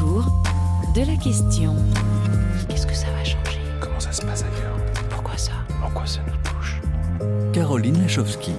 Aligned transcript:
autour 0.00 0.24
de 0.94 1.00
la 1.00 1.16
question. 1.16 1.74
Qu'est-ce 2.68 2.86
que 2.86 2.94
ça 2.94 3.10
va 3.10 3.24
changer 3.24 3.60
Comment 3.80 4.00
ça 4.00 4.12
se 4.12 4.22
passe 4.22 4.42
ailleurs 4.42 4.78
Pourquoi 5.10 5.36
ça 5.36 5.52
En 5.84 5.90
quoi 5.90 6.06
ça 6.06 6.20
nous 6.26 6.50
touche 6.50 6.80
Caroline 7.52 8.00
Lachowski. 8.00 8.52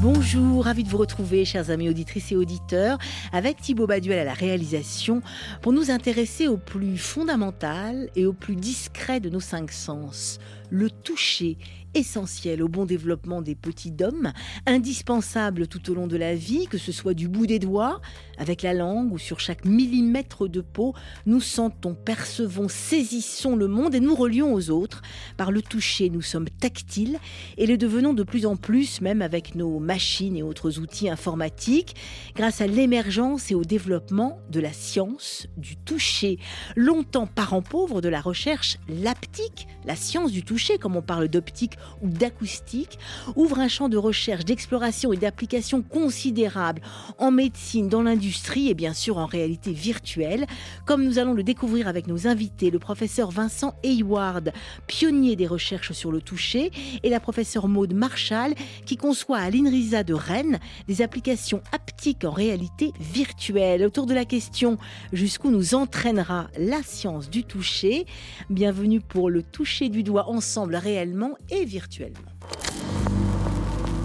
Bonjour, 0.00 0.64
ravi 0.64 0.84
de 0.84 0.88
vous 0.88 0.96
retrouver, 0.96 1.44
chers 1.44 1.70
amis 1.70 1.88
auditrices 1.88 2.32
et 2.32 2.36
auditeurs, 2.36 2.98
avec 3.32 3.60
Thibaut 3.60 3.86
Baduel 3.86 4.18
à 4.18 4.24
la 4.24 4.32
réalisation, 4.32 5.22
pour 5.60 5.72
nous 5.72 5.90
intéresser 5.90 6.46
au 6.46 6.56
plus 6.56 6.96
fondamental 6.96 8.08
et 8.16 8.24
au 8.24 8.32
plus 8.32 8.56
discret 8.56 9.20
de 9.20 9.28
nos 9.28 9.40
cinq 9.40 9.72
sens, 9.72 10.38
le 10.70 10.88
toucher 10.88 11.58
essentiel 11.94 12.62
au 12.62 12.68
bon 12.68 12.86
développement 12.86 13.42
des 13.42 13.54
petits 13.54 13.90
dômes, 13.90 14.32
indispensable 14.66 15.66
tout 15.66 15.90
au 15.90 15.94
long 15.94 16.06
de 16.06 16.16
la 16.16 16.34
vie, 16.34 16.66
que 16.66 16.78
ce 16.78 16.92
soit 16.92 17.14
du 17.14 17.28
bout 17.28 17.46
des 17.46 17.58
doigts, 17.58 18.00
avec 18.40 18.62
la 18.62 18.72
langue 18.72 19.12
ou 19.12 19.18
sur 19.18 19.38
chaque 19.38 19.66
millimètre 19.66 20.48
de 20.48 20.62
peau, 20.62 20.94
nous 21.26 21.40
sentons, 21.40 21.94
percevons, 21.94 22.68
saisissons 22.68 23.54
le 23.54 23.68
monde 23.68 23.94
et 23.94 24.00
nous 24.00 24.14
relions 24.14 24.54
aux 24.54 24.70
autres. 24.70 25.02
Par 25.36 25.52
le 25.52 25.60
toucher, 25.60 26.08
nous 26.08 26.22
sommes 26.22 26.48
tactiles 26.48 27.18
et 27.58 27.66
le 27.66 27.76
devenons 27.76 28.14
de 28.14 28.22
plus 28.22 28.46
en 28.46 28.56
plus, 28.56 29.02
même 29.02 29.20
avec 29.20 29.54
nos 29.54 29.78
machines 29.78 30.36
et 30.36 30.42
autres 30.42 30.78
outils 30.78 31.10
informatiques, 31.10 31.94
grâce 32.34 32.62
à 32.62 32.66
l'émergence 32.66 33.50
et 33.50 33.54
au 33.54 33.64
développement 33.64 34.40
de 34.50 34.60
la 34.60 34.72
science 34.72 35.46
du 35.58 35.76
toucher. 35.76 36.38
Longtemps 36.76 37.26
parent 37.26 37.60
pauvre 37.62 38.00
de 38.00 38.08
la 38.08 38.22
recherche, 38.22 38.78
l'aptique, 38.88 39.68
la 39.84 39.96
science 39.96 40.32
du 40.32 40.44
toucher, 40.44 40.78
comme 40.78 40.96
on 40.96 41.02
parle 41.02 41.28
d'optique 41.28 41.74
ou 42.00 42.08
d'acoustique, 42.08 42.98
ouvre 43.36 43.58
un 43.58 43.68
champ 43.68 43.90
de 43.90 43.98
recherche, 43.98 44.46
d'exploration 44.46 45.12
et 45.12 45.18
d'application 45.18 45.82
considérable 45.82 46.80
en 47.18 47.30
médecine, 47.30 47.90
dans 47.90 48.02
l'industrie 48.02 48.29
et 48.56 48.74
bien 48.74 48.94
sûr 48.94 49.18
en 49.18 49.26
réalité 49.26 49.72
virtuelle, 49.72 50.46
comme 50.86 51.04
nous 51.04 51.18
allons 51.18 51.34
le 51.34 51.42
découvrir 51.42 51.88
avec 51.88 52.06
nos 52.06 52.26
invités, 52.26 52.70
le 52.70 52.78
professeur 52.78 53.30
Vincent 53.30 53.74
Hayward, 53.82 54.52
pionnier 54.86 55.36
des 55.36 55.46
recherches 55.46 55.92
sur 55.92 56.12
le 56.12 56.20
toucher, 56.20 56.70
et 57.02 57.10
la 57.10 57.20
professeure 57.20 57.68
Maude 57.68 57.94
Marshall, 57.94 58.54
qui 58.86 58.96
conçoit 58.96 59.38
à 59.38 59.50
l'INRISA 59.50 60.04
de 60.04 60.14
Rennes 60.14 60.58
des 60.88 61.02
applications 61.02 61.62
haptiques 61.72 62.24
en 62.24 62.30
réalité 62.30 62.92
virtuelle. 63.00 63.84
Autour 63.84 64.06
de 64.06 64.14
la 64.14 64.24
question 64.24 64.78
jusqu'où 65.12 65.50
nous 65.50 65.74
entraînera 65.74 66.48
la 66.58 66.82
science 66.82 67.30
du 67.30 67.44
toucher, 67.44 68.06
bienvenue 68.48 69.00
pour 69.00 69.30
le 69.30 69.42
toucher 69.42 69.88
du 69.88 70.02
doigt 70.02 70.28
ensemble 70.28 70.76
réellement 70.76 71.36
et 71.50 71.64
virtuellement. 71.64 72.18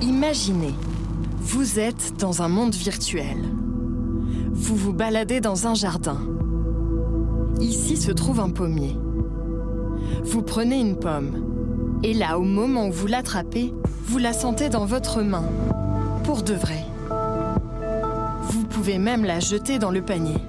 Imaginez, 0.02 0.73
vous 1.39 1.80
êtes 1.80 2.17
dans 2.17 2.41
un 2.41 2.47
monde 2.47 2.75
virtuel. 2.75 3.38
Vous 4.66 4.77
vous 4.77 4.94
baladez 4.94 5.41
dans 5.41 5.67
un 5.67 5.75
jardin. 5.75 6.17
Ici 7.59 7.97
se 7.97 8.11
trouve 8.11 8.39
un 8.39 8.49
pommier. 8.49 8.97
Vous 10.23 10.41
prenez 10.41 10.80
une 10.80 10.97
pomme. 10.97 11.99
Et 12.02 12.16
là, 12.16 12.39
au 12.39 12.41
moment 12.41 12.88
où 12.88 12.91
vous 12.91 13.05
l'attrapez, 13.05 13.75
vous 14.07 14.17
la 14.17 14.33
sentez 14.33 14.69
dans 14.69 14.85
votre 14.88 15.22
main. 15.22 15.45
Pour 16.23 16.41
de 16.41 16.55
vrai. 16.55 16.83
Vous 18.49 18.63
pouvez 18.63 18.97
même 18.97 19.23
la 19.23 19.39
jeter 19.39 19.77
dans 19.77 19.91
le 19.91 20.02
panier. 20.02 20.39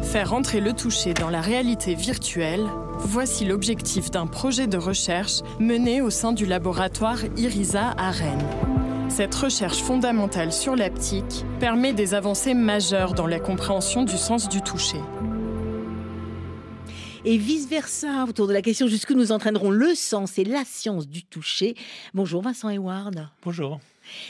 Faire 0.00 0.32
entrer 0.32 0.62
le 0.62 0.72
toucher 0.72 1.12
dans 1.12 1.28
la 1.28 1.42
réalité 1.42 1.94
virtuelle, 1.94 2.64
voici 3.00 3.44
l'objectif 3.44 4.10
d'un 4.10 4.26
projet 4.26 4.66
de 4.66 4.78
recherche 4.78 5.42
mené 5.60 6.00
au 6.00 6.08
sein 6.08 6.32
du 6.32 6.46
laboratoire 6.46 7.18
IRISA 7.36 7.94
à 7.98 8.10
Rennes. 8.12 8.65
Cette 9.16 9.34
recherche 9.34 9.78
fondamentale 9.78 10.52
sur 10.52 10.76
l'aptique 10.76 11.46
permet 11.58 11.94
des 11.94 12.12
avancées 12.12 12.52
majeures 12.52 13.14
dans 13.14 13.26
la 13.26 13.40
compréhension 13.40 14.02
du 14.02 14.18
sens 14.18 14.46
du 14.46 14.60
toucher. 14.60 15.00
Et 17.24 17.38
vice-versa, 17.38 18.26
autour 18.28 18.46
de 18.46 18.52
la 18.52 18.60
question 18.60 18.88
jusqu'où 18.88 19.14
nous 19.14 19.32
entraînerons 19.32 19.70
le 19.70 19.94
sens 19.94 20.38
et 20.38 20.44
la 20.44 20.66
science 20.66 21.08
du 21.08 21.24
toucher. 21.24 21.76
Bonjour 22.12 22.42
Vincent 22.42 22.68
Hayward. 22.68 23.30
Bonjour. 23.42 23.80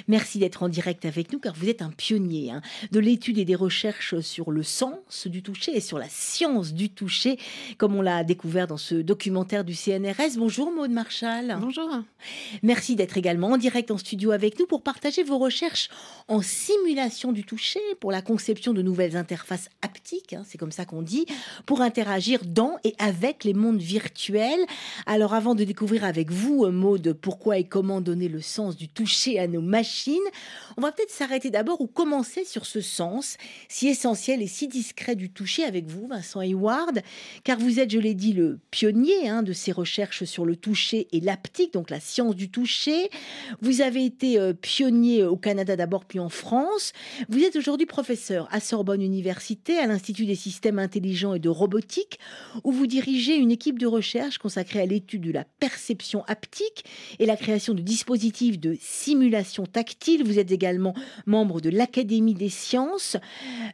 Merci 0.09 0.39
d'être 0.39 0.63
en 0.63 0.69
direct 0.69 1.05
avec 1.05 1.33
nous 1.33 1.39
car 1.39 1.55
vous 1.55 1.69
êtes 1.69 1.83
un 1.83 1.91
pionnier 1.91 2.51
hein, 2.51 2.63
de 2.93 3.01
l'étude 3.01 3.39
et 3.39 3.45
des 3.45 3.55
recherches 3.55 4.21
sur 4.21 4.51
le 4.51 4.63
sens 4.63 5.27
du 5.27 5.43
toucher 5.43 5.77
et 5.77 5.81
sur 5.81 5.99
la 5.99 6.09
science 6.09 6.73
du 6.73 6.91
toucher, 6.91 7.39
comme 7.79 7.95
on 7.95 8.03
l'a 8.03 8.25
découvert 8.25 8.67
dans 8.67 8.77
ce 8.77 8.95
documentaire 8.95 9.65
du 9.65 9.75
CNRS. 9.75 10.37
Bonjour 10.37 10.73
Maude 10.73 10.91
Marshall. 10.91 11.57
Bonjour. 11.61 11.89
Merci 12.63 12.97
d'être 12.97 13.17
également 13.17 13.49
en 13.53 13.57
direct 13.57 13.91
en 13.91 13.99
studio 13.99 14.31
avec 14.31 14.59
nous 14.59 14.67
pour 14.67 14.83
partager 14.83 15.23
vos 15.23 15.39
recherches 15.39 15.89
en 16.29 16.43
simulation 16.43 17.33
du 17.33 17.45
toucher, 17.45 17.81
pour 18.01 18.13
la 18.13 18.23
conception 18.23 18.73
de 18.73 18.83
nouvelles 18.83 19.17
interfaces 19.17 19.69
haptiques, 19.83 20.33
hein, 20.33 20.43
c'est 20.47 20.59
comme 20.59 20.73
ça 20.73 20.85
qu'on 20.85 21.03
dit, 21.03 21.27
pour 21.67 21.81
interagir 21.81 22.41
dans 22.45 22.77
et 22.85 22.95
avec 22.99 23.45
les 23.45 23.55
mondes 23.55 23.81
virtuels. 23.81 24.65
Alors 25.07 25.35
avant 25.35 25.55
de 25.55 25.65
découvrir 25.65 26.05
avec 26.05 26.31
vous, 26.31 26.67
Maude, 26.71 27.17
pourquoi 27.21 27.59
et 27.59 27.65
comment 27.65 28.01
donner 28.01 28.29
le 28.29 28.41
sens 28.41 28.77
du 28.77 28.89
toucher 28.89 29.39
à 29.39 29.47
nos 29.47 29.61
machine. 29.67 30.23
On 30.77 30.83
va 30.83 30.93
peut-être 30.93 31.11
s'arrêter 31.11 31.51
d'abord 31.51 31.81
ou 31.81 31.87
commencer 31.87 32.45
sur 32.45 32.67
ce 32.67 32.81
sens 32.81 33.37
si 33.69 33.89
essentiel 33.89 34.43
et 34.43 34.47
si 34.47 34.69
discret 34.69 35.17
du 35.17 35.31
toucher 35.31 35.65
avec 35.65 35.87
vous, 35.87 36.07
Vincent 36.07 36.41
Hayward, 36.41 37.03
car 37.45 37.59
vous 37.59 37.81
êtes, 37.81 37.91
je 37.91 37.99
l'ai 37.99 38.15
dit, 38.15 38.33
le 38.33 38.59
pionnier 38.71 39.29
hein, 39.29 39.43
de 39.43 39.53
ces 39.53 39.73
recherches 39.73 40.25
sur 40.25 40.45
le 40.45 40.57
toucher 40.57 41.09
et 41.13 41.21
l'aptique, 41.21 41.73
donc 41.73 41.91
la 41.91 42.01
science 42.01 42.37
du 42.37 42.51
toucher. 42.51 43.11
Vous 43.61 43.81
avez 43.81 44.05
été 44.05 44.39
euh, 44.39 44.53
pionnier 44.53 45.25
au 45.25 45.37
Canada 45.37 45.77
d'abord, 45.77 46.05
puis 46.05 46.19
en 46.19 46.29
France. 46.29 46.93
Vous 47.29 47.43
êtes 47.43 47.57
aujourd'hui 47.57 47.87
professeur 47.87 48.49
à 48.51 48.61
Sorbonne 48.61 49.03
Université, 49.03 49.79
à 49.79 49.87
l'Institut 49.87 50.27
des 50.27 50.35
systèmes 50.35 50.79
intelligents 50.79 51.35
et 51.35 51.39
de 51.39 51.49
robotique, 51.49 52.19
où 52.65 52.73
vous 52.73 52.87
dirigez 52.87 53.37
une 53.37 53.51
équipe 53.51 53.79
de 53.79 53.87
recherche 53.87 54.39
consacrée 54.39 54.81
à 54.81 54.87
l'étude 54.87 55.23
de 55.23 55.33
la 55.33 55.45
perception 55.45 56.25
haptique 56.27 56.85
et 57.19 57.27
la 57.27 57.37
création 57.37 57.75
de 57.75 57.83
dispositifs 57.83 58.59
de 58.59 58.77
simulation 58.81 59.56
tactile. 59.65 60.25
Vous 60.25 60.39
êtes 60.39 60.53
également 60.53 60.95
membre 61.25 61.61
de 61.61 61.71
l'Académie 61.71 62.35
des 62.35 62.51
sciences. 62.51 63.17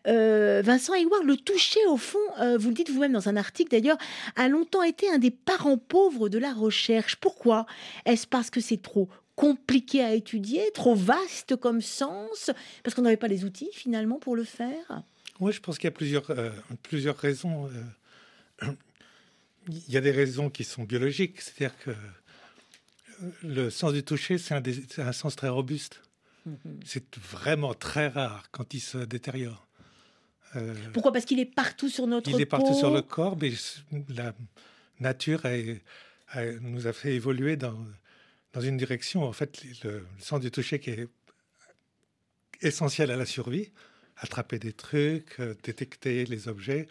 Euh, 0.07 0.63
Vincent 0.65 0.95
Hayward, 0.95 1.25
le 1.25 1.37
toucher, 1.37 1.81
au 1.89 1.97
fond, 1.97 2.19
euh, 2.41 2.57
vous 2.57 2.69
le 2.69 2.75
dites 2.75 2.91
vous-même 2.91 3.13
dans 3.13 3.29
un 3.29 3.37
article 3.37 3.71
d'ailleurs, 3.71 3.99
a 4.37 4.49
longtemps 4.49 4.83
été 4.83 5.11
un 5.11 5.19
des 5.19 5.31
parents 5.31 5.79
pauvres 5.79 6.29
de 6.29 6.39
la 6.39 6.53
recherche. 6.53 7.17
Pourquoi? 7.17 7.67
Est-ce 8.05 8.27
parce 8.27 8.51
que 8.51 8.61
c'est 8.61 8.81
trop 8.81 9.09
compliqué 9.35 10.03
à 10.03 10.15
étudier, 10.15 10.71
trop 10.75 10.95
vaste 10.95 11.57
comme 11.57 11.81
sens, 11.81 12.51
parce 12.85 12.95
qu'on 12.95 13.03
n'avait 13.03 13.17
pas 13.17 13.29
les 13.29 13.45
outils 13.45 13.71
finalement 13.73 14.19
pour 14.19 14.37
le 14.37 14.45
faire? 14.45 15.03
Oui, 15.41 15.53
je 15.53 15.61
pense 15.61 15.79
qu'il 15.79 15.87
y 15.87 15.89
a 15.89 15.93
plusieurs, 15.93 16.31
euh, 16.31 16.51
plusieurs 16.83 17.17
raisons. 17.17 17.69
Il 19.69 19.93
y 19.93 19.97
a 19.97 20.01
des 20.01 20.11
raisons 20.11 20.51
qui 20.51 20.65
sont 20.65 20.83
biologiques, 20.83 21.41
c'est-à-dire 21.41 21.79
que 21.79 21.93
le 23.43 23.71
sens 23.71 23.93
du 23.93 24.03
toucher, 24.03 24.39
c'est 24.39 24.55
un, 24.55 24.63
un, 24.99 25.13
sens 25.13 25.37
très 25.37 25.49
robuste. 25.49 26.03
Mm-hmm. 26.49 26.81
C'est 26.85 27.17
vraiment 27.17 27.75
très 27.75 28.09
rare 28.09 28.51
quand 28.51 28.75
il 28.75 28.81
se 28.81 28.99
détériore. 28.99 29.67
Euh, 30.57 30.75
Pourquoi? 30.93 31.13
Parce 31.13 31.25
qu'il 31.25 31.41
est 31.41 31.47
partout 31.47 31.89
sur 31.89 32.07
notre 32.07 32.31
corps. 32.31 32.39
Il 32.39 32.43
est 32.43 32.47
partout 32.47 32.75
sur 32.75 32.91
le 32.91 33.03
corps, 33.03 33.37
mais 33.41 33.53
la 34.09 34.35
nature 35.01 35.43
nous 36.61 36.87
a 36.87 36.93
fait 36.93 37.15
évoluer 37.15 37.57
dans, 37.57 37.79
dans 38.53 38.61
une 38.61 38.77
direction. 38.77 39.23
En 39.23 39.33
fait, 39.33 39.65
le, 39.85 39.91
le, 39.91 40.07
sens 40.19 40.41
du 40.41 40.51
toucher 40.51 40.79
qui 40.79 40.91
est 40.91 41.09
essentiel 42.61 43.11
à 43.11 43.17
la 43.17 43.27
survie, 43.27 43.71
attraper 44.17 44.59
des 44.59 44.73
trucs, 44.73 45.41
euh, 45.41 45.55
détecter 45.63 46.25
les 46.27 46.49
objets, 46.49 46.87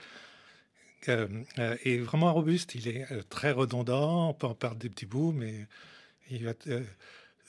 euh, 1.10 1.28
est 1.58 1.98
vraiment 1.98 2.34
robuste. 2.34 2.76
Il 2.76 2.88
est 2.88 3.06
très 3.30 3.52
redondant, 3.52 4.30
on 4.30 4.34
peut 4.34 4.48
en 4.48 4.56
perdre 4.56 4.78
des 4.78 4.90
petits 4.90 5.06
bouts, 5.06 5.32
mais 5.32 5.68
il 6.32 6.46
va 6.46 6.54
euh, 6.68 6.84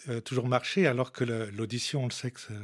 euh, 0.09 0.21
toujours 0.21 0.49
marcher, 0.49 0.87
alors 0.87 1.13
que 1.13 1.25
l'audition, 1.25 2.03
on 2.03 2.07
le 2.07 2.13
sait 2.13 2.31
que 2.31 2.41
ça, 2.41 2.55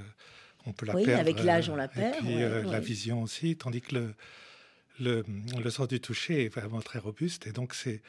on 0.67 0.73
peut 0.73 0.87
la 0.87 0.95
oui, 0.95 1.05
perdre. 1.05 1.21
avec 1.21 1.43
l'âge, 1.43 1.71
on 1.71 1.77
la 1.77 1.89
perd. 1.89 2.17
Et 2.17 2.19
puis 2.19 2.37
ouais, 2.37 2.43
euh, 2.43 2.65
ouais. 2.65 2.73
la 2.73 2.81
vision 2.81 3.23
aussi, 3.23 3.57
tandis 3.57 3.81
que 3.81 3.95
le, 3.95 4.15
le, 5.01 5.25
le, 5.63 5.71
sens 5.71 5.89
du 5.89 6.01
toucher 6.01 6.45
est 6.45 6.49
vraiment 6.49 6.81
très 6.81 6.99
robuste. 6.99 7.47
Et 7.47 7.53
donc, 7.53 7.75
c'est 7.75 8.03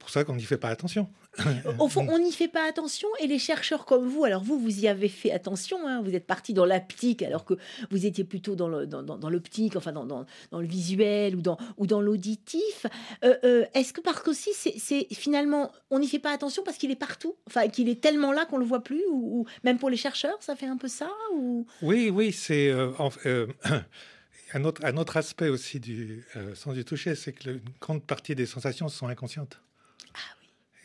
pour 0.00 0.10
ça 0.10 0.24
qu'on 0.24 0.34
n'y 0.34 0.42
fait 0.42 0.56
pas 0.56 0.70
attention. 0.70 1.08
Au 1.78 1.88
fond, 1.88 2.06
on 2.08 2.18
n'y 2.18 2.32
fait 2.32 2.48
pas 2.48 2.66
attention 2.66 3.06
et 3.20 3.26
les 3.26 3.38
chercheurs 3.38 3.84
comme 3.84 4.08
vous, 4.08 4.24
alors 4.24 4.42
vous, 4.42 4.58
vous 4.58 4.80
y 4.80 4.88
avez 4.88 5.08
fait 5.08 5.30
attention, 5.30 5.78
hein, 5.86 6.02
vous 6.02 6.14
êtes 6.14 6.26
parti 6.26 6.54
dans 6.54 6.64
l'aptique 6.64 7.22
alors 7.22 7.44
que 7.44 7.54
vous 7.90 8.06
étiez 8.06 8.24
plutôt 8.24 8.56
dans 8.56 8.66
l'optique, 8.66 8.90
dans, 8.90 9.02
dans, 9.02 9.18
dans 9.18 9.30
enfin 9.76 9.92
dans, 9.92 10.06
dans, 10.06 10.60
le 10.60 10.66
visuel 10.66 11.36
ou 11.36 11.42
dans, 11.42 11.58
ou 11.76 11.86
dans 11.86 12.00
l'auditif. 12.00 12.86
Euh, 13.24 13.36
euh, 13.44 13.64
Est-ce 13.74 13.92
que 13.92 14.00
parce 14.00 14.20
qu'aussi, 14.22 14.50
c'est 14.54 15.06
finalement, 15.12 15.70
on 15.90 15.98
n'y 15.98 16.08
fait 16.08 16.18
pas 16.18 16.32
attention 16.32 16.62
parce 16.64 16.78
qu'il 16.78 16.90
est 16.90 16.96
partout, 16.96 17.36
enfin 17.46 17.68
qu'il 17.68 17.88
est 17.88 18.00
tellement 18.00 18.32
là 18.32 18.46
qu'on 18.46 18.58
le 18.58 18.64
voit 18.64 18.82
plus, 18.82 19.04
ou, 19.12 19.40
ou, 19.40 19.46
même 19.62 19.78
pour 19.78 19.90
les 19.90 19.98
chercheurs, 19.98 20.38
ça 20.40 20.56
fait 20.56 20.66
un 20.66 20.78
peu 20.78 20.88
ça 20.88 21.10
ou... 21.34 21.66
Oui, 21.82 22.10
oui, 22.10 22.32
c'est... 22.32 22.70
Euh, 22.70 23.46
un, 24.54 24.64
autre, 24.64 24.82
un 24.82 24.96
autre 24.96 25.18
aspect 25.18 25.50
aussi 25.50 25.78
du 25.78 26.24
sens 26.54 26.74
du 26.74 26.86
toucher, 26.86 27.14
c'est 27.14 27.32
que 27.32 27.50
une 27.50 27.60
grande 27.80 28.02
partie 28.02 28.34
des 28.34 28.46
sensations 28.46 28.88
sont 28.88 29.06
inconscientes. 29.06 29.60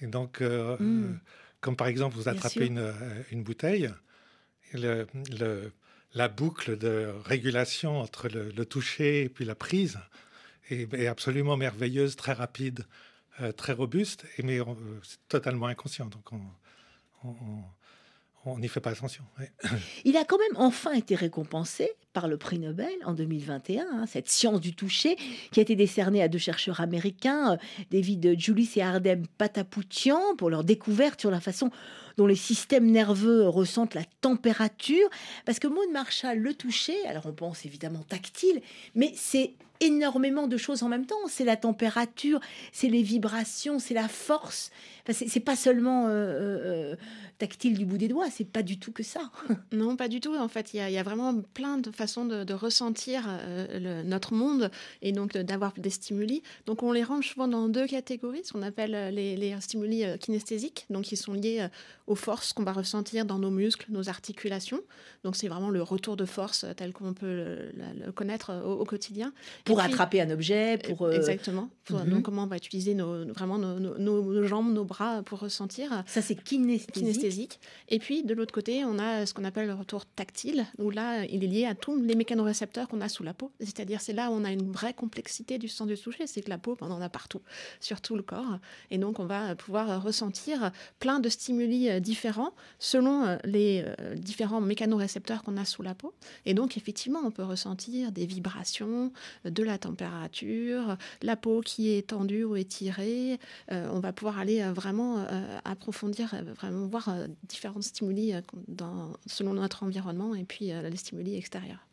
Et 0.02 0.08
donc, 0.08 0.42
euh, 0.42 0.78
mmh. 0.78 1.20
comme 1.62 1.76
par 1.76 1.88
exemple, 1.88 2.16
vous 2.16 2.28
attrapez 2.28 2.66
une, 2.66 2.94
une, 3.32 3.44
bouteille, 3.44 3.90
le, 4.74 5.08
le, 5.38 5.72
la 6.14 6.28
boucle 6.28 6.78
de 6.78 7.14
régulation 7.24 8.00
entre 8.00 8.28
le, 8.30 8.66
toucher 8.66 9.24
et 9.24 9.30
puis 9.30 9.46
la 9.46 9.56
prise 9.56 10.00
est, 10.70 11.08
absolument 11.08 11.58
merveilleuse, 11.58 12.16
très 12.16 12.34
rapide, 12.34 12.86
euh, 13.42 13.52
très 13.52 13.74
robuste, 13.74 14.26
et, 14.38 14.44
mais 14.44 14.60
c'est 15.04 15.20
totalement 15.28 15.68
inconscient. 15.68 16.08
Donc 16.08 16.32
on 16.32 16.42
n'y 18.60 18.68
fait 18.68 18.80
pas 18.80 18.92
attention. 18.92 19.24
Il 20.06 20.18
a 20.18 20.24
quand 20.24 20.38
même 20.38 20.58
enfin 20.58 20.94
été 20.94 21.16
récompensé 21.16 21.90
par 22.14 22.28
le 22.28 22.38
prix 22.38 22.60
Nobel 22.60 22.94
en 23.06 23.14
2021, 23.14 23.86
hein, 23.92 24.06
cette 24.08 24.30
science 24.30 24.62
du 24.62 24.74
toucher 24.74 25.18
qui 25.52 25.60
a 25.60 25.64
été 25.64 25.76
décernée 25.76 26.22
à 26.24 26.28
deux 26.28 26.38
chercheurs 26.38 26.80
américains, 26.80 27.54
euh, 27.54 27.58
David 27.92 28.40
Julis 28.40 28.72
et 28.78 28.82
Ardem 28.82 29.26
Patapoutian, 29.38 30.36
pour 30.38 30.50
leur 30.50 30.64
découverte 30.64 31.20
sur 31.20 31.32
la 31.32 31.42
façon 31.42 31.72
dont 32.18 32.28
les 32.28 32.36
systèmes 32.36 32.90
nerveux 32.90 33.48
ressentent 33.48 33.96
la 33.96 34.06
température. 34.22 35.10
Parce 35.46 35.60
que 35.60 35.68
Maud 35.68 35.92
Marshall, 35.92 36.38
le 36.40 36.54
toucher, 36.54 36.96
alors 37.08 37.26
on 37.26 37.34
pense 37.34 37.66
évidemment 37.66 38.04
tactile, 38.08 38.62
mais 38.96 39.12
c'est 39.16 39.54
énormément 39.82 40.48
de 40.48 40.58
choses 40.58 40.84
en 40.84 40.90
même 40.90 41.06
temps. 41.06 41.28
C'est 41.28 41.44
la 41.44 41.58
température, 41.58 42.40
c'est 42.72 42.88
les 42.88 43.02
vibrations, 43.02 43.80
c'est 43.80 43.94
la 43.94 44.08
force. 44.08 44.72
C'est 45.12 45.40
pas 45.40 45.56
seulement 45.56 46.08
euh, 46.08 46.12
euh, 46.12 46.96
tactile 47.38 47.78
du 47.78 47.86
bout 47.86 47.98
des 47.98 48.08
doigts, 48.08 48.30
c'est 48.30 48.46
pas 48.46 48.64
du 48.64 48.80
tout 48.80 48.92
que 48.92 49.04
ça. 49.04 49.32
non, 49.72 49.96
pas 49.96 50.08
du 50.08 50.20
tout. 50.20 50.36
En 50.36 50.48
fait, 50.48 50.74
il 50.74 50.78
y, 50.78 50.98
a 50.98 51.04
vraiment 51.04 51.42
plein 51.54 51.78
de 51.78 51.92
façons 51.92 52.26
de, 52.26 52.54
ressentir 52.54 53.26
euh, 53.28 54.04
notre 54.04 54.34
monde 54.34 54.72
et 55.02 55.12
donc 55.12 55.38
d'avoir 55.38 55.74
des 55.74 55.90
stimuli. 55.90 56.42
Donc, 56.66 56.84
on 56.84 56.92
les 56.92 57.04
range 57.04 57.30
souvent 57.30 57.48
dans 57.48 57.68
deux 57.68 57.88
catégories, 57.88 58.42
ce 58.44 58.54
qu'on 58.54 58.62
appelle 58.62 59.14
les, 59.14 59.36
les, 59.36 59.60
stimuli 59.60 60.04
kinesthésiques, 60.20 60.86
donc 60.90 61.04
qui 61.04 61.18
sont 61.18 61.34
liés 61.34 61.68
aux 62.08 62.16
forces 62.16 62.54
qu'on 62.54 62.64
va 62.64 62.72
ressentir 62.72 63.26
dans 63.26 63.40
nos 63.40 63.52
muscles, 63.52 63.88
nos 63.90 64.10
articulations. 64.10 64.82
Donc, 65.24 65.36
c'est 65.36 65.48
vraiment 65.48 65.70
le 65.70 65.82
retour 65.82 66.16
de 66.16 66.26
force 66.26 66.66
tel 66.78 66.94
qu'on 66.94 67.14
peut 67.14 67.72
le, 67.74 68.12
connaître 68.12 68.54
au 68.66 68.86
quotidien. 68.86 69.34
Pour 69.64 69.80
attraper 69.80 70.22
un 70.22 70.30
objet, 70.30 70.78
pour... 70.78 71.04
Euh, 71.04 71.12
exactement. 71.12 71.70
Mhm. 71.90 72.22
comment 72.22 72.44
on 72.44 72.48
va 72.48 72.58
utiliser 72.58 72.94
nos, 72.94 73.26
vraiment 73.34 73.58
nos, 73.58 73.80
nos, 73.80 74.44
jambes, 74.44 74.74
nos 74.74 74.86
bras 74.86 75.24
pour 75.24 75.40
ressentir. 75.40 76.04
Ça, 76.08 76.22
c'est 76.22 76.36
kinesthésique. 76.36 76.94
kinesthésique. 76.94 77.25
Et 77.90 78.00
puis, 78.00 78.24
de 78.24 78.34
l'autre 78.34 78.54
côté, 78.54 78.86
on 78.86 79.00
a 79.00 79.26
ce 79.26 79.34
qu'on 79.34 79.44
appelle 79.44 79.68
le 79.68 79.74
retour 79.74 80.06
tactile, 80.06 80.66
où 80.78 80.90
là, 80.90 81.26
il 81.26 81.44
est 81.44 81.48
lié 81.48 81.66
à 81.66 81.76
tous 81.76 81.96
les 81.96 82.16
mécanorécepteurs 82.16 82.88
qu'on 82.88 83.02
a 83.02 83.10
sous 83.10 83.24
la 83.24 83.34
peau. 83.34 83.52
C'est-à-dire, 83.60 84.02
c'est 84.02 84.14
là 84.14 84.30
où 84.30 84.34
on 84.34 84.44
a 84.44 84.52
une 84.52 84.72
vraie 84.72 84.94
complexité 84.94 85.58
du 85.58 85.68
sens 85.68 85.88
du 85.88 85.98
toucher. 85.98 86.28
C'est 86.28 86.42
que 86.42 86.50
la 86.50 86.58
peau, 86.58 86.76
ben, 86.80 86.88
on 86.90 86.94
en 86.94 87.02
a 87.02 87.10
partout, 87.10 87.42
sur 87.80 88.02
tout 88.02 88.16
le 88.16 88.24
corps. 88.24 88.60
Et 88.92 88.98
donc, 88.98 89.20
on 89.20 89.26
va 89.26 89.56
pouvoir 89.56 90.04
ressentir 90.04 90.72
plein 91.00 91.20
de 91.20 91.30
stimuli 91.30 91.90
euh, 91.90 92.00
différents 92.00 92.54
selon 92.80 93.26
euh, 93.26 93.38
les 93.44 93.86
différents 94.16 94.62
mécanorécepteurs 94.62 95.44
qu'on 95.44 95.58
a 95.58 95.66
sous 95.66 95.82
la 95.82 95.96
peau. 95.96 96.14
Et 96.46 96.54
donc, 96.54 96.78
effectivement, 96.78 97.22
on 97.24 97.32
peut 97.32 97.44
ressentir 97.44 98.12
des 98.12 98.26
vibrations, 98.26 99.12
de 99.44 99.64
la 99.64 99.78
température, 99.78 100.98
la 101.22 101.36
peau 101.36 101.62
qui 101.62 101.92
est 101.92 102.08
tendue 102.08 102.44
ou 102.44 102.56
étirée. 102.56 103.40
Euh, 103.72 103.88
on 103.92 104.00
va 104.00 104.14
pouvoir 104.14 104.40
aller 104.40 104.62
euh, 104.62 104.74
vraiment 104.74 105.20
euh, 105.20 105.60
approfondir, 105.66 106.36
vraiment 106.56 106.88
voir 106.88 107.10
différents 107.44 107.82
stimuli 107.82 108.34
dans, 108.68 109.14
selon 109.26 109.54
notre 109.54 109.84
environnement 109.84 110.36
et 110.36 110.44
puis 110.44 110.68
les 110.68 110.98
stimuli 110.98 111.36
extérieurs. 111.36 111.86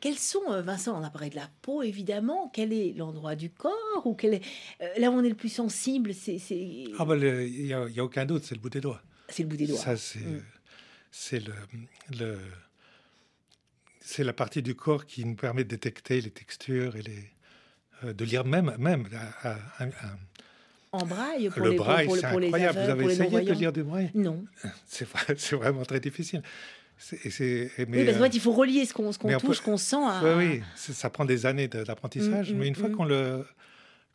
Quels 0.00 0.18
sont, 0.18 0.42
Vincent, 0.62 1.00
on 1.00 1.04
a 1.04 1.10
parlé 1.10 1.30
de 1.30 1.36
la 1.36 1.48
peau 1.62 1.82
évidemment, 1.82 2.50
quel 2.52 2.72
est 2.72 2.92
l'endroit 2.92 3.34
du 3.36 3.50
corps 3.50 4.02
ou 4.04 4.14
quel 4.14 4.34
est, 4.34 4.42
là 4.98 5.10
où 5.10 5.14
on 5.14 5.24
est 5.24 5.28
le 5.28 5.34
plus 5.34 5.48
sensible 5.48 6.12
c'est, 6.14 6.38
Ah 6.98 7.04
ben, 7.04 7.16
il 7.22 7.64
n'y 7.64 7.72
a, 7.72 8.04
aucun 8.04 8.26
doute, 8.26 8.44
c'est 8.44 8.54
le 8.54 8.60
bout 8.60 8.70
des 8.70 8.80
doigts. 8.80 9.02
C'est 9.28 9.42
le 9.42 9.48
bout 9.48 9.56
des 9.56 9.66
doigts. 9.66 9.78
Ça, 9.78 9.96
c'est, 9.96 10.18
mm. 10.20 10.42
c'est 11.10 11.40
le, 11.40 11.54
le 12.18 12.38
c'est 14.04 14.22
la 14.22 14.34
partie 14.34 14.62
du 14.62 14.74
corps 14.74 15.06
qui 15.06 15.24
nous 15.24 15.34
permet 15.34 15.64
de 15.64 15.70
détecter 15.70 16.20
les 16.20 16.30
textures 16.30 16.94
et 16.96 17.02
les, 17.02 17.30
euh, 18.04 18.12
de 18.12 18.24
lire 18.24 18.44
même, 18.44 18.74
même 18.78 19.08
en 20.94 21.06
braille 21.06 21.50
pour 21.50 21.62
le 21.62 21.70
les, 21.70 21.76
braille, 21.76 22.08
c'est 22.10 22.24
incroyable. 22.24 22.78
Vous 22.78 22.90
avez 22.90 23.04
essayé 23.06 23.40
de 23.42 23.52
lire 23.52 23.72
du 23.72 23.82
braille 23.82 24.10
Non. 24.14 24.44
C'est 24.86 25.52
vraiment 25.52 25.84
très 25.84 26.00
difficile. 26.00 26.42
C'est, 26.96 27.70
mais, 27.88 27.98
oui, 27.98 28.04
parce 28.04 28.18
qu'en 28.18 28.24
fait, 28.24 28.34
il 28.34 28.40
faut 28.40 28.52
relier 28.52 28.84
ce 28.86 28.94
qu'on, 28.94 29.10
ce 29.10 29.18
qu'on 29.18 29.36
touche, 29.38 29.58
ce 29.58 29.62
qu'on 29.62 29.76
sent. 29.76 29.96
À... 29.96 30.20
Oui, 30.22 30.32
oui, 30.36 30.62
ça 30.76 31.10
prend 31.10 31.24
des 31.24 31.44
années 31.44 31.68
d'apprentissage, 31.68 32.52
mm, 32.52 32.54
mm, 32.54 32.58
mais 32.58 32.68
une 32.68 32.74
fois 32.76 32.88
mm. 32.88 32.92
qu'on, 32.92 33.04
le, 33.04 33.44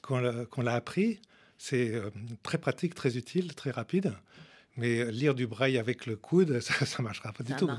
qu'on, 0.02 0.62
l'a 0.62 0.74
appris, 0.74 1.20
c'est 1.58 1.94
euh, 1.94 2.10
très 2.42 2.58
pratique, 2.58 2.96
très 2.96 3.18
utile, 3.18 3.54
très 3.54 3.72
rapide. 3.72 4.14
Mais 4.80 5.12
lire 5.12 5.36
du 5.36 5.46
braille 5.46 5.78
avec 5.78 6.06
le 6.06 6.16
coude, 6.16 6.60
ça 6.62 6.74
ne 7.00 7.04
marchera 7.04 7.34
pas 7.34 7.44
du 7.44 7.54
tout. 7.54 7.70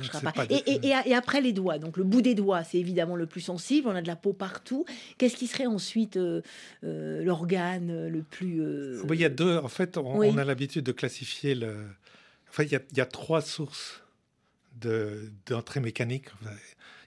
et, 0.50 1.14
après 1.14 1.40
les 1.40 1.52
doigts, 1.52 1.78
donc 1.78 1.96
le 1.96 2.04
bout 2.04 2.20
des 2.20 2.34
doigts, 2.34 2.62
c'est 2.62 2.78
évidemment 2.78 3.16
le 3.16 3.26
plus 3.26 3.40
sensible, 3.40 3.88
on 3.88 3.94
a 3.94 4.02
de 4.02 4.06
la 4.06 4.16
peau 4.16 4.32
partout. 4.32 4.84
Qu'est-ce 5.18 5.36
qui 5.36 5.46
serait 5.46 5.66
ensuite 5.66 6.16
euh, 6.16 6.42
euh, 6.84 7.24
l'organe 7.24 8.08
le 8.08 8.22
plus... 8.22 8.62
Euh, 8.62 9.02
il 9.10 9.20
y 9.20 9.24
a 9.24 9.30
deux, 9.30 9.56
en 9.56 9.68
fait, 9.68 9.96
on, 9.96 10.36
a 10.36 10.44
l'habitude 10.44 10.84
de 10.84 10.92
classifier 10.92 11.54
le... 11.54 11.74
Enfin, 12.50 12.64
il 12.64 12.80
y 12.96 13.00
a, 13.00 13.06
trois 13.06 13.40
sources 13.40 14.02
d'entrée 15.46 15.80
mécanique. 15.80 16.26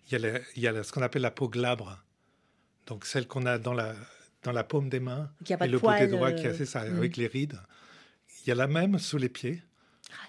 Il 0.10 0.20
y 0.20 0.26
a, 0.26 0.40
il 0.56 0.62
y 0.62 0.68
a 0.68 0.84
ce 0.84 0.92
qu'on 0.92 1.02
appelle 1.02 1.22
la 1.22 1.32
peau 1.32 1.50
glabre, 1.50 2.02
donc 2.88 3.06
celle 3.06 3.28
qu'on 3.28 3.46
a 3.46 3.58
dans 3.58 3.74
la, 3.74 3.94
dans 4.44 4.52
la 4.52 4.64
paume 4.64 4.90
des 4.90 5.00
mains, 5.00 5.30
et 5.50 5.68
le 5.68 5.80
bout 5.80 5.92
des 6.00 6.08
doigts 6.08 6.32
qui 6.32 6.48
est 6.48 6.66
ça, 6.66 6.84
hmm. 6.84 6.98
avec 6.98 7.18
les 7.18 7.28
rides. 7.28 7.60
Il 8.44 8.50
y 8.50 8.52
a 8.52 8.56
la 8.56 8.68
même 8.68 9.00
sous 9.00 9.18
les 9.18 9.30
pieds. 9.30 9.62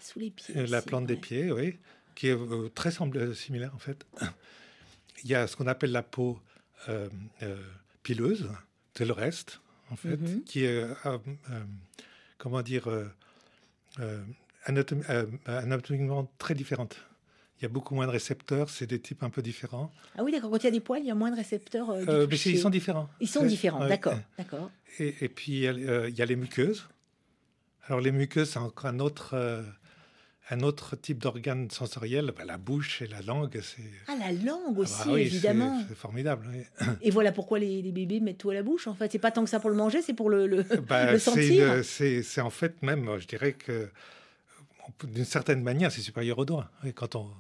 Sous 0.01 0.19
les 0.19 0.31
pieds. 0.31 0.67
La 0.67 0.83
plante 0.83 1.07
des 1.07 1.17
pieds, 1.17 1.51
oui, 1.51 1.79
qui 2.15 2.29
est 2.29 2.37
euh, 2.37 2.71
très 2.75 2.91
semble, 2.91 3.35
similaire 3.35 3.73
en 3.75 3.79
fait. 3.79 4.07
Il 5.25 5.31
y 5.31 5.35
a 5.35 5.47
ce 5.47 5.57
qu'on 5.57 5.67
appelle 5.67 5.93
la 5.93 6.03
peau 6.03 6.39
euh, 6.89 7.09
euh, 7.43 7.57
pileuse, 8.03 8.51
c'est 8.95 9.07
le 9.07 9.13
reste, 9.13 9.61
en 9.91 9.97
fait, 9.97 10.17
mhm. 10.17 10.45
qui 10.45 10.65
est, 10.65 10.85
comment 12.37 12.61
dire, 12.61 12.89
anatomiquement 14.67 16.31
très 16.37 16.55
différente. 16.55 16.97
Il 17.59 17.63
y 17.63 17.67
a 17.67 17.69
beaucoup 17.69 17.95
moins 17.95 18.07
de 18.07 18.13
récepteurs, 18.13 18.69
c'est 18.69 18.87
des 18.87 19.01
types 19.01 19.23
un 19.23 19.31
peu 19.31 19.41
différents. 19.41 19.91
Ah 20.19 20.25
oui, 20.25 20.33
d'accord. 20.33 20.51
Quand 20.51 20.59
il 20.59 20.65
y 20.65 20.69
a 20.69 20.73
des 20.73 20.81
poils, 20.81 21.01
il 21.01 21.07
y 21.07 21.11
a 21.11 21.15
moins 21.15 21.31
de 21.31 21.37
récepteurs. 21.37 21.97
mais 21.97 22.37
ils 22.37 22.59
sont 22.59 22.69
différents. 22.69 23.09
Ils 23.21 23.29
sont 23.29 23.47
différents, 23.47 23.87
d'accord, 23.89 24.19
d'accord. 24.37 24.71
Et, 24.99 25.15
et, 25.23 25.29
puis 25.31 25.65
il 25.65 26.15
y 26.15 26.23
a 26.23 26.27
les 26.27 26.37
muqueuses 26.37 26.87
alors 27.87 28.01
les 28.01 28.13
muqueuses, 28.13 28.51
c'est 28.51 28.59
encore 28.59 28.87
un 28.87 28.99
autre, 28.99 29.31
euh, 29.35 29.63
un 30.51 30.61
autre 30.61 30.97
type 30.97 31.19
d'organe 31.19 31.71
sensoriel. 31.71 32.33
Bah, 32.37 32.45
la 32.45 32.57
bouche 32.57 33.03
et 33.03 33.07
la 33.07 33.21
langue, 33.21 33.61
c'est... 33.63 33.83
Ah, 34.09 34.17
la 34.19 34.33
langue 34.33 34.79
aussi, 34.79 35.03
ah 35.03 35.09
bah 35.11 35.21
évidemment. 35.21 35.85
C'est 35.89 35.97
formidable. 35.97 36.47
Et 37.03 37.11
voilà 37.11 37.33
pourquoi 37.33 37.59
les, 37.59 37.83
bébés 37.93 38.21
mettent 38.21 38.39
tout 38.39 38.51
à 38.51 38.55
la 38.55 38.63
bouche, 38.63 38.87
en 38.87 38.95
fait. 38.95 39.13
C'est 39.13 39.19
pas 39.19 39.31
tant 39.31 39.45
que 39.45 39.51
ça 39.51 39.61
pour 39.61 39.71
le 39.71 39.77
manger, 39.77 40.01
c'est 40.03 40.15
pour 40.15 40.31
le, 40.31 40.47
le, 40.47 40.63
bah, 40.89 41.19
sentir. 41.19 41.85
C'est 41.85 42.41
en 42.41 42.51
fait 42.51 42.83
même, 42.83 43.19
je 43.19 43.27
dirais 43.27 43.53
que 43.53 43.91
d'une 45.05 45.25
certaine 45.25 45.63
manière, 45.63 45.93
c'est 45.93 46.03
supérieur 46.03 46.39
au 46.39 46.45
doigt. 46.45 46.71
quand 46.95 47.17
on, 47.17 47.31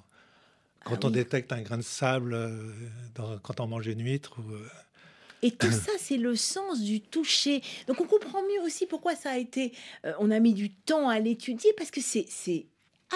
quand 0.85 1.05
ah 1.05 1.07
on 1.07 1.11
détecte 1.11 1.53
un 1.53 1.63
grain 1.63 1.79
de 1.79 1.83
sable 1.83 2.35
euh, 2.35 3.39
quand 3.43 3.61
on 3.61 3.67
mange 3.67 3.87
une 3.87 4.03
huître 4.03 4.39
ou... 4.39 4.43
Euh, 5.45 5.49
et 5.49 5.51
tout 5.51 5.71
ça, 5.71 5.93
c'est 5.99 6.17
le 6.17 6.35
sens 6.37 6.81
du 6.81 7.01
toucher. 7.01 7.63
Donc 7.87 8.01
on 8.01 8.07
comprend 8.07 8.43
mieux 8.43 8.63
aussi 8.65 8.87
pourquoi 8.87 9.15
ça 9.15 9.31
a 9.31 9.39
été... 9.39 9.73
Euh, 10.05 10.13
on 10.19 10.31
a 10.31 10.41
mis 10.41 10.55
du 10.55 10.73
temps 10.73 11.09
à 11.09 11.21
l'étudier, 11.21 11.73
parce 11.77 11.91
que 11.91 12.01
c'est 12.01 12.67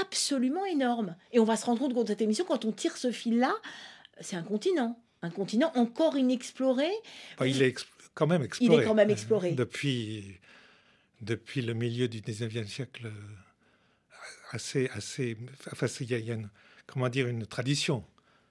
absolument 0.00 0.64
énorme. 0.64 1.16
Et 1.32 1.38
on 1.38 1.44
va 1.44 1.56
se 1.56 1.64
rendre 1.64 1.80
compte 1.80 1.94
dans 1.94 2.06
cette 2.06 2.22
émission, 2.22 2.44
quand 2.44 2.64
on 2.64 2.72
tire 2.72 2.96
ce 2.96 3.10
fil-là, 3.10 3.54
c'est 4.20 4.36
un 4.36 4.42
continent. 4.42 4.98
Un 5.22 5.30
continent 5.30 5.72
encore 5.74 6.16
inexploré. 6.16 6.88
il 7.40 7.62
est 7.62 7.74
quand 8.14 8.26
même 8.26 8.42
exploré. 8.42 8.74
Il 8.74 8.80
est 8.80 8.84
quand 8.84 8.94
même 8.94 9.10
exploré. 9.10 9.52
Depuis, 9.56 10.38
depuis 11.20 11.62
le 11.62 11.74
milieu 11.74 12.06
du 12.06 12.20
19e 12.20 12.66
siècle, 12.66 13.06
euh, 13.06 14.52
assez... 14.52 14.88
assez 14.94 15.36
enfin, 15.72 15.86
il 16.00 16.10
y 16.10 16.30
a, 16.30 16.34
une, 16.34 16.48
comment 16.86 17.08
dire, 17.08 17.26
une 17.26 17.46
tradition 17.46 18.04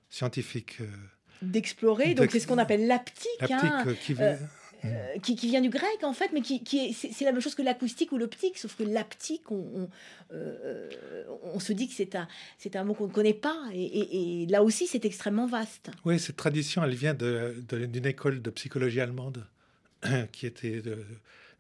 scientifique... 0.10 0.80
Euh, 1.44 1.46
d'explorer. 1.46 2.14
Donc 2.14 2.32
c'est 2.32 2.40
ce 2.40 2.48
qu'on 2.48 2.58
appelle 2.58 2.88
l'aptique. 2.88 3.52
Hein, 3.52 3.86
euh, 4.20 4.36
euh, 4.86 5.20
qui, 5.24 5.36
qui, 5.36 5.48
vient 5.48 5.62
du 5.62 5.70
grec 5.70 6.04
en 6.04 6.14
fait, 6.14 6.32
mais 6.34 6.42
qui, 6.42 6.64
qui 6.64 6.78
est, 6.78 6.94
c'est, 6.94 7.26
la 7.26 7.32
même 7.32 7.42
chose 7.42 7.56
que 7.56 7.64
l'acoustique 7.64 8.12
ou 8.12 8.18
l'optique, 8.18 8.58
sauf 8.58 8.76
que 8.76 8.84
l'aptique, 8.84 9.52
on, 9.52 9.90
euh, 10.34 10.90
on, 11.44 11.60
se 11.60 11.74
dit 11.74 11.88
que 11.88 11.96
c'est 11.96 12.16
un, 12.16 12.28
c'est 12.60 12.76
un 12.76 12.84
mot 12.84 12.94
qu'on 12.94 13.08
ne 13.08 13.12
connaît 13.12 13.34
pas, 13.34 13.58
et, 13.74 14.46
là 14.50 14.62
aussi 14.64 14.86
c'est 14.86 15.04
extrêmement 15.04 15.48
vaste. 15.48 15.90
Oui, 16.06 16.20
cette 16.20 16.36
tradition, 16.36 16.84
elle 16.84 16.94
vient 16.94 17.16
de, 17.16 17.56
d'une 17.70 18.06
école 18.06 18.42
de 18.42 18.50
psychologie 18.52 19.02
allemande 19.02 19.48
qui 20.32 20.46
était 20.46 20.84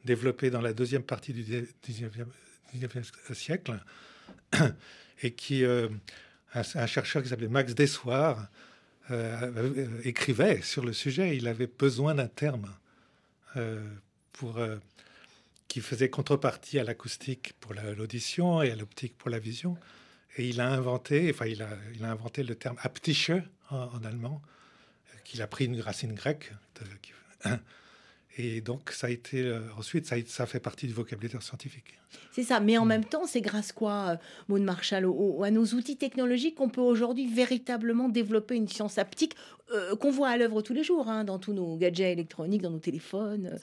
développée 0.05 0.51
dans 0.51 0.61
la 0.61 0.73
deuxième 0.73 1.03
partie 1.03 1.33
du 1.33 1.43
19e, 1.43 3.33
siècle, 3.33 3.79
et 5.23 5.31
qui, 5.31 5.65
un, 5.65 5.89
un, 6.53 6.85
chercheur 6.85 7.23
qui 7.23 7.29
s'appelait 7.29 7.47
Max 7.47 7.73
Dessoir, 7.73 8.47
euh, 9.09 9.51
euh, 9.55 10.01
écrivait 10.03 10.61
sur 10.61 10.83
le 10.83 10.91
sujet. 10.91 11.37
Il 11.37 11.47
avait 11.47 11.67
besoin 11.67 12.15
d'un 12.15 12.27
terme 12.27 12.73
euh, 13.55 13.81
pour 14.33 14.59
qui 15.67 15.81
faisait 15.81 16.09
contrepartie 16.09 16.79
à 16.79 16.83
l'acoustique 16.83 17.53
pour 17.59 17.73
l'audition 17.73 18.61
et 18.61 18.71
à 18.71 18.75
l'optique 18.75 19.17
pour 19.17 19.29
la 19.29 19.39
vision. 19.39 19.77
Et 20.37 20.47
il 20.47 20.61
a 20.61 20.69
inventé, 20.69 21.31
enfin, 21.33 21.45
il 21.45 21.63
a, 21.63 21.69
il 21.95 22.03
a 22.03 22.11
inventé 22.11 22.43
le 22.43 22.55
terme 22.55 22.77
aptische 22.81 23.31
en, 23.69 24.03
allemand, 24.03 24.41
qu'il 25.23 25.41
a 25.41 25.47
pris 25.47 25.65
une 25.65 25.81
racine 25.81 26.13
grecque. 26.13 26.51
Et 28.37 28.61
donc, 28.61 28.91
ça 28.91 29.07
a 29.07 29.09
été 29.09 29.51
ensuite, 29.77 30.05
ça, 30.05 30.15
ça 30.27 30.45
fait 30.45 30.59
partie 30.59 30.87
du 30.87 30.93
vocabulaire 30.93 31.41
scientifique. 31.41 31.99
C'est 32.31 32.43
ça, 32.43 32.59
mais 32.59 32.77
en 32.77 32.85
mm. 32.85 32.89
même 32.89 33.05
temps, 33.05 33.25
c'est 33.25 33.41
grâce 33.41 33.71
quoi, 33.71 34.17
Maud 34.47 34.61
Marshall, 34.61 35.05
à 35.43 35.51
nos 35.51 35.65
outils 35.65 35.97
technologiques 35.97 36.55
qu'on 36.55 36.69
peut 36.69 36.81
aujourd'hui 36.81 37.27
véritablement 37.27 38.09
développer 38.09 38.55
une 38.55 38.67
science 38.67 38.97
haptique 38.97 39.35
qu'on 39.99 40.11
voit 40.11 40.29
à 40.29 40.37
l'œuvre 40.37 40.61
tous 40.61 40.73
les 40.73 40.83
jours, 40.83 41.09
hein, 41.09 41.23
dans 41.23 41.39
tous 41.39 41.51
nos 41.51 41.75
gadgets 41.75 42.13
électroniques, 42.13 42.61
dans 42.61 42.71
nos 42.71 42.79
téléphones. 42.79 43.59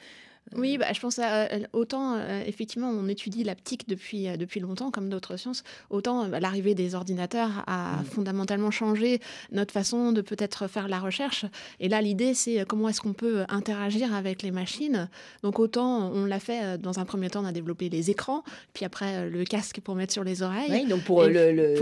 Oui, 0.57 0.79
bah, 0.79 0.87
je 0.93 1.01
pense 1.01 1.19
à, 1.19 1.45
euh, 1.45 1.61
autant, 1.73 2.17
euh, 2.17 2.43
effectivement, 2.47 2.89
on 2.89 3.09
étudie 3.09 3.45
l'aptique 3.45 3.89
depuis, 3.89 4.29
euh, 4.29 4.37
depuis 4.37 4.61
longtemps, 4.61 4.91
comme 4.91 5.09
d'autres 5.09 5.37
sciences, 5.37 5.65
autant 5.91 6.29
bah, 6.29 6.39
l'arrivée 6.39 6.75
des 6.75 6.95
ordinateurs 6.95 7.65
a 7.67 7.97
mmh. 7.97 8.05
fondamentalement 8.05 8.71
changé 8.71 9.21
notre 9.53 9.73
façon 9.73 10.13
de 10.13 10.21
peut-être 10.21 10.69
faire 10.69 10.87
la 10.87 11.01
recherche. 11.01 11.47
Et 11.81 11.89
là, 11.89 12.01
l'idée, 12.01 12.35
c'est 12.35 12.65
comment 12.69 12.89
est-ce 12.89 13.01
qu'on 13.01 13.15
peut 13.15 13.45
interagir 13.49 14.15
avec 14.15 14.43
les 14.43 14.51
machines. 14.51 15.09
Donc, 15.43 15.59
autant 15.59 16.11
on 16.13 16.25
l'a 16.27 16.41
fait 16.41 16.79
dans 16.79 16.99
un 16.99 17.05
premier 17.05 17.31
temps, 17.31 17.43
on 17.43 17.47
a 17.47 17.53
développé 17.53 17.89
les 17.89 18.11
écrans, 18.11 18.45
puis 18.75 18.85
après 18.85 19.29
le 19.29 19.45
casque 19.45 19.81
pour 19.81 19.95
mettre 19.95 20.13
sur 20.13 20.25
les 20.25 20.43
oreilles. 20.43 20.71
Oui, 20.71 20.87
donc 20.87 21.05
pour 21.05 21.23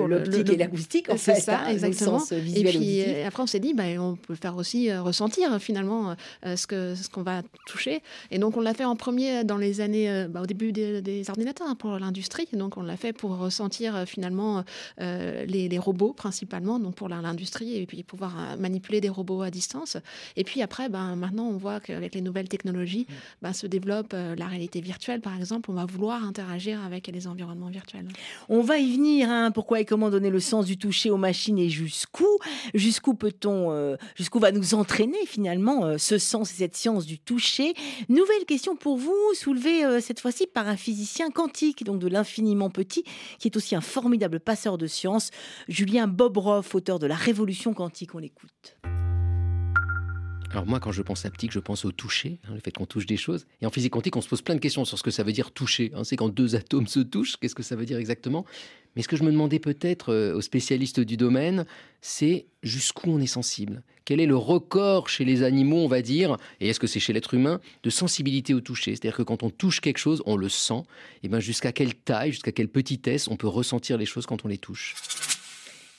l'optique 0.09 0.51
et 0.51 0.57
l'acoustique, 0.57 1.11
en 1.11 1.17
fait. 1.17 1.35
C'est 1.35 1.41
ça, 1.41 1.63
hein, 1.65 1.69
exactement. 1.69 2.23
et 2.31 2.65
puis 2.65 3.03
après, 3.23 3.43
on 3.43 3.47
s'est 3.47 3.61
dit, 3.61 3.75
bah, 3.75 3.85
on 3.99 4.17
peut 4.17 4.35
faire 4.35 4.57
aussi 4.57 4.93
ressentir 4.95 5.61
finalement 5.61 6.15
ce 6.45 6.67
qu'on 6.67 6.95
ce 6.95 7.09
qu'on 7.09 7.23
va 7.23 7.43
toucher. 7.67 8.03
Et 8.31 8.39
donc, 8.39 8.52
on 8.57 8.61
l'a 8.61 8.75
fait 8.75 8.85
en 8.85 8.97
premier 8.97 9.45
dans 9.45 9.57
les 9.57 9.81
années, 9.81 10.11
euh, 10.11 10.29
bah, 10.29 10.43
au 10.43 10.47
début 10.47 10.73
des, 10.73 11.25
ordinateurs 11.29 11.69
hein, 11.69 11.75
pour 11.75 11.99
l'industrie. 11.99 12.49
Donc, 12.53 12.77
on 12.77 12.83
l'a 12.83 12.97
fait 12.97 13.13
pour 13.13 13.39
ressentir 13.39 13.95
euh, 13.95 14.05
finalement 14.05 14.65
euh, 15.01 15.45
les, 15.47 15.79
robots 15.79 16.13
principalement, 16.13 16.79
donc 16.79 16.95
pour 16.95 17.09
l'industrie, 17.09 17.77
et 17.77 17.87
puis 17.87 18.03
pouvoir 18.03 18.57
manipuler 18.59 19.01
des 19.01 19.09
robots 19.09 19.43
à 19.43 19.51
distance. 19.51 19.97
Et 20.37 20.45
puis 20.45 20.63
après, 20.63 20.89
ben, 20.89 21.17
maintenant, 21.17 21.47
on 21.47 21.57
voit 21.57 21.81
qu'avec 21.81 22.15
les 22.15 22.21
nouvelles 22.21 22.49
technologies, 22.49 23.07
mm. 23.09 23.15
ben, 23.43 23.53
se 23.53 23.67
développe 23.67 24.13
la 24.13 24.47
réalité 24.47 24.81
virtuelle, 24.81 25.21
par 25.21 25.37
exemple. 25.37 25.71
On 25.71 25.75
va 25.75 25.87
vouloir 25.87 26.25
interagir 26.25 26.83
avec 26.85 27.09
les 27.09 27.27
environnements 27.27 27.69
virtuels. 27.69 28.07
On 28.49 28.61
va 28.61 28.79
y 28.79 28.95
venir. 28.95 29.31
Hein, 29.31 29.51
pourquoi 29.51 29.81
et 29.81 29.85
comment 29.85 30.11
donner 30.11 30.31
le 30.31 30.41
sens 30.41 30.67
du 30.67 30.77
toucher 30.77 31.11
aux 31.11 31.17
machines 31.17 31.59
et 31.59 31.69
jusqu'où? 31.69 32.29
Jusqu'où 32.75 33.15
peut-on, 33.15 33.97
jusqu'où 34.17 34.39
va 34.39 34.53
nous 34.53 34.75
entraîner 34.75 35.27
finalement 35.27 35.99
ce 35.99 36.19
sens 36.19 36.53
et 36.53 36.55
cette 36.55 36.77
science 36.77 37.07
du 37.07 37.19
toucher? 37.19 37.75
Nouvelle 38.09 38.42
question 38.45 38.77
pour 38.77 38.97
vous, 38.97 39.17
soulevée 39.35 39.85
euh, 39.85 40.01
cette 40.01 40.21
fois-ci 40.21 40.47
par 40.47 40.69
un 40.69 40.77
physicien 40.77 41.31
quantique, 41.31 41.85
donc 41.85 41.99
de 41.99 42.09
l'infiniment 42.09 42.71
petit, 42.71 43.05
qui 43.39 43.49
est 43.49 43.57
aussi 43.57 43.75
un 43.75 43.81
formidable 43.81 44.41
passeur 44.41 44.79
de 44.79 44.87
science, 44.87 45.31
Julien 45.69 46.07
Bobroff, 46.07 46.75
auteur 46.75 46.99
de 46.99 47.07
La 47.07 47.17
Révolution 47.17 47.75
quantique. 47.75 48.15
On 48.15 48.19
l'écoute. 48.19 48.77
Alors 50.53 50.67
moi, 50.67 50.81
quand 50.81 50.93
je 50.93 51.01
pense 51.01 51.25
haptique, 51.25 51.51
je 51.51 51.61
pense 51.61 51.87
au 51.87 51.93
toucher, 51.93 52.39
hein, 52.45 52.55
le 52.55 52.61
fait 52.61 52.73
qu'on 52.73 52.85
touche 52.85 53.07
des 53.07 53.17
choses. 53.17 53.47
Et 53.63 53.67
en 53.67 53.71
physique 53.71 53.93
quantique, 53.93 54.17
on 54.17 54.21
se 54.21 54.29
pose 54.29 54.43
plein 54.43 54.55
de 54.55 54.61
questions 54.61 54.85
sur 54.85 54.99
ce 54.99 55.03
que 55.03 55.11
ça 55.11 55.23
veut 55.23 55.33
dire 55.33 55.51
toucher. 55.51 55.91
Hein. 55.95 56.05
c'est 56.05 56.17
quand 56.17 56.29
deux 56.29 56.55
atomes 56.55 56.87
se 56.87 57.01
touchent, 57.01 57.37
qu'est-ce 57.39 57.55
que 57.55 57.63
ça 57.63 57.75
veut 57.75 57.87
dire 57.87 57.97
exactement? 57.97 58.45
Mais 58.95 59.03
ce 59.03 59.09
que 59.09 59.17
je 59.17 59.25
me 59.25 59.31
demandais 59.31 59.59
peut-être 59.59 60.13
euh, 60.13 60.35
aux 60.35 60.41
spécialistes 60.41 61.01
du 61.01 61.17
domaine, 61.17 61.67
c'est 62.01 62.47
jusqu'où 62.63 63.11
on 63.11 63.21
est 63.21 63.27
sensible? 63.27 63.83
Quel 64.05 64.21
est 64.21 64.27
le 64.27 64.37
record 64.37 65.09
chez 65.09 65.25
les 65.25 65.43
animaux, 65.43 65.79
on 65.79 65.89
va 65.89 66.03
dire, 66.03 66.37
et 66.61 66.69
est-ce 66.69 66.81
que 66.81 66.87
c'est 66.87 67.01
chez 67.01 67.13
l'être 67.13 67.35
humain, 67.35 67.61
de 67.83 67.91
sensibilité 67.91 68.53
au 68.53 68.61
toucher? 68.61 68.93
C'est-à-dire 68.93 69.17
que 69.17 69.23
quand 69.23 69.43
on 69.43 69.51
touche 69.51 69.81
quelque 69.81 69.99
chose, 69.99 70.23
on 70.27 70.37
le 70.37 70.49
sent. 70.49 70.83
Et 71.23 71.29
bien 71.29 71.41
jusqu'à 71.41 71.73
quelle 71.73 71.95
taille, 71.95 72.33
jusqu'à 72.33 72.53
quelle 72.53 72.69
petitesse 72.69 73.29
on 73.29 73.37
peut 73.37 73.49
ressentir 73.49 73.99
les 73.99 74.07
choses 74.07 74.27
quand 74.27 74.45
on 74.45 74.49
les 74.49 74.59
touche? 74.59 74.97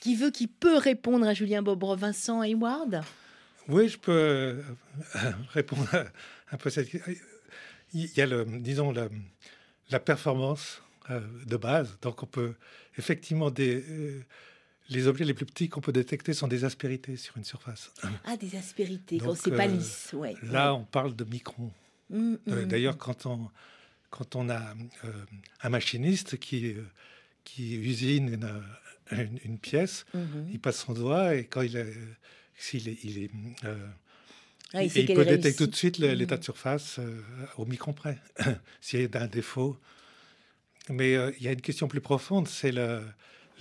Qui 0.00 0.16
veut, 0.16 0.30
qui 0.30 0.46
peut 0.46 0.76
répondre 0.76 1.26
à 1.26 1.32
Julien 1.32 1.62
Bobre, 1.62 1.96
Vincent 1.96 2.42
Hayward? 2.42 3.02
Oui, 3.68 3.88
je 3.88 3.96
peux 3.96 4.12
euh, 4.12 4.62
répondre 5.54 5.88
un 6.52 6.56
peu 6.56 6.68
à 6.68 6.70
cette 6.70 6.90
question. 6.90 7.14
Il 7.94 8.10
y 8.16 8.20
a, 8.20 8.26
le, 8.26 8.44
disons, 8.44 8.92
la, 8.92 10.00
performance 10.00 10.82
euh, 11.10 11.20
de 11.46 11.56
base. 11.56 11.98
Donc, 12.02 12.22
on 12.22 12.26
peut 12.26 12.54
effectivement 12.98 13.50
des. 13.50 13.84
Euh, 13.88 14.22
les 14.90 15.06
objets 15.06 15.24
les 15.24 15.32
plus 15.32 15.46
petits 15.46 15.70
qu'on 15.70 15.80
peut 15.80 15.92
détecter 15.92 16.34
sont 16.34 16.46
des 16.46 16.66
aspérités 16.66 17.16
sur 17.16 17.38
une 17.38 17.44
surface. 17.44 17.90
Ah, 18.26 18.36
des 18.36 18.54
aspérités, 18.54 19.16
quand 19.16 19.34
c'est 19.34 19.50
pas 19.50 19.66
lisse, 19.66 20.10
ouais. 20.12 20.34
Là, 20.42 20.74
on 20.74 20.84
parle 20.84 21.16
de 21.16 21.24
microns. 21.24 21.72
Mmh, 22.10 22.34
mmh. 22.46 22.64
D'ailleurs, 22.66 22.98
quand 22.98 23.24
on, 23.24 23.48
quand 24.10 24.36
on 24.36 24.50
a 24.50 24.60
un 25.62 25.68
machiniste 25.70 26.36
qui, 26.36 26.74
qui 27.44 27.76
usine 27.76 28.38
une, 29.10 29.58
pièce, 29.58 30.04
mmh. 30.12 30.18
il 30.52 30.60
passe 30.60 30.84
son 30.84 30.92
doigt 30.92 31.34
et 31.34 31.46
quand 31.46 31.62
il 31.62 31.78
est 31.78 31.94
s'il 32.56 32.88
est, 32.88 32.98
il 33.04 33.24
est 33.24 33.30
euh, 33.64 33.76
ah, 34.72 34.84
il, 34.84 35.06
peut 35.06 35.24
détecter 35.24 35.54
tout 35.54 35.66
de 35.66 35.74
suite 35.74 35.98
mmh. 35.98 36.06
l'état 36.12 36.36
de 36.36 36.44
surface 36.44 36.98
euh, 36.98 37.20
au 37.58 37.66
micron 37.66 37.92
près, 37.92 38.18
s'il 38.80 39.00
y 39.00 39.16
a 39.16 39.22
un 39.22 39.26
défaut. 39.26 39.76
Mais 40.90 41.16
euh, 41.16 41.32
il 41.38 41.44
y 41.44 41.48
a 41.48 41.52
une 41.52 41.60
question 41.60 41.88
plus 41.88 42.00
profonde, 42.00 42.48
c'est 42.48 42.72
la, 42.72 43.02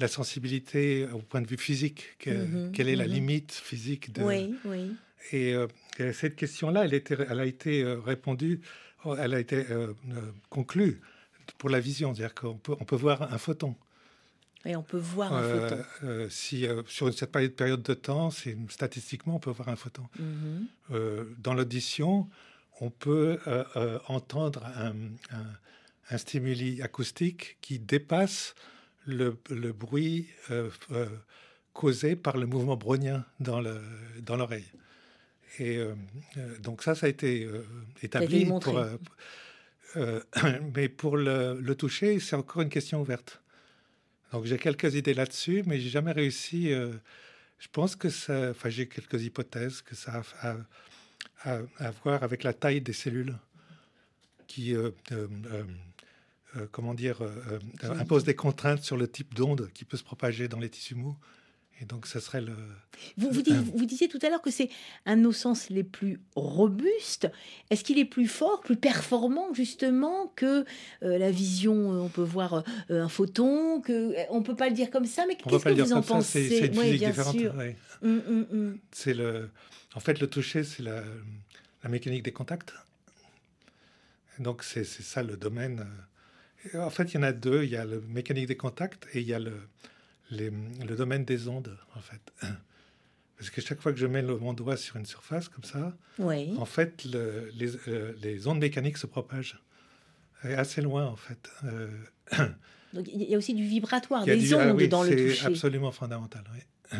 sensibilité 0.08 1.08
au 1.13 1.20
point 1.20 1.42
de 1.42 1.48
vue 1.48 1.58
physique. 1.58 2.18
Mmh 2.25 2.72
quelle 2.74 2.89
est 2.89 2.96
la 2.96 3.08
mmh 3.08 3.12
limite 3.12 3.51
physique 3.51 4.12
de... 4.12 4.24
Oui, 4.24 4.56
oui. 4.65 4.92
Et, 5.32 5.56
cette 6.12 6.36
question-là, 6.36 6.84
elle, 6.84 7.01
elle, 7.30 7.39
a 7.39 7.46
été 7.46 7.86
répondue, 7.86 8.60
oh, 9.06 9.15
elle 9.18 9.34
a 9.34 9.39
été 9.39 9.63
conclue 10.50 11.00
pour 11.58 11.70
la 11.70 11.80
vision, 11.80 12.13
c'est-à-dire 12.13 12.36
qu'on 12.36 12.58
peut, 12.58 12.75
on 12.80 12.84
peut 12.84 12.98
voir 12.98 13.34
un 13.34 13.38
photon. 13.38 13.75
Et 14.65 14.75
on 14.75 14.84
peut 14.84 14.98
voir 14.98 15.34
un 15.34 15.42
euh, 15.42 15.70
photon. 15.70 15.84
Euh, 16.03 16.30
si, 16.30 16.65
euh, 16.65 16.84
sur 16.88 17.13
cette 17.13 17.32
période 17.32 17.84
de 17.84 17.94
temps, 17.94 18.30
statistiquement, 18.70 19.36
on 19.36 19.39
peut 19.39 19.51
voir 19.51 19.70
un 19.70 19.75
photon. 19.75 20.03
Mhm. 20.20 20.68
dans 21.39 21.53
l'audition, 21.53 22.30
on 22.80 22.89
peut 22.89 23.39
entendre 24.08 24.65
un, 24.65 24.94
un, 25.32 25.46
stimuli 26.18 26.82
acoustique 26.82 27.58
qui 27.62 27.80
dépasse 27.80 28.56
le, 29.06 29.38
le 29.50 29.74
bruit 29.74 30.30
causé 31.74 32.16
par 32.16 32.38
le 32.38 32.46
mouvement 32.46 32.78
brownien 32.78 33.26
dans 33.40 33.60
l'oreille. 33.62 34.22
Dans 34.22 34.48
Et 35.60 35.80
donc 36.60 36.84
ça, 36.84 36.96
ça 36.96 37.08
a 37.08 37.10
été 37.10 37.50
établi. 38.02 38.46
Pour, 38.46 38.80
mais 40.76 40.90
pour 40.90 41.18
le, 41.18 41.60
le 41.60 41.76
toucher, 41.76 42.20
c'est 42.20 42.36
encore 42.36 42.62
une 42.62 42.70
question 42.70 43.02
ouverte. 43.02 43.44
Donc 44.34 44.46
j'ai 44.46 44.58
quelques 44.58 44.96
idées 44.96 45.14
là-dessus, 45.14 45.64
mais 45.68 45.80
j'ai 45.80 45.90
jamais 45.90 46.12
réussi. 46.12 46.74
Euh, 46.74 46.92
je 47.60 47.68
pense 47.72 47.96
que 47.96 48.10
ça, 48.10 48.50
enfin 48.50 48.70
j'ai 48.70 48.88
quelques 48.88 49.22
hypothèses 49.22 49.84
que 49.84 49.96
ça 49.96 50.24
a 50.42 50.58
à, 51.46 51.92
voir 52.04 52.24
avec 52.24 52.44
la 52.44 52.54
taille 52.54 52.82
des 52.82 52.94
cellules 52.94 53.36
qui, 54.48 54.76
euh, 54.76 54.92
euh, 55.12 55.28
comment 56.72 56.94
dire, 56.94 57.22
impose 57.82 58.24
des 58.24 58.36
contraintes 58.36 58.84
sur 58.84 58.98
le 58.98 59.08
type 59.08 59.34
d'onde 59.34 59.70
qui 59.74 59.86
peut 59.86 59.98
se 59.98 60.04
propager 60.04 60.48
dans 60.48 60.60
les 60.60 60.70
tissus 60.70 60.96
mous. 60.96 61.16
Et 61.82 61.86
donc, 61.86 62.06
ça 62.06 62.22
serait 62.22 62.42
le. 62.42 62.54
Vous, 63.18 63.30
vous, 63.32 63.86
disiez 63.86 64.08
tout 64.08 64.20
à 64.22 64.30
l'heure 64.30 64.42
que 64.42 64.52
c'est 64.52 64.70
un 65.06 65.18
de 65.18 65.22
nos 65.22 65.32
sens 65.32 65.70
les 65.70 65.84
plus 65.84 66.20
robustes. 66.36 67.28
Est-ce 67.72 67.84
qu'il 67.84 67.98
est 67.98 68.06
plus 68.06 68.28
fort, 68.28 68.62
plus 68.62 68.76
performant, 68.76 69.54
justement, 69.54 70.32
que 70.36 70.66
euh, 71.02 71.18
la 71.18 71.32
vision 71.32 71.92
euh, 71.92 72.02
On 72.02 72.10
peut 72.10 72.22
voir 72.22 72.64
euh, 72.90 73.04
un 73.04 73.10
photon, 73.10 73.82
que 73.82 74.14
on 74.30 74.44
peut 74.44 74.56
pas 74.56 74.70
le 74.70 74.76
dire 74.76 74.92
comme 74.92 75.06
ça, 75.06 75.26
mais 75.28 75.36
qu'est-ce 75.36 75.64
que 75.64 75.82
vous 75.82 75.94
en 75.94 76.04
pensez? 76.04 76.48
C'est 76.48 76.68
une 76.68 76.76
physique 76.76 77.06
différente. 77.06 77.36
Hum, 78.04 78.22
hum, 78.28 78.48
hum. 78.52 78.78
C'est 78.92 79.14
le. 79.14 79.50
En 79.96 80.00
fait, 80.00 80.20
le 80.20 80.28
toucher, 80.28 80.64
c'est 80.64 80.84
la, 80.84 81.04
la, 81.84 81.90
mécanique 81.90 82.24
des 82.24 82.32
contacts. 82.32 82.74
Donc, 84.40 84.64
c'est 84.64 84.86
ça 84.86 85.22
le 85.22 85.38
domaine. 85.38 85.86
En 86.75 86.89
fait, 86.89 87.13
il 87.13 87.15
y 87.15 87.17
en 87.17 87.24
a 87.24 87.34
deux. 87.34 87.63
Il 87.63 87.70
y 87.70 87.75
a 87.75 87.86
la 87.86 87.98
mécanique 88.08 88.48
des 88.48 88.58
contacts 88.58 89.08
et 89.13 89.22
il 89.22 89.27
y 89.27 89.34
a 89.34 89.39
le 89.39 89.53
le 90.38 90.96
domaine 90.96 91.25
des 91.25 91.48
ondes, 91.48 91.77
en 91.96 92.01
fait. 92.01 92.22
Parce 93.38 93.50
que 93.50 93.62
chaque 93.62 93.82
fois 93.82 93.91
que 93.91 94.00
je 94.00 94.05
mets 94.05 94.22
le, 94.22 94.38
mon 94.38 94.53
doigt 94.53 94.77
sur 94.77 94.96
une 94.96 95.05
surface 95.05 95.50
comme 95.50 95.63
ça, 95.63 95.93
en 96.20 96.65
fait, 96.65 97.03
le, 97.05 97.51
les, 97.55 97.75
euh, 97.88 98.13
les, 98.22 98.48
ondes 98.48 98.60
mécaniques 98.60 98.98
se 98.98 99.08
propagent 99.08 99.60
assez 100.43 100.82
loin, 100.82 101.05
en 101.08 101.15
fait. 101.15 101.50
Euh, 101.65 101.89
Donc 102.93 103.08
il 103.12 103.24
y 103.24 103.34
a 103.34 103.38
aussi 103.38 103.53
du 103.53 103.65
vibratoire, 103.65 104.24
des 104.24 104.53
ah 104.53 104.58
ondes 104.58 104.84
dans 104.84 105.03
le 105.03 105.10
toucher. 105.10 105.36
C'est 105.36 105.46
absolument 105.48 105.91
fondamental, 105.91 106.43
oui. 106.53 106.98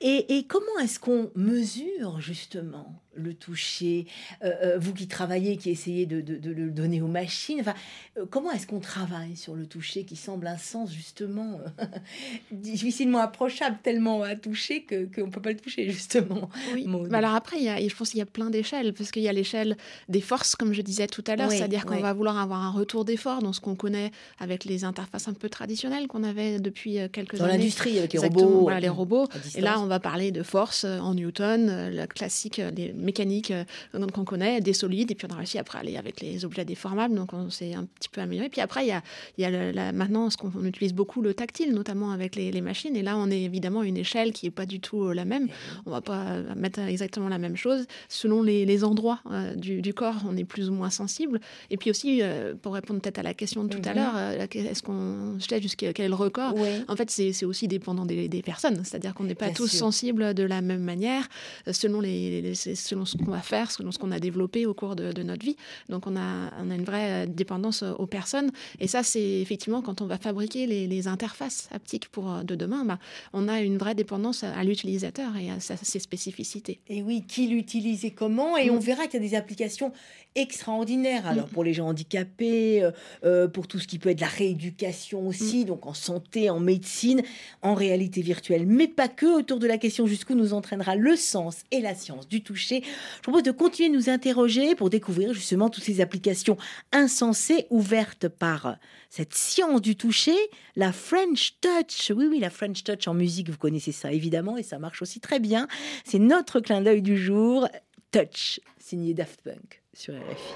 Et, 0.00 0.44
comment 0.46 0.78
est-ce 0.82 1.00
qu'on 1.00 1.30
mesure 1.34 2.20
justement 2.20 3.02
le 3.16 3.34
toucher 3.34 4.06
euh, 4.42 4.52
euh, 4.62 4.78
Vous 4.78 4.92
qui 4.92 5.06
travaillez, 5.08 5.56
qui 5.56 5.70
essayez 5.70 6.06
de, 6.06 6.16
le 6.16 6.70
donner 6.70 7.00
aux 7.02 7.08
machines, 7.08 7.60
enfin, 7.60 7.74
euh, 8.18 8.24
comment 8.28 8.50
est-ce 8.52 8.66
qu'on 8.66 8.80
travaille 8.80 9.36
sur 9.36 9.54
le 9.54 9.66
toucher 9.66 10.04
qui 10.04 10.16
semble 10.16 10.46
un 10.46 10.58
sens 10.58 10.92
justement 10.92 11.60
difficilement 12.52 13.18
approchable, 13.18 13.78
tellement 13.82 14.22
à 14.22 14.36
toucher 14.36 14.84
qu'on 14.84 15.26
ne 15.26 15.30
peut 15.30 15.40
pas 15.40 15.50
le 15.50 15.56
toucher 15.56 15.90
justement 15.90 16.50
Oui. 16.74 16.86
Bah 17.10 17.18
alors 17.18 17.34
après, 17.34 17.60
y 17.60 17.68
a, 17.68 17.76
je 17.86 17.94
pense 17.94 18.10
qu'il 18.10 18.18
y 18.18 18.22
a 18.22 18.26
plein 18.26 18.50
d'échelles, 18.50 18.92
parce 18.92 19.10
qu'il 19.10 19.22
y 19.22 19.28
a 19.28 19.32
l'échelle 19.32 19.76
des 20.08 20.20
forces, 20.20 20.56
comme 20.56 20.72
je 20.72 20.82
disais 20.82 21.06
tout 21.06 21.24
à 21.26 21.36
l'heure, 21.36 21.50
c'est-à-dire 21.50 21.86
qu'on 21.86 22.00
va 22.00 22.12
vouloir 22.12 22.38
avoir 22.38 22.62
un 22.62 22.70
retour 22.70 23.04
d'effort 23.04 23.42
dans 23.42 23.52
ce 23.52 23.60
qu'on 23.60 23.74
connaît 23.76 24.10
avec 24.38 24.64
les 24.64 24.84
interfaces 24.84 25.28
un 25.28 25.34
peu 25.34 25.48
traditionnelles 25.48 26.06
qu'on 26.06 26.24
avait 26.24 26.58
depuis 26.58 26.98
quelques 27.12 27.34
années. 27.34 27.52
Dans 27.52 27.58
l'industrie, 27.58 27.98
avec 27.98 28.12
les 28.12 28.18
robots. 28.18 28.60
Voilà, 28.62 28.80
les 28.80 28.88
robots. 28.88 29.28
Et 29.54 29.60
là, 29.60 29.80
on 29.80 29.86
va 29.86 30.00
parler 30.00 30.30
de 30.30 30.42
force 30.42 30.84
en 30.84 31.14
Newton, 31.14 31.90
la 31.90 32.06
classique, 32.06 32.60
les 32.74 32.92
mécanique 33.04 33.50
euh, 33.50 33.64
qu'on 34.12 34.24
connaît, 34.24 34.60
des 34.60 34.72
solides, 34.72 35.10
et 35.10 35.14
puis 35.14 35.26
on 35.30 35.34
a 35.34 35.36
réussi 35.36 35.58
après 35.58 35.78
à 35.78 35.80
aller 35.82 35.96
avec 35.96 36.20
les 36.20 36.44
objets 36.44 36.64
déformables, 36.64 37.14
donc 37.14 37.32
on 37.32 37.50
s'est 37.50 37.74
un 37.74 37.84
petit 37.84 38.08
peu 38.08 38.20
amélioré. 38.20 38.48
Puis 38.48 38.60
après, 38.60 38.84
il 38.84 38.88
y 38.88 38.92
a, 38.92 39.02
il 39.38 39.42
y 39.42 39.44
a 39.46 39.92
maintenant 39.92 40.30
ce 40.30 40.36
qu'on 40.36 40.64
utilise 40.64 40.94
beaucoup, 40.94 41.22
le 41.22 41.34
tactile, 41.34 41.72
notamment 41.72 42.10
avec 42.10 42.36
les, 42.36 42.54
machines, 42.60 42.96
et 42.96 43.02
là 43.02 43.18
on 43.18 43.30
est 43.30 43.42
évidemment 43.42 43.80
à 43.80 43.86
une 43.86 43.96
échelle 43.96 44.32
qui 44.32 44.46
n'est 44.46 44.50
pas 44.50 44.64
du 44.64 44.80
tout 44.80 45.04
euh, 45.04 45.14
la 45.14 45.24
même. 45.24 45.48
On 45.86 45.90
va 45.90 46.00
pas 46.00 46.22
euh, 46.22 46.54
mettre 46.56 46.80
exactement 46.80 47.28
la 47.28 47.38
même 47.38 47.56
chose. 47.56 47.86
Selon 48.08 48.42
les, 48.42 48.84
endroits 48.84 49.20
du, 49.56 49.94
corps, 49.94 50.22
on 50.28 50.36
est 50.36 50.44
plus 50.44 50.68
ou 50.68 50.72
moins 50.72 50.90
sensible. 50.90 51.40
Et 51.70 51.76
puis 51.76 51.90
aussi, 51.90 52.22
pour 52.62 52.74
répondre 52.74 53.00
peut-être 53.00 53.18
à 53.18 53.22
la 53.22 53.34
question 53.34 53.64
de 53.64 53.68
tout 53.68 53.80
à 53.84 53.90
mhm. 53.90 53.96
l'heure, 53.96 54.16
est-ce 54.52 54.82
qu'on 54.82 55.38
sait 55.38 55.60
jusqu'à 55.62 55.92
quel 55.92 56.12
record? 56.12 56.54
En 56.88 56.96
fait, 56.96 57.10
c'est 57.10 57.44
aussi 57.44 57.68
dépendant 57.68 58.04
des, 58.04 58.42
personnes, 58.42 58.84
c'est-à-dire 58.84 59.14
qu'on 59.14 59.24
n'est 59.24 59.34
pas 59.34 59.50
tous 59.50 59.68
sensibles 59.68 60.34
de 60.34 60.42
la 60.42 60.60
même 60.60 60.82
manière, 60.82 61.28
selon, 61.70 62.00
les, 62.00 62.54
selon 62.94 63.04
ce 63.04 63.16
qu'on 63.16 63.30
va 63.32 63.40
faire, 63.40 63.72
selon 63.72 63.90
ce 63.90 63.98
qu'on 63.98 64.12
a 64.12 64.20
développé 64.20 64.66
au 64.66 64.74
cours 64.74 64.94
de, 64.94 65.22
notre 65.22 65.44
vie. 65.44 65.56
Donc 65.88 66.06
on 66.06 66.16
a, 66.16 66.50
on 66.60 66.70
a 66.70 66.74
une 66.74 66.84
vraie 66.84 67.26
dépendance 67.26 67.82
aux 67.82 68.06
personnes. 68.06 68.52
Et 68.78 68.86
ça, 68.86 69.02
c'est 69.02 69.40
effectivement 69.40 69.82
quand 69.82 70.00
on 70.00 70.06
va 70.06 70.16
fabriquer 70.16 70.66
les, 70.66 71.04
interfaces 71.08 71.68
haptiques 71.72 72.08
pour 72.08 72.32
euh, 72.32 72.42
de 72.44 72.54
demain, 72.54 72.84
bah, 72.84 72.98
on 73.34 73.48
a 73.48 73.60
une 73.60 73.76
vraie 73.76 73.94
dépendance 73.94 74.42
à 74.42 74.62
l'utilisateur 74.64 75.36
et 75.36 75.50
à 75.50 75.60
ses 75.60 75.98
spécificités. 75.98 76.80
Et 76.88 77.02
oui, 77.02 77.24
qui 77.26 77.48
l'utilise 77.48 78.04
et 78.06 78.12
comment? 78.12 78.56
Et 78.56 78.70
on 78.70 78.76
mm. 78.76 78.80
verra 78.80 79.04
qu'il 79.06 79.20
y 79.20 79.26
a 79.26 79.28
des 79.28 79.34
applications 79.34 79.92
extraordinaires. 80.34 81.26
Alors 81.26 81.46
mm. 81.46 81.50
pour 81.50 81.64
les 81.64 81.72
gens 81.72 81.88
handicapés, 81.88 82.82
euh, 82.82 82.90
euh, 83.24 83.48
pour 83.48 83.66
tout 83.66 83.78
ce 83.78 83.86
qui 83.86 83.98
peut 83.98 84.10
être 84.10 84.20
la 84.20 84.28
rééducation 84.28 85.26
aussi, 85.26 85.64
mm. 85.64 85.64
donc 85.64 85.86
en 85.86 85.94
santé, 85.94 86.48
en 86.48 86.60
médecine, 86.60 87.22
en 87.60 87.74
réalité 87.74 88.22
virtuelle, 88.22 88.66
mais 88.66 88.88
pas 88.88 89.08
que. 89.08 89.24
Autour 89.34 89.58
de 89.58 89.66
la 89.66 89.78
question 89.78 90.06
jusqu'où 90.06 90.34
nous 90.34 90.54
entraînera 90.54 90.94
le 90.94 91.16
sens 91.16 91.64
et 91.72 91.80
la 91.80 91.94
science 91.94 92.28
du 92.28 92.40
toucher, 92.40 92.83
je 93.16 93.22
propose 93.22 93.42
de 93.42 93.50
continuer 93.50 93.88
de 93.90 93.94
nous 93.94 94.08
interroger 94.08 94.74
pour 94.74 94.90
découvrir 94.90 95.32
justement 95.32 95.70
toutes 95.70 95.84
ces 95.84 96.00
applications 96.00 96.56
insensées 96.92 97.66
ouvertes 97.70 98.28
par 98.28 98.76
cette 99.10 99.34
science 99.34 99.80
du 99.80 99.96
toucher, 99.96 100.36
la 100.76 100.92
French 100.92 101.58
Touch. 101.60 102.12
Oui, 102.14 102.26
oui, 102.28 102.38
la 102.40 102.50
French 102.50 102.84
Touch 102.84 103.06
en 103.06 103.14
musique, 103.14 103.50
vous 103.50 103.58
connaissez 103.58 103.92
ça 103.92 104.12
évidemment, 104.12 104.56
et 104.56 104.62
ça 104.62 104.78
marche 104.78 105.02
aussi 105.02 105.20
très 105.20 105.40
bien. 105.40 105.68
C'est 106.04 106.18
notre 106.18 106.60
clin 106.60 106.80
d'œil 106.80 107.02
du 107.02 107.16
jour, 107.16 107.68
Touch, 108.10 108.60
signé 108.78 109.14
Daft 109.14 109.42
Punk 109.42 109.82
sur 109.92 110.14
RFI. 110.14 110.54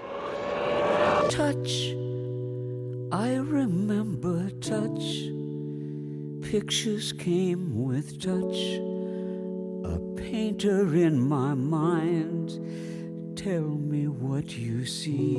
Touch, 1.31 1.95
I 3.13 3.39
remember 3.39 4.51
touch. 4.61 5.31
Pictures 6.43 7.13
came 7.13 7.75
with 7.75 8.19
touch. 8.19 8.81
A 9.85 9.99
painter 10.17 10.95
in 10.95 11.21
my 11.21 11.55
mind. 11.55 12.59
Tell 13.37 13.63
me 13.63 14.09
what 14.09 14.57
you 14.57 14.85
see. 14.85 15.37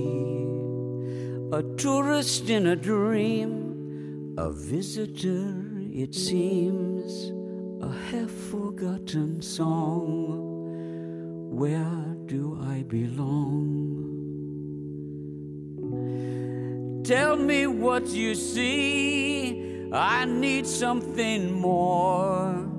A 1.51 1.63
tourist 1.77 2.49
in 2.49 2.67
a 2.67 2.75
dream. 2.75 4.35
A 4.37 4.51
visitor, 4.51 5.53
it 5.91 6.15
seems. 6.15 7.31
A 7.83 7.91
half 8.11 8.31
forgotten 8.31 9.41
song. 9.41 10.45
Where 11.51 12.15
do 12.25 12.57
I 12.63 12.83
belong? 12.83 13.99
Tell 17.03 17.35
me 17.35 17.65
what 17.67 18.07
you 18.07 18.35
see. 18.35 19.89
I 19.91 20.25
need 20.25 20.67
something 20.67 21.51
more. 21.51 22.78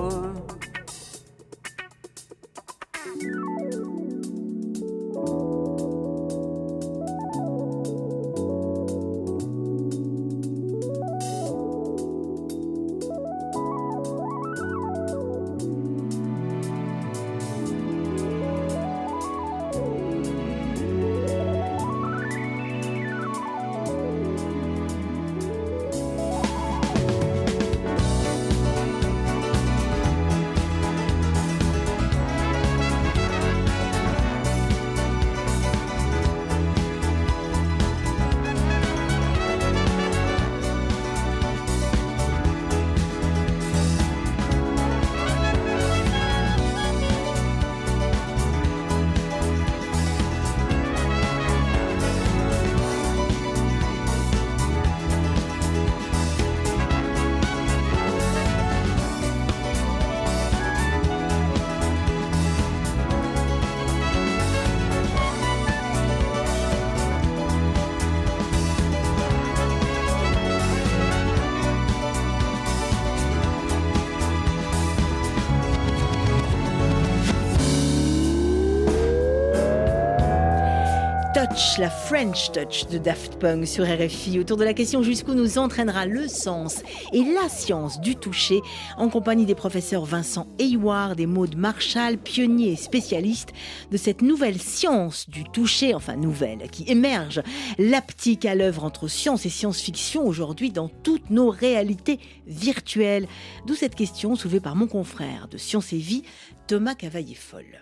La 81.79 81.89
French 81.89 82.53
Touch 82.53 82.87
de 82.87 82.97
Daft 82.97 83.37
Punk 83.37 83.67
sur 83.67 83.83
RFI, 83.83 84.39
autour 84.39 84.55
de 84.55 84.63
la 84.63 84.73
question 84.73 85.03
jusqu'où 85.03 85.33
nous 85.33 85.57
entraînera 85.57 86.05
le 86.05 86.29
sens 86.29 86.81
et 87.11 87.23
la 87.23 87.49
science 87.49 87.99
du 87.99 88.15
toucher, 88.15 88.61
en 88.97 89.09
compagnie 89.09 89.45
des 89.45 89.55
professeurs 89.55 90.05
Vincent 90.05 90.47
Hayward 90.59 91.19
et 91.19 91.25
Maude 91.25 91.57
Marshall, 91.57 92.17
pionniers 92.17 92.71
et 92.71 92.75
spécialistes 92.77 93.49
de 93.91 93.97
cette 93.97 94.21
nouvelle 94.21 94.61
science 94.61 95.29
du 95.29 95.43
toucher, 95.43 95.93
enfin 95.93 96.15
nouvelle, 96.15 96.69
qui 96.71 96.85
émerge, 96.87 97.41
l'aptique 97.77 98.45
à 98.45 98.55
l'œuvre 98.55 98.85
entre 98.85 99.09
science 99.09 99.45
et 99.45 99.49
science-fiction 99.49 100.25
aujourd'hui 100.25 100.71
dans 100.71 100.87
toutes 100.87 101.31
nos 101.31 101.49
réalités 101.49 102.19
virtuelles. 102.47 103.27
D'où 103.67 103.75
cette 103.75 103.95
question 103.95 104.37
soulevée 104.37 104.61
par 104.61 104.77
mon 104.77 104.87
confrère 104.87 105.49
de 105.49 105.57
Science 105.57 105.91
et 105.91 105.97
Vie, 105.97 106.23
Thomas 106.67 106.95
Cavaillé-Foll. 106.95 107.81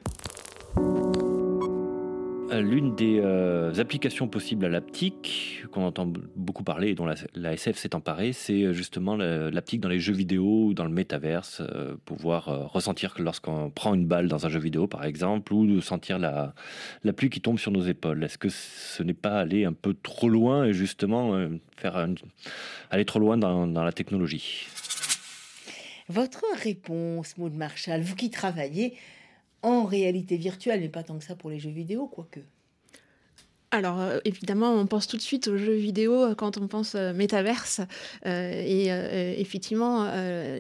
L'une 2.52 2.96
des 2.96 3.20
euh, 3.24 3.72
applications 3.78 4.28
possibles 4.28 4.66
à 4.66 4.70
l'aptique, 4.70 5.64
qu'on 5.72 5.84
entend 5.84 6.12
beaucoup 6.36 6.64
parler 6.64 6.90
et 6.90 6.96
dont 6.96 7.06
la, 7.36 7.54
SF 7.54 7.78
s'est 7.78 7.94
emparée, 7.94 8.34
c'est 8.34 8.64
euh, 8.64 8.74
justement 8.74 9.16
la- 9.16 9.52
l'aptique 9.52 9.82
dans 9.82 9.90
les 9.90 10.00
jeux 10.00 10.14
vidéo 10.14 10.66
ou 10.66 10.74
dans 10.74 10.86
le 10.86 10.90
métaverse, 10.90 11.62
euh, 11.62 11.96
pouvoir 12.06 12.72
ressentir 12.72 13.14
que 13.14 13.22
lorsqu'on 13.22 13.70
prend 13.70 13.94
une 13.94 14.08
balle 14.08 14.28
dans 14.28 14.48
un 14.48 14.50
jeu 14.50 14.60
vidéo 14.60 14.88
par 14.88 15.06
exemple, 15.06 15.54
ou 15.54 15.80
sentir 15.82 16.18
la, 16.18 16.54
pluie 17.16 17.30
qui 17.30 17.40
tombe 17.40 17.60
sur 17.60 17.72
nos 17.72 17.84
épaules. 17.84 18.24
Est-ce 18.24 18.40
que 18.40 18.50
ce 18.50 19.04
n'est 19.04 19.14
pas 19.14 19.40
aller 19.40 19.66
un 19.66 19.74
peu 19.74 19.94
trop 19.94 20.30
loin 20.30 20.66
et 20.66 20.74
justement 20.74 21.40
aller 22.90 23.06
trop 23.06 23.20
loin 23.20 23.38
dans, 23.38 23.68
dans 23.68 23.84
la 23.84 23.92
technologie? 23.92 24.66
Votre 26.08 26.44
réponse, 26.64 27.38
Maud 27.38 27.54
Marshall, 27.54 28.02
vous 28.02 28.16
qui 28.16 28.32
travaillez 28.32 28.96
en 29.64 29.86
réalité 29.86 30.38
virtuelle, 30.38 30.82
mais 30.82 30.90
pas 30.90 31.04
tant 31.04 31.18
que 31.18 31.24
ça 31.26 31.36
pour 31.36 31.50
les 31.50 31.60
jeux 31.60 31.70
vidéo, 31.72 32.08
quoique. 32.08 32.42
Alors 33.72 34.00
euh, 34.00 34.18
évidemment, 34.26 34.74
on 34.74 34.88
pense 34.88 35.06
tout 35.06 35.16
de 35.16 35.22
suite 35.22 35.48
aux 35.48 35.58
jeux 35.58 35.76
vidéo 35.76 36.24
euh, 36.24 36.34
quand 36.34 36.58
on 36.58 36.68
pense 36.68 36.96
euh, 36.96 37.14
métaverse. 37.14 37.82
Euh, 38.26 38.52
et 38.52 38.88
effectivement, 39.40 40.10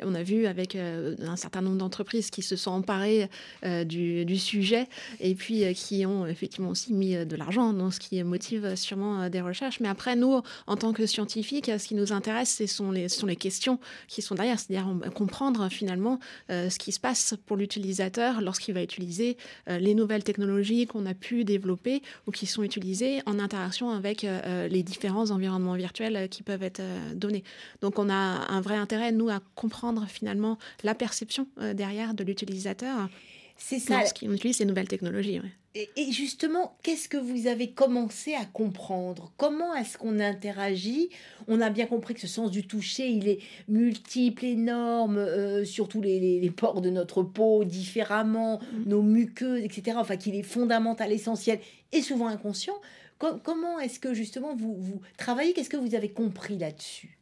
on 0.03 0.15
a 0.15 0.23
vu 0.23 0.45
avec 0.45 0.75
un 0.75 1.35
certain 1.35 1.61
nombre 1.61 1.77
d'entreprises 1.77 2.29
qui 2.29 2.41
se 2.41 2.55
sont 2.55 2.71
emparées 2.71 3.29
du, 3.63 4.37
sujet 4.37 4.87
et 5.19 5.35
puis 5.35 5.73
qui 5.73 6.05
ont 6.05 6.25
effectivement 6.27 6.69
aussi 6.69 6.93
mis 6.93 7.15
de 7.25 7.35
l'argent 7.35 7.73
dans 7.73 7.91
ce 7.91 7.99
qui 7.99 8.21
motive 8.23 8.75
sûrement 8.75 9.29
des 9.29 9.41
recherches. 9.41 9.79
Mais 9.79 9.89
après, 9.89 10.15
nous, 10.15 10.41
en 10.67 10.75
tant 10.75 10.93
que 10.93 11.05
scientifiques, 11.05 11.71
ce 11.77 11.87
qui 11.87 11.95
nous 11.95 12.13
intéresse, 12.13 12.55
ce 12.55 12.67
sont 12.67 12.91
les, 12.91 13.35
questions 13.35 13.79
qui 14.07 14.21
sont 14.21 14.35
derrière, 14.35 14.59
c'est-à-dire 14.59 14.87
comprendre 15.13 15.69
finalement 15.69 16.19
ce 16.49 16.77
qui 16.77 16.91
se 16.91 16.99
passe 16.99 17.35
pour 17.45 17.57
l'utilisateur 17.57 18.41
lorsqu'il 18.41 18.73
va 18.73 18.83
utiliser 18.83 19.37
les 19.67 19.93
nouvelles 19.93 20.23
technologies 20.23 20.85
qu'on 20.85 21.05
a 21.05 21.13
pu 21.13 21.43
développer 21.43 22.01
ou 22.27 22.31
qui 22.31 22.45
sont 22.45 22.63
utilisées 22.63 22.98
en 23.25 23.39
interaction 23.39 23.89
avec 23.91 24.23
euh, 24.23 24.39
euh, 24.45 24.67
les 24.67 24.83
différents 24.83 25.31
environnements 25.31 25.75
virtuels 25.75 26.15
euh, 26.15 26.27
qui 26.27 26.43
peuvent 26.43 26.63
être 26.63 26.79
euh, 26.81 27.13
donnés. 27.15 27.43
Donc 27.81 27.99
on 27.99 28.09
a 28.09 28.13
un 28.13 28.61
vrai 28.61 28.75
intérêt, 28.75 29.11
nous, 29.11 29.29
à 29.29 29.39
comprendre 29.55 30.05
finalement 30.07 30.57
la 30.83 30.95
perception 30.95 31.47
derrière 31.73 32.13
de 32.13 32.23
l'utilisateur 32.23 33.09
C'est 33.57 33.79
ça. 33.79 33.99
lorsqu'on 33.99 34.31
utilise 34.33 34.57
ces 34.57 34.65
nouvelles 34.65 34.87
technologies. 34.87 35.39
ouais. 35.39 35.51
Et, 35.75 35.87
et 35.97 36.11
justement, 36.11 36.75
qu'est-ce 36.81 37.07
que 37.07 37.17
vous 37.17 37.45
avez 37.45 37.69
commencé 37.69 38.33
à 38.33 38.43
comprendre? 38.43 39.31
Comment 39.37 39.75
est-ce 39.75 39.99
qu'on 39.99 40.19
interagit? 40.19 41.09
On 41.47 41.61
a 41.61 41.69
bien 41.69 41.85
compris 41.85 42.15
que 42.15 42.19
ce 42.21 42.27
sens 42.27 42.49
du 42.49 42.65
toucher, 42.65 43.07
il 43.07 43.27
est 43.27 43.37
multiple, 43.67 44.45
énorme, 44.45 45.17
euh, 45.19 45.63
sur 45.65 45.87
tous 45.87 46.01
les, 46.01 46.19
les- 46.19 46.39
les 46.39 46.49
pores 46.49 46.81
de 46.81 46.89
notre 46.89 47.21
peau, 47.21 47.63
différemment, 47.65 48.59
nos 48.87 49.03
muqueuses, 49.03 49.61
etc. 49.63 49.97
Enfin, 49.99 50.17
qu'il 50.17 50.33
est 50.35 50.41
fondamental, 50.43 51.11
essentiel 51.11 51.59
et 51.91 52.01
souvent 52.01 52.27
inconscient. 52.27 52.79
Co- 53.19 53.37
comment 53.39 53.79
est-ce 53.79 53.99
que 53.99 54.13
justement 54.13 54.55
vous, 54.55 54.75
vous 54.81 55.01
travaillez? 55.17 55.53
Qu'est-ce 55.53 55.69
que 55.69 55.77
vous 55.77 55.95
avez 55.95 56.11
compris 56.11 56.57
là-dessus? 56.57 57.18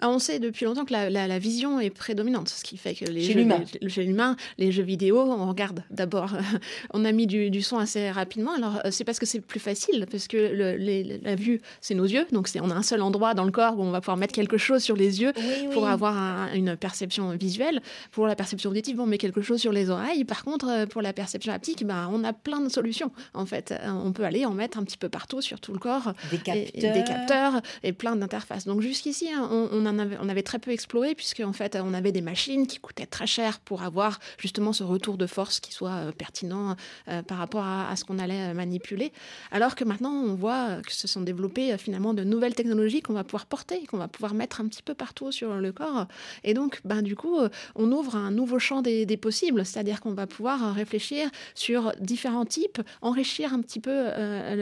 Ah, 0.00 0.08
On 0.10 0.18
sait 0.18 0.38
depuis 0.38 0.64
longtemps 0.64 0.84
que 0.84 0.92
la, 0.92 1.08
la- 1.10 1.26
la 1.26 1.38
vision 1.38 1.80
est 1.80 1.90
prédominante, 1.90 2.48
ce 2.48 2.62
qui 2.62 2.76
fait 2.76 2.94
que 2.94 3.04
les 3.06 3.22
Chez 3.22 3.32
jeux, 3.32 3.40
l'humain. 3.40 3.60
les- 3.80 3.88
chez 3.88 4.04
l'humain, 4.04 4.36
les 4.58 4.70
jeux 4.72 4.82
vidéo, 4.82 5.18
on 5.20 5.48
regarde 5.48 5.82
d'abord. 5.90 6.30
on 6.92 7.04
a 7.04 7.12
mis 7.12 7.26
du, 7.26 7.50
du 7.50 7.62
son 7.62 7.78
assez 7.78 8.10
rapidement. 8.10 8.52
Alors 8.52 8.80
euh, 8.84 8.90
c'est 8.90 9.04
parce 9.04 9.18
que 9.18 9.26
c'est 9.26 9.40
plus 9.40 9.60
facile, 9.60 10.06
parce 10.10 10.28
que 10.28 10.36
le- 10.36 10.76
les- 10.76 11.18
la 11.22 11.34
vue, 11.34 11.60
c'est 11.80 11.94
nos 11.94 12.04
yeux, 12.04 12.26
donc 12.32 12.48
c'est 12.48 12.60
on 12.60 12.70
a 12.70 12.74
un 12.74 12.82
seul 12.82 13.02
endroit 13.02 13.34
dans 13.34 13.44
le 13.44 13.50
corps 13.52 13.78
où 13.78 13.82
on 13.82 13.90
va 13.90 14.00
pouvoir 14.00 14.16
mettre 14.16 14.34
quelque 14.34 14.58
chose 14.58 14.82
sur 14.82 14.96
les 14.96 15.20
yeux 15.20 15.32
Oui, 15.36 15.68
pour 15.72 15.86
avoir 15.88 16.16
un- 16.16 16.52
une 16.54 16.76
perception 16.76 17.30
visuelle. 17.30 17.80
Pour 18.10 18.26
la 18.26 18.36
perception 18.36 18.70
auditive, 18.70 19.00
on 19.00 19.06
met 19.06 19.18
quelque 19.18 19.40
chose 19.40 19.60
sur 19.60 19.72
les 19.72 19.88
oreilles. 19.90 20.24
Par 20.24 20.44
contre, 20.44 20.68
euh, 20.68 20.86
pour 20.86 21.02
la 21.02 21.12
perception 21.12 21.52
haptique, 21.52 21.84
ben, 21.86 22.08
on 22.12 22.22
a 22.24 22.32
plein 22.32 22.60
de 22.60 22.68
solutions. 22.68 23.10
En 23.34 23.46
fait, 23.46 23.72
Euh, 23.72 23.90
on 23.90 24.12
peut 24.12 24.24
aller 24.24 24.44
en 24.44 24.52
mettre 24.52 24.78
un 24.78 24.84
petit 24.84 24.96
peu 24.98 25.08
partout 25.08 25.40
sur 25.40 25.60
tout 25.60 25.72
le 25.72 25.78
corps 25.78 26.12
Des 26.30 26.36
et- 26.36 26.38
capteurs. 26.40 26.70
et 26.74 26.92
des 26.92 27.04
capteurs 27.04 27.60
et 27.82 27.92
plein 27.92 28.16
d'interfaces. 28.16 28.64
Donc 28.66 28.80
jusqu'ici, 28.80 29.28
hein, 29.32 29.48
on, 29.50 29.68
on 29.72 29.85
on 29.86 30.28
avait 30.28 30.42
très 30.42 30.58
peu 30.58 30.70
exploré 30.70 31.14
puisque 31.14 31.40
en 31.40 31.52
fait, 31.52 31.76
on 31.82 31.94
avait 31.94 32.12
des 32.12 32.20
machines 32.20 32.66
qui 32.66 32.78
coûtaient 32.78 33.06
très 33.06 33.26
cher 33.26 33.60
pour 33.60 33.82
avoir 33.82 34.18
justement 34.38 34.72
ce 34.72 34.82
retour 34.82 35.16
de 35.16 35.26
force 35.26 35.60
qui 35.60 35.72
soit 35.72 35.90
euh, 35.90 36.12
pertinent 36.12 36.76
euh, 37.08 37.22
par 37.22 37.38
rapport 37.38 37.64
à, 37.64 37.94
ce 37.96 38.04
qu'on 38.04 38.18
allait 38.18 38.50
euh, 38.50 38.54
manipuler. 38.54 39.12
Alors 39.50 39.74
que 39.74 39.84
maintenant, 39.84 40.12
on 40.12 40.34
voit 40.34 40.82
que 40.82 40.92
se 40.92 41.08
sont 41.08 41.20
développées 41.20 41.76
finalement 41.78 42.14
de 42.14 42.24
nouvelles 42.24 42.54
technologies 42.54 43.02
qu'on 43.02 43.12
va 43.12 43.24
pouvoir 43.24 43.46
porter, 43.46 43.86
qu'on 43.86 43.98
va 43.98 44.08
pouvoir 44.08 44.34
mettre 44.34 44.60
un 44.60 44.68
petit 44.68 44.82
peu 44.82 44.94
partout 44.94 45.32
sur 45.32 45.54
le 45.54 45.72
corps. 45.72 46.06
Et 46.44 46.54
donc, 46.54 46.80
ben, 46.84 47.02
du 47.02 47.16
coup, 47.16 47.38
on 47.74 47.92
ouvre 47.92 48.16
un 48.16 48.30
nouveau 48.30 48.58
champ 48.58 48.82
des, 48.82 49.16
possibles, 49.16 49.64
c'est-à-dire 49.64 50.00
qu'on 50.00 50.12
va 50.12 50.26
pouvoir 50.26 50.74
réfléchir 50.74 51.30
sur 51.54 51.92
différents 52.00 52.44
types, 52.44 52.82
enrichir 53.00 53.54
un 53.54 53.62
petit 53.62 53.80
peu 53.80 54.08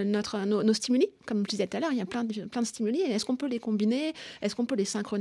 notre, 0.05 0.39
nos, 0.47 0.63
nos 0.63 0.73
stimuli. 0.73 1.09
Comme 1.27 1.45
je 1.45 1.51
disais 1.51 1.67
tout 1.67 1.77
à 1.77 1.81
l'heure, 1.81 1.93
il 1.93 1.99
y 1.99 2.03
a 2.03 2.07
plein 2.07 2.25
de, 2.25 2.45
plein 2.45 2.63
de 2.63 2.67
stimuli. 2.67 3.01
Est-ce 3.01 3.25
qu'on 3.25 3.37
peut 3.37 3.49
les 3.49 3.59
combiner? 3.59 4.13
Est-ce 4.43 4.55
qu'on 4.55 4.67
peut 4.67 4.77
les 4.77 4.85
synchroniser 4.85 5.14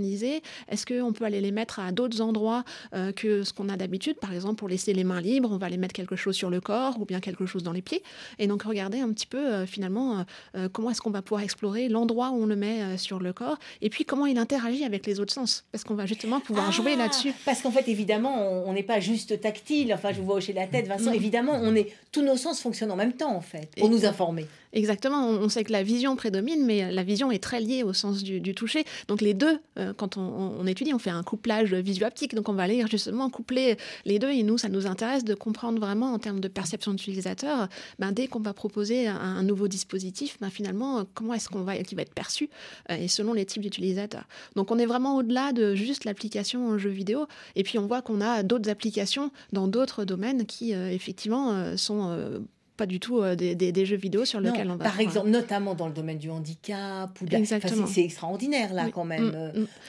Est-ce 0.69 0.85
qu'on 0.85 1.13
peut 1.13 1.25
aller 1.25 1.41
les 1.41 1.51
mettre 1.51 1.79
à 1.79 1.91
d'autres 1.91 2.21
endroits 2.21 2.63
euh, 2.93 3.11
que 3.11 3.43
ce 3.43 3.53
qu'on 3.53 3.69
a 3.69 3.77
d'habitude 3.77 4.17
Par 4.17 4.33
exemple, 4.33 4.55
pour 4.55 4.67
laisser 4.69 4.93
les 4.93 5.03
mains 5.03 5.21
libres, 5.21 5.49
on 5.51 5.57
va 5.57 5.69
les 5.69 5.77
mettre 5.77 5.93
quelque 5.93 6.15
chose 6.15 6.35
sur 6.35 6.49
le 6.49 6.61
corps 6.61 6.99
ou 6.99 7.05
bien 7.05 7.19
quelque 7.19 7.45
chose 7.45 7.63
dans 7.63 7.71
les 7.71 7.81
pieds. 7.81 8.03
Et 8.39 8.47
donc, 8.47 8.63
regarder 8.63 8.99
un 8.99 9.11
petit 9.11 9.27
peu 9.27 9.37
euh, 9.37 9.65
finalement 9.65 10.25
euh, 10.55 10.69
comment 10.71 10.89
est-ce 10.89 11.01
qu'on 11.01 11.11
va 11.11 11.21
pouvoir 11.21 11.41
explorer 11.41 11.89
l'endroit 11.89 12.29
où 12.31 12.43
on 12.43 12.45
le 12.45 12.55
met 12.55 12.97
sur 12.97 13.19
le 13.19 13.33
corps 13.33 13.57
et 13.81 13.89
puis 13.89 14.05
comment 14.05 14.25
il 14.25 14.37
interagit 14.37 14.83
avec 14.83 15.05
les 15.05 15.19
autres 15.19 15.33
sens. 15.33 15.65
Parce 15.71 15.83
qu'on 15.83 15.95
va 15.95 16.05
justement 16.05 16.39
pouvoir 16.39 16.71
jouer 16.71 16.93
Ah, 16.95 17.03
là-dessus. 17.03 17.33
Parce 17.45 17.61
qu'en 17.61 17.71
fait, 17.71 17.87
évidemment, 17.87 18.63
on 18.65 18.73
n'est 18.73 18.83
pas 18.83 18.99
juste 18.99 19.39
tactile. 19.41 19.93
Enfin, 19.93 20.11
je 20.11 20.19
vous 20.19 20.25
vois 20.25 20.35
hocher 20.35 20.53
la 20.53 20.67
tête, 20.67 20.87
Vincent. 20.87 21.11
Mm. 21.11 21.15
Évidemment, 21.15 21.59
on 21.61 21.75
est 21.75 21.91
tous 22.11 22.21
nos 22.21 22.37
sens 22.37 22.61
fonctionnent 22.61 22.91
en 22.91 22.95
même 22.95 23.13
temps, 23.13 23.35
en 23.35 23.41
fait, 23.41 23.69
pour 23.77 23.87
Et- 23.87 23.91
nous 23.91 24.05
informer. 24.05 24.45
Exactement, 24.73 25.27
on 25.27 25.49
sait 25.49 25.63
que 25.63 25.71
la 25.71 25.83
vision 25.83 26.15
prédomine, 26.15 26.65
mais 26.65 26.91
la 26.91 27.03
vision 27.03 27.31
est 27.31 27.41
très 27.41 27.61
liée 27.61 27.83
au 27.83 27.93
sens 27.93 28.23
du, 28.23 28.55
toucher. 28.55 28.83
Donc 29.07 29.21
les 29.21 29.33
deux, 29.33 29.59
euh, 29.79 29.93
quand 29.93 30.17
on, 30.17 30.65
étudie, 30.67 30.93
on 30.93 30.99
fait 30.99 31.09
un 31.09 31.23
couplage 31.23 31.73
visuo-haptique, 31.73 32.35
donc 32.35 32.49
on 32.49 32.53
va 32.53 32.63
aller 32.63 32.83
justement 32.89 33.29
coupler 33.29 33.77
les 34.05 34.19
deux, 34.19 34.31
et 34.31 34.43
nous, 34.43 34.57
ça 34.57 34.69
nous 34.69 34.87
intéresse 34.87 35.23
de 35.23 35.35
comprendre 35.35 35.79
vraiment 35.79 36.13
en 36.13 36.19
termes 36.19 36.39
de 36.39 36.47
perception 36.47 36.93
d'utilisateur, 36.93 37.67
ben, 37.99 38.11
dès 38.11 38.27
qu'on 38.27 38.39
va 38.39 38.53
proposer 38.53 39.07
un, 39.07 39.43
nouveau 39.43 39.67
dispositif, 39.67 40.37
ben, 40.41 40.49
finalement, 40.49 40.99
euh, 40.99 41.03
comment 41.13 41.33
est-ce 41.33 41.49
qu'on 41.49 41.61
va, 41.61 41.77
qui 41.77 41.95
va 41.95 42.01
être 42.01 42.13
perçu, 42.13 42.49
euh, 42.89 42.95
et 42.95 43.07
selon 43.07 43.33
les 43.33 43.45
types 43.45 43.61
d'utilisateurs. 43.61 44.27
Donc 44.55 44.71
on 44.71 44.79
est 44.79 44.85
vraiment 44.85 45.17
au-delà 45.17 45.53
de 45.53 45.75
juste 45.75 46.05
l'application 46.05 46.67
en 46.67 46.77
jeu 46.77 46.89
vidéo, 46.89 47.27
et 47.55 47.63
puis 47.63 47.77
on 47.77 47.87
voit 47.87 48.01
qu'on 48.01 48.21
a 48.21 48.43
d'autres 48.43 48.69
applications 48.69 49.31
dans 49.51 49.67
d'autres 49.67 50.05
domaines 50.05 50.45
qui, 50.45 50.73
euh, 50.73 50.89
effectivement, 50.91 51.51
euh, 51.51 51.77
sont... 51.77 52.43
pas 52.77 52.85
du 52.85 52.99
tout 52.99 53.19
euh, 53.21 53.35
des, 53.35 53.55
des- 53.55 53.71
des 53.71 53.85
jeux 53.85 53.95
vidéo 53.97 54.25
sur 54.25 54.39
lesquels 54.41 54.69
on 54.69 54.75
va 54.75 54.85
par 54.85 54.99
exemple, 54.99 55.29
notamment 55.29 55.75
dans 55.75 55.87
le 55.87 55.93
domaine 55.93 56.17
du 56.17 56.29
handicap. 56.29 57.09
Ou 57.21 57.25
de 57.25 57.35
Exactement. 57.35 57.85
c'est- 57.87 57.93
c'est 57.93 58.01
extraordinaire, 58.03 58.73
là, 58.73 58.83
Oui. 58.85 58.91
quand 58.91 59.05
même. 59.05 59.31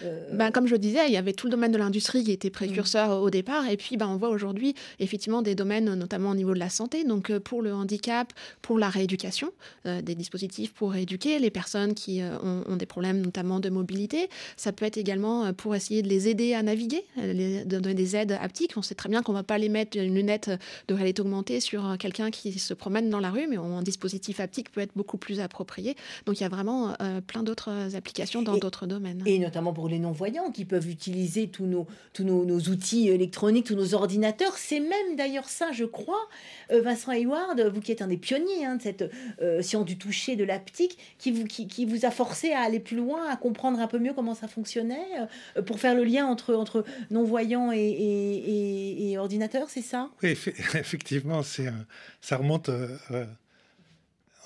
Euh, 0.02 0.30
Ben, 0.32 0.50
comme 0.50 0.66
je 0.66 0.72
le 0.72 0.78
disais, 0.78 1.00
il 1.06 1.12
y 1.12 1.16
avait 1.16 1.32
tout 1.32 1.46
le 1.46 1.50
domaine 1.52 1.72
de 1.72 1.78
l'industrie 1.78 2.24
qui 2.24 2.32
était 2.32 2.50
précurseur 2.50 3.08
Mm. 3.08 3.22
au 3.22 3.30
départ. 3.30 3.68
Et 3.70 3.76
puis, 3.76 3.96
ben, 3.96 4.08
on 4.08 4.16
voit 4.16 4.28
aujourd'hui, 4.30 4.74
effectivement, 4.98 5.42
des 5.42 5.54
domaines, 5.54 5.94
notamment 5.94 6.30
au 6.30 6.34
niveau 6.34 6.52
de 6.54 6.58
la 6.58 6.68
santé. 6.68 7.04
Donc, 7.04 7.30
euh, 7.30 7.40
pour 7.40 7.62
le 7.62 7.72
handicap, 7.74 8.32
pour 8.62 8.78
la 8.78 8.88
rééducation, 8.88 9.50
des 9.84 10.14
dispositifs 10.14 10.72
pour 10.72 10.92
rééduquer 10.92 11.38
les 11.38 11.50
personnes 11.50 11.94
qui 11.94 12.20
ont, 12.22 12.64
ont 12.66 12.76
des 12.76 12.86
problèmes, 12.86 13.20
notamment 13.20 13.60
de 13.60 13.68
mobilité. 13.70 14.28
Ça 14.56 14.72
peut 14.72 14.84
être 14.84 14.96
également 14.96 15.52
pour 15.52 15.74
essayer 15.74 16.02
de 16.02 16.08
les 16.08 16.28
aider 16.28 16.54
à 16.54 16.62
naviguer, 16.62 17.04
les, 17.16 17.64
de 17.64 17.78
donner 17.78 17.94
des 17.94 18.16
aides 18.16 18.32
haptiques. 18.32 18.72
On 18.76 18.82
sait 18.82 18.94
très 18.94 19.08
bien 19.08 19.22
qu'on 19.22 19.32
ne 19.32 19.38
va 19.38 19.42
pas 19.42 19.58
les 19.58 19.68
mettre 19.68 19.96
une 19.98 20.14
lunette 20.14 20.50
de 20.88 20.94
réalité 20.94 21.22
augmentée 21.22 21.60
sur 21.60 21.96
quelqu'un 21.98 22.30
qui 22.30 22.58
se 22.58 22.73
promène 22.74 23.10
dans 23.10 23.20
la 23.20 23.30
rue, 23.30 23.46
mais 23.48 23.56
un 23.56 23.82
dispositif 23.82 24.40
haptique 24.40 24.70
peut 24.70 24.80
être 24.80 24.92
beaucoup 24.96 25.16
plus 25.18 25.40
approprié. 25.40 25.96
Donc, 26.26 26.40
il 26.40 26.42
y 26.42 26.46
a 26.46 26.48
vraiment 26.48 26.94
euh, 27.00 27.20
plein 27.20 27.42
d'autres 27.42 27.96
applications 27.96 28.42
dans 28.42 28.56
d'autres 28.56 28.86
domaines. 28.86 29.22
Et 29.26 29.38
notamment 29.38 29.72
pour 29.72 29.88
les 29.88 29.98
non-voyants 29.98 30.50
qui 30.50 30.64
peuvent 30.64 30.88
utiliser 30.88 31.48
tous 31.48 31.66
nos, 31.66 31.86
tous 32.12 32.24
nos, 32.24 32.44
nos 32.44 32.60
outils 32.60 33.08
électroniques, 33.08 33.66
tous 33.66 33.74
nos 33.76 33.94
ordinateurs. 33.94 34.56
C'est 34.56 34.80
même 34.80 35.16
d'ailleurs 35.16 35.48
ça, 35.48 35.72
je 35.72 35.84
crois, 35.84 36.28
euh, 36.70 36.82
Vincent 36.82 37.12
Hayward, 37.12 37.60
vous 37.72 37.80
qui 37.80 37.92
êtes 37.92 38.02
un 38.02 38.08
des 38.08 38.16
pionniers 38.16 38.64
hein, 38.64 38.76
de 38.76 38.82
cette 38.82 39.10
euh, 39.42 39.62
science 39.62 39.84
du 39.84 39.98
toucher, 39.98 40.36
de 40.36 40.44
l'aptique, 40.44 40.98
qui 41.18 41.30
vous, 41.32 41.44
qui, 41.44 41.66
qui 41.66 41.84
vous 41.84 42.04
a 42.04 42.10
forcé 42.10 42.52
à 42.52 42.60
aller 42.60 42.80
plus 42.80 42.96
loin, 42.96 43.28
à 43.28 43.36
comprendre 43.36 43.78
un 43.80 43.86
peu 43.86 43.98
mieux 43.98 44.12
comment 44.14 44.34
ça 44.34 44.48
fonctionnait, 44.48 45.06
euh, 45.56 45.62
pour 45.62 45.78
faire 45.80 45.94
le 45.94 46.04
lien 46.04 46.26
entre, 46.26 46.54
entre 46.54 46.84
non-voyants 47.10 47.72
et, 47.72 47.78
et, 47.78 49.08
et- 49.08 49.10
et 49.12 49.18
ordinateurs, 49.18 49.68
c'est 49.70 49.82
ça? 49.82 50.10
Oui, 50.22 50.30
effe- 50.30 50.48
effectivement, 50.78 51.42
c'est 51.42 51.68
ça 52.20 52.36
remonte 52.36 52.63
euh, 52.68 52.88
euh, 53.10 53.26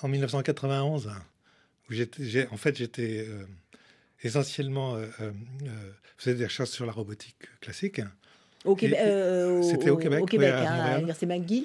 en 0.03 0.09
1991, 0.09 1.09
hein, 1.09 1.23
où 1.89 1.93
j'étais, 1.95 2.47
en 2.51 2.57
fait, 2.57 2.77
j'étais 2.77 3.27
euh, 3.29 3.45
essentiellement 4.23 4.97
faisais 6.17 6.37
des 6.37 6.45
recherches 6.45 6.71
sur 6.71 6.87
la 6.87 6.93
robotique 6.93 7.37
classique, 7.61 8.01
Au 8.65 8.75
Québec, 8.75 8.99
c'était 9.63 9.91
au 9.91 9.97
Québec, 9.97 10.23
au 10.23 10.27
Québec 10.27 10.55
oui, 10.59 10.67
à 10.67 10.73
hein, 10.73 10.81
à 10.81 10.95
l'Université 10.97 11.27
McGill. 11.27 11.65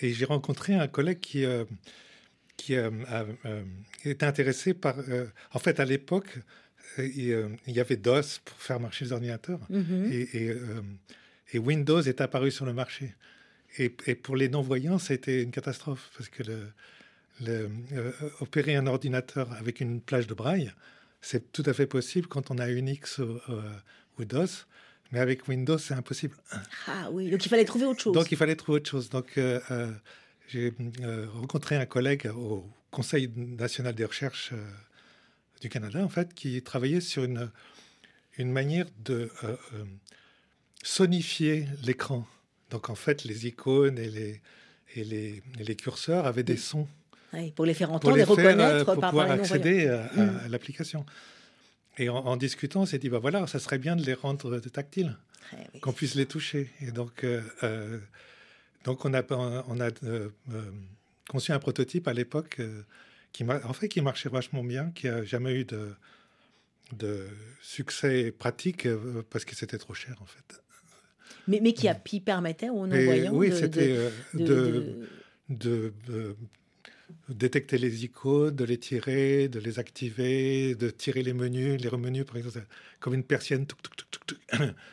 et 0.00 0.12
j'ai 0.12 0.24
rencontré 0.24 0.74
un 0.74 0.86
collègue 0.88 1.20
qui 1.20 1.44
euh, 1.44 1.64
euh, 2.70 3.24
euh, 3.46 3.62
était 4.04 4.26
intéressé 4.26 4.74
par. 4.74 4.96
euh, 5.08 5.26
en 5.52 5.58
fait, 5.58 5.80
à 5.80 5.84
l'époque, 5.84 6.38
il, 6.98 7.48
y 7.66 7.80
avait 7.80 7.96
DOS 7.96 8.40
pour 8.44 8.56
faire 8.58 8.80
marcher 8.80 9.04
les 9.06 9.12
ordinateurs. 9.12 9.60
Mhm. 9.70 10.10
et, 10.12 10.28
et, 10.34 10.50
euh, 10.50 10.82
et 11.52 11.58
Windows 11.58 12.00
est 12.00 12.20
apparu 12.20 12.50
sur 12.50 12.66
le 12.66 12.72
marché. 12.72 13.14
Et, 13.78 13.94
et 14.06 14.14
pour 14.14 14.36
les 14.36 14.48
non-voyants, 14.48 14.98
c'était 14.98 15.42
une 15.42 15.50
catastrophe 15.50 16.10
parce 16.16 16.28
que 16.28 16.42
le, 16.42 16.72
le, 17.40 17.70
euh, 17.92 18.12
opérer 18.40 18.74
un 18.76 18.86
ordinateur 18.86 19.52
avec 19.52 19.80
une 19.80 20.00
plage 20.00 20.26
de 20.26 20.34
braille, 20.34 20.72
c'est 21.20 21.52
tout 21.52 21.62
à 21.66 21.72
fait 21.72 21.86
possible 21.86 22.26
quand 22.26 22.50
on 22.50 22.58
a 22.58 22.68
Unix 22.68 23.18
ou, 23.18 23.38
ou 24.18 24.24
DOS. 24.24 24.66
Mais 25.12 25.18
avec 25.18 25.48
Windows, 25.48 25.78
c'est 25.78 25.94
impossible. 25.94 26.36
Ah 26.86 27.10
oui, 27.10 27.30
donc 27.30 27.44
il 27.44 27.48
fallait 27.48 27.64
trouver 27.64 27.84
autre 27.84 28.00
chose. 28.00 28.14
Donc 28.14 28.30
il 28.30 28.36
fallait 28.36 28.54
trouver 28.54 28.76
autre 28.76 28.90
chose. 28.90 29.10
Donc 29.10 29.38
euh, 29.38 29.60
euh, 29.70 29.92
j'ai 30.48 30.72
euh, 31.00 31.26
rencontré 31.34 31.76
un 31.76 31.86
collègue 31.86 32.30
au 32.34 32.64
Conseil 32.90 33.30
national 33.36 33.94
des 33.94 34.04
recherches 34.04 34.52
du 35.60 35.68
Canada, 35.68 36.02
en 36.02 36.08
fait, 36.08 36.34
qui 36.34 36.60
travaillait 36.62 37.00
sur 37.00 37.22
une, 37.22 37.50
une 38.36 38.50
manière 38.50 38.86
de 39.04 39.30
sonifier 40.82 41.66
l'écran. 41.84 42.26
Donc 42.70 42.88
en 42.90 42.94
fait, 42.94 43.24
les 43.24 43.46
icônes 43.46 43.98
et 43.98 44.08
les, 44.08 44.40
et 44.96 45.04
les, 45.04 45.42
et 45.58 45.64
les 45.64 45.76
curseurs 45.76 46.26
avaient 46.26 46.42
des 46.42 46.56
sons. 46.56 46.88
Oui, 47.32 47.52
pour 47.52 47.64
les 47.64 47.74
faire 47.74 47.92
entendre 47.92 48.16
et 48.18 48.24
reconnaître 48.24 48.84
pour 48.92 49.00
par 49.00 49.10
pouvoir 49.10 49.26
les 49.36 49.40
accéder 49.40 49.86
à, 49.88 50.04
à- 50.06 50.16
Mm. 50.24 50.40
à 50.44 50.48
l'application. 50.48 51.06
Et 51.98 52.08
en, 52.08 52.16
en 52.16 52.36
discutant, 52.36 52.82
on 52.82 52.86
s'est 52.86 52.98
dit, 52.98 53.08
bah 53.08 53.18
voilà, 53.18 53.46
ça 53.46 53.58
serait 53.58 53.78
bien 53.78 53.94
de 53.96 54.02
les 54.04 54.14
rendre 54.14 54.58
tactiles 54.60 55.16
Eh 55.52 55.56
oui. 55.74 55.80
qu'on 55.80 55.92
puisse 55.92 56.14
les 56.14 56.26
toucher. 56.26 56.70
Et 56.80 56.90
donc, 56.92 57.24
euh, 57.24 57.42
euh, 57.62 57.98
donc 58.84 59.04
on 59.04 59.12
a, 59.14 59.22
on 59.68 59.80
a 59.80 59.88
euh, 60.04 60.28
euh, 60.52 60.70
conçu 61.28 61.52
un 61.52 61.58
prototype 61.58 62.08
à 62.08 62.12
l'époque 62.14 62.56
euh, 62.60 62.82
qui, 63.32 63.44
en 63.44 63.72
fait, 63.72 63.88
qui 63.88 64.00
marchait 64.00 64.28
vachement 64.28 64.64
bien, 64.64 64.90
qui 64.92 65.06
a 65.08 65.24
jamais 65.24 65.54
eu 65.54 65.64
de, 65.64 65.94
de 66.92 67.28
succès 67.62 68.32
pratique 68.32 68.86
euh, 68.86 69.22
parce 69.30 69.44
que 69.44 69.54
c'était 69.54 69.78
trop 69.78 69.94
cher, 69.94 70.16
en 70.20 70.26
fait. 70.26 70.62
Mais, 71.48 71.60
mais 71.62 71.72
qui, 71.72 71.88
a, 71.88 71.94
qui 71.94 72.20
permettait 72.20 72.68
aux 72.70 72.86
non-voyants 72.86 73.32
oui, 73.34 73.50
de, 73.50 73.54
c'était 73.54 73.88
de- 73.88 73.98
euh, 73.98 74.10
de- 74.34 74.44
de, 74.44 74.96
de- 75.48 75.94
de, 76.06 76.36
détecter 77.28 77.78
les 77.78 78.04
icônes, 78.04 78.54
de 78.54 78.64
les 78.64 78.78
tirer, 78.78 79.48
de 79.48 79.58
les 79.60 79.78
activer, 79.78 80.74
de 80.74 80.90
tirer 80.90 81.22
les 81.22 81.32
menus, 81.32 81.80
les 81.80 81.88
remenus, 81.88 82.24
par 82.26 82.36
exemple, 82.36 82.60
comme 83.00 83.14
une 83.14 83.24
persienne. 83.24 83.66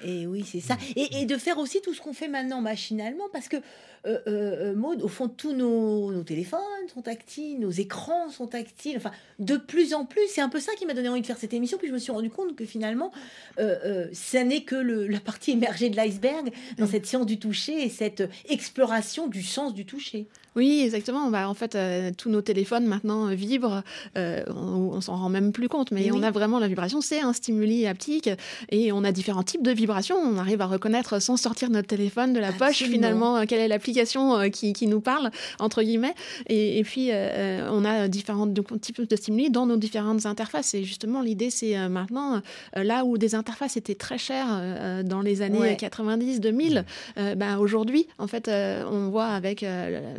Et 0.03 0.27
oui, 0.27 0.43
c'est 0.45 0.59
ça. 0.61 0.75
Mm. 0.75 0.79
Et, 0.95 1.21
et 1.21 1.25
de 1.25 1.37
faire 1.37 1.57
aussi 1.57 1.81
tout 1.81 1.93
ce 1.93 2.01
qu'on 2.01 2.13
fait 2.13 2.27
maintenant 2.27 2.61
machinalement, 2.61 3.25
parce 3.31 3.47
que, 3.47 3.57
euh, 4.05 4.19
euh, 4.27 4.75
Maud, 4.75 5.01
au 5.01 5.07
fond, 5.07 5.27
tous 5.27 5.53
nos, 5.53 6.11
nos 6.11 6.23
téléphones 6.23 6.59
sont 6.93 7.01
tactiles, 7.01 7.59
nos 7.59 7.71
écrans 7.71 8.29
sont 8.29 8.47
tactiles. 8.47 8.95
Enfin, 8.97 9.11
de 9.39 9.57
plus 9.57 9.93
en 9.93 10.05
plus, 10.05 10.21
c'est 10.29 10.41
un 10.41 10.49
peu 10.49 10.59
ça 10.59 10.71
qui 10.77 10.85
m'a 10.85 10.93
donné 10.93 11.09
envie 11.09 11.21
de 11.21 11.25
faire 11.25 11.37
cette 11.37 11.53
émission. 11.53 11.77
Puis 11.77 11.89
je 11.89 11.93
me 11.93 11.99
suis 11.99 12.11
rendu 12.11 12.29
compte 12.29 12.55
que 12.55 12.63
finalement, 12.65 13.11
euh, 13.59 13.75
euh, 13.83 14.07
ça 14.13 14.43
n'est 14.43 14.61
que 14.63 14.75
le- 14.75 15.07
la 15.07 15.19
partie 15.19 15.51
émergée 15.51 15.89
de 15.89 15.97
l'iceberg 15.97 16.51
dans 16.77 16.87
cette 16.87 17.05
science 17.05 17.25
du 17.25 17.37
toucher 17.39 17.83
et 17.83 17.89
cette 17.89 18.23
exploration 18.49 19.27
du 19.27 19.43
sens 19.43 19.73
du 19.73 19.85
toucher. 19.85 20.27
Oui, 20.57 20.81
exactement. 20.83 21.29
Bah, 21.29 21.47
en 21.47 21.53
fait, 21.53 21.75
euh, 21.75 22.11
tous 22.17 22.29
nos 22.29 22.41
téléphones 22.41 22.85
maintenant 22.85 23.27
euh, 23.29 23.35
vibrent. 23.35 23.83
euh, 24.17 24.43
on, 24.49 24.89
on 24.97 25.01
s'en 25.01 25.15
rend 25.15 25.29
même 25.29 25.51
plus 25.51 25.69
compte, 25.69 25.91
mais 25.91 26.01
Mais 26.01 26.11
on 26.11 26.23
a 26.23 26.31
vraiment 26.31 26.57
la 26.59 26.67
vibration. 26.67 26.99
C'est 26.99 27.21
un 27.21 27.31
stimuli 27.31 27.85
haptique 27.85 28.29
et 28.69 28.91
on 28.91 29.03
a 29.03 29.11
différents 29.11 29.43
types 29.43 29.61
de 29.63 29.71
vibrations. 29.71 30.17
On 30.17 30.37
arrive 30.37 30.59
à 30.61 30.65
reconnaître 30.65 31.21
sans 31.21 31.37
sortir 31.37 31.69
notre 31.69 31.87
téléphone 31.87 32.33
de 32.33 32.39
la 32.39 32.51
poche 32.51 32.83
finalement 32.83 33.45
quelle 33.45 33.59
est 33.59 33.67
l'application 33.67 34.49
qui, 34.49 34.73
qui 34.73 34.87
nous 34.87 34.99
parle 34.99 35.29
entre 35.59 35.83
guillemets. 35.83 36.15
Et, 36.47 36.79
et 36.79 36.83
puis 36.83 37.09
euh, 37.11 37.69
on 37.71 37.85
a 37.85 38.07
différents 38.07 38.47
types 38.81 39.07
de 39.07 39.15
stimuli 39.15 39.49
dans 39.51 39.67
nos 39.67 39.77
différentes 39.77 40.25
interfaces. 40.25 40.73
Et 40.73 40.83
justement, 40.83 41.21
l'idée 41.21 41.51
c'est 41.51 41.87
maintenant 41.87 42.41
là 42.75 43.05
où 43.05 43.17
des 43.17 43.35
interfaces 43.35 43.77
étaient 43.77 43.95
très 43.95 44.17
chères 44.17 45.03
dans 45.05 45.21
les 45.21 45.41
années 45.43 45.57
Ouais. 45.59 45.75
90, 45.75 46.39
2000. 46.39 46.85
Euh, 47.17 47.35
bah, 47.35 47.57
aujourd'hui, 47.59 48.07
en 48.19 48.27
fait, 48.27 48.49
on 48.49 49.09
voit 49.09 49.27
avec 49.27 49.65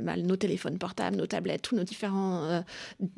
bah, 0.03 0.15
nos 0.29 0.37
téléphones 0.37 0.79
portables, 0.79 1.17
nos 1.17 1.27
tablettes, 1.27 1.63
tous 1.63 1.77
nos 1.77 1.85
différents 1.85 2.45
euh, 2.45 2.61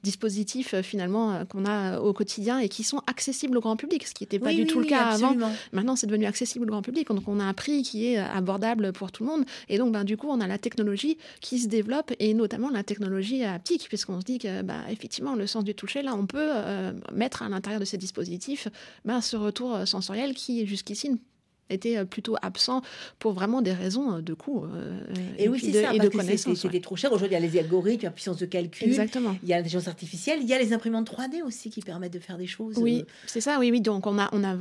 dispositifs 0.02 0.74
euh, 0.74 0.82
finalement 0.82 1.32
euh, 1.32 1.44
qu'on 1.44 1.64
a 1.64 1.98
au 2.00 2.12
quotidien 2.12 2.58
et 2.58 2.68
qui 2.68 2.84
sont 2.84 3.02
accessibles 3.06 3.56
au 3.58 3.60
grand 3.60 3.76
public, 3.76 4.06
ce 4.06 4.14
qui 4.14 4.24
n'était 4.24 4.38
pas 4.38 4.46
Oui, 4.46 4.56
du 4.56 4.62
oui, 4.62 4.66
tout 4.68 4.80
le 4.80 4.86
cas 4.86 5.02
avant. 5.02 5.28
absolument. 5.28 5.52
Maintenant, 5.72 5.96
c'est 5.96 6.06
devenu 6.06 6.26
accessible 6.26 6.64
au 6.64 6.68
grand 6.68 6.82
public, 6.82 7.08
donc 7.08 7.28
on 7.28 7.40
a 7.40 7.44
un 7.44 7.54
prix 7.54 7.82
qui 7.82 8.06
est 8.06 8.18
abordable 8.18 8.92
pour 8.92 9.12
tout 9.12 9.24
le 9.24 9.30
monde. 9.30 9.44
Et 9.68 9.78
donc, 9.78 9.92
ben, 9.92 10.04
du 10.04 10.16
coup, 10.16 10.28
on 10.30 10.40
a 10.40 10.46
la 10.46 10.58
technologie 10.58 11.18
qui 11.40 11.58
se 11.58 11.68
développe 11.68 12.12
et 12.18 12.34
notamment 12.34 12.70
la 12.70 12.82
technologie 12.82 13.44
haptique, 13.44 13.86
puisqu'on 13.88 14.20
se 14.20 14.24
dit 14.24 14.38
que, 14.38 14.62
bah, 14.62 14.80
effectivement, 14.90 15.34
le 15.34 15.46
sens 15.46 15.64
du 15.64 15.74
toucher, 15.74 16.02
là, 16.02 16.14
on 16.14 16.26
peut 16.26 16.38
euh, 16.50 16.92
mettre 17.12 17.42
à 17.42 17.48
l'intérieur 17.48 17.80
de 17.80 17.84
ces 17.84 17.98
dispositifs 17.98 18.68
ben, 19.04 19.20
ce 19.20 19.36
retour 19.36 19.86
sensoriel 19.86 20.34
qui, 20.34 20.66
jusqu'ici, 20.66 21.10
était 21.70 21.96
euh, 21.96 22.04
plutôt 22.04 22.36
absent 22.42 22.82
pour 23.18 23.32
vraiment 23.32 23.62
des 23.62 23.72
raisons 23.72 24.16
euh, 24.16 24.20
de 24.20 24.34
coût 24.34 24.64
euh, 24.64 25.00
Et, 25.38 25.48
oui, 25.48 25.58
c'est 25.60 25.72
ça, 25.82 25.94
et 25.94 25.98
de 25.98 26.08
que 26.08 26.20
c'était- 26.22 26.68
ouais. 26.68 26.80
trop 26.80 26.96
cher. 26.96 27.12
Aujourd'hui, 27.12 27.36
il 27.36 27.40
y 27.42 27.44
a 27.44 27.48
les 27.48 27.58
algorithmes, 27.58 28.04
la 28.04 28.10
puissance 28.10 28.38
de 28.38 28.46
calcul, 28.46 28.88
Exactement. 28.88 29.36
il 29.42 29.48
y 29.48 29.52
a 29.52 29.56
l'intelligence 29.56 29.88
artificielle, 29.88 30.40
il 30.42 30.48
y 30.48 30.54
a 30.54 30.58
les 30.58 30.72
imprimantes 30.72 31.10
3D 31.10 31.42
aussi 31.44 31.70
qui 31.70 31.80
permettent 31.80 32.12
de 32.12 32.18
faire 32.18 32.38
des 32.38 32.46
choses. 32.46 32.76
Oui, 32.78 33.00
euh, 33.00 33.10
c'est 33.26 33.40
ça, 33.40 33.58
oui, 33.58 33.70
oui. 33.70 33.80
Donc, 33.80 34.06
on 34.06 34.18
a, 34.18 34.28
on 34.32 34.42
a, 34.44 34.56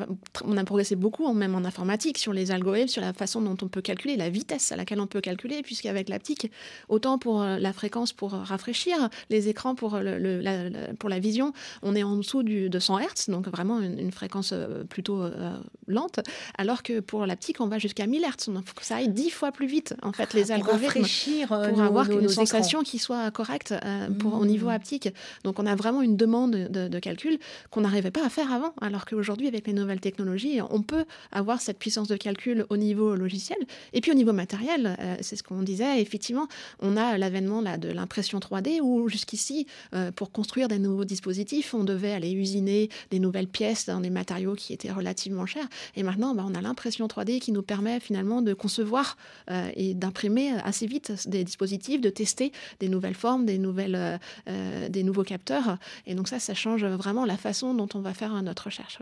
on 0.46 0.58
a 0.58 0.64
progressé 0.64 0.96
beaucoup, 0.96 1.32
même 1.34 1.56
en 1.56 1.66
informatique, 1.66 2.18
sur 2.18 2.34
les 2.34 2.52
algorithmes, 2.52 2.88
sur 2.90 3.02
la 3.02 3.14
façon 3.14 3.42
dont 3.42 3.58
on 3.62 3.68
peut 3.68 3.82
calculer, 3.82 4.16
la 4.18 4.30
vitesse 4.30 4.72
à 4.72 4.76
laquelle 4.76 5.00
on 5.00 5.08
peut 5.08 5.22
calculer, 5.22 5.62
puisqu'avec 5.62 6.10
l'aptique, 6.10 6.52
autant 6.90 7.18
pour 7.18 7.44
la 7.44 7.74
fréquence 7.74 8.14
pour 8.14 8.32
rafraîchir 8.32 9.10
les 9.30 9.48
écrans 9.50 9.76
pour, 9.76 9.98
le, 9.98 10.18
le- 10.18 10.40
la, 10.40 10.70
la- 10.70 10.94
pour 10.94 11.10
la 11.10 11.20
vision, 11.20 11.54
on 11.82 11.96
est 11.96 12.04
en 12.04 12.16
dessous 12.18 12.44
du, 12.44 12.70
de 12.70 12.80
100 12.80 13.00
Hz, 13.00 13.30
donc 13.30 13.48
vraiment 13.48 13.80
une, 13.80 14.00
une 14.00 14.12
fréquence 14.12 14.54
plutôt 14.90 15.22
euh, 15.24 15.58
lente, 15.88 16.20
alors 16.58 16.84
que 16.84 16.99
pour 17.02 17.26
l'aptique, 17.26 17.62
on 17.62 17.68
va 17.68 17.78
jusqu'à 17.80 18.08
1000 18.08 18.22
Hz. 18.24 18.48
Il 18.50 18.54
faut 18.66 18.74
que 18.76 18.86
ça 18.86 18.98
aille 18.98 19.10
10 19.10 19.30
fois 19.30 19.52
plus 19.52 19.68
vite, 19.68 19.96
en 20.02 20.12
fait, 20.14 20.34
les 20.34 20.44
pour 20.46 20.52
algorithmes 20.56 20.86
rafraîchir 20.86 21.52
euh, 21.52 21.70
pour 21.70 21.78
nos- 21.78 21.84
avoir 21.84 22.08
nos- 22.08 22.16
une 22.16 22.22
nos 22.24 22.30
écrans. 22.30 22.46
sensation 22.46 22.84
qui 22.84 23.00
soit 23.00 23.30
correcte 23.32 23.72
euh, 23.74 24.10
pour, 24.10 24.34
au 24.36 24.44
Mm. 24.44 24.48
niveau 24.48 24.70
haptique. 24.70 25.10
Donc 25.44 25.60
on 25.60 25.66
a 25.66 25.76
vraiment 25.76 26.02
une 26.02 26.18
demande 26.18 26.52
de, 26.52 26.88
de 26.88 27.00
calcul 27.00 27.38
qu'on 27.72 27.82
n'arrivait 27.82 28.12
pas 28.12 28.26
à 28.26 28.30
faire 28.30 28.52
avant, 28.52 28.74
alors 28.82 29.06
qu'aujourd'hui 29.06 29.48
avec 29.48 29.68
les 29.68 29.74
nouvelles 29.74 30.00
technologies, 30.00 30.60
on 30.70 30.82
peut 30.82 31.06
avoir 31.32 31.62
cette 31.62 31.80
puissance 31.80 32.08
de 32.08 32.18
calcul 32.18 32.66
au 32.70 32.78
niveau 32.78 33.16
logiciel 33.16 33.58
et 33.94 34.02
puis 34.02 34.12
au 34.12 34.16
niveau 34.16 34.34
matériel. 34.34 34.96
euh, 35.00 35.16
c'est 35.22 35.36
ce 35.36 35.44
qu'on 35.44 35.62
disait. 35.64 36.02
Effectivement, 36.02 36.48
on 36.82 36.98
a 36.98 37.18
l'avènement 37.18 37.62
là 37.62 37.78
de 37.78 37.90
l'impression 37.90 38.40
3D 38.40 38.80
où 38.82 39.08
jusqu'ici, 39.10 39.66
euh, 39.94 40.12
pour 40.12 40.32
construire 40.32 40.68
des 40.68 40.80
nouveaux 40.80 41.06
dispositifs, 41.06 41.74
on 41.74 41.84
devait 41.84 42.12
aller 42.12 42.32
usiner 42.32 42.90
des 43.12 43.20
nouvelles 43.20 43.48
pièces 43.48 43.86
dans 43.88 44.00
des 44.00 44.10
matériaux 44.10 44.56
qui 44.56 44.74
étaient 44.74 44.92
relativement 44.92 45.46
chers. 45.46 45.68
Et 45.96 46.04
maintenant, 46.04 46.34
bah, 46.36 46.44
on 46.48 46.56
a 46.56 46.62
l'impression 46.62 46.89
3D 46.90 47.40
qui 47.40 47.52
nous 47.52 47.62
permet 47.62 48.00
finalement 48.00 48.42
de 48.42 48.54
concevoir 48.54 49.18
euh, 49.50 49.70
et 49.76 49.94
d'imprimer 49.94 50.52
assez 50.64 50.88
vite 50.88 51.28
des 51.28 51.44
dispositifs, 51.44 52.02
de 52.02 52.10
tester 52.10 52.52
des 52.80 52.90
nouvelles 52.90 53.16
formes, 53.16 53.46
des, 53.46 53.58
nouvelles, 53.58 53.96
euh, 53.96 54.18
euh, 54.48 54.90
des 54.90 55.04
nouveaux 55.04 55.24
capteurs. 55.24 55.78
Et 56.06 56.16
donc 56.16 56.28
ça, 56.28 56.40
ça 56.40 56.54
change 56.54 56.86
vraiment 56.86 57.26
la 57.26 57.38
façon 57.38 57.74
dont 57.74 57.90
on 57.94 58.02
va 58.02 58.14
faire 58.14 58.42
notre 58.42 58.66
recherche. 58.66 59.00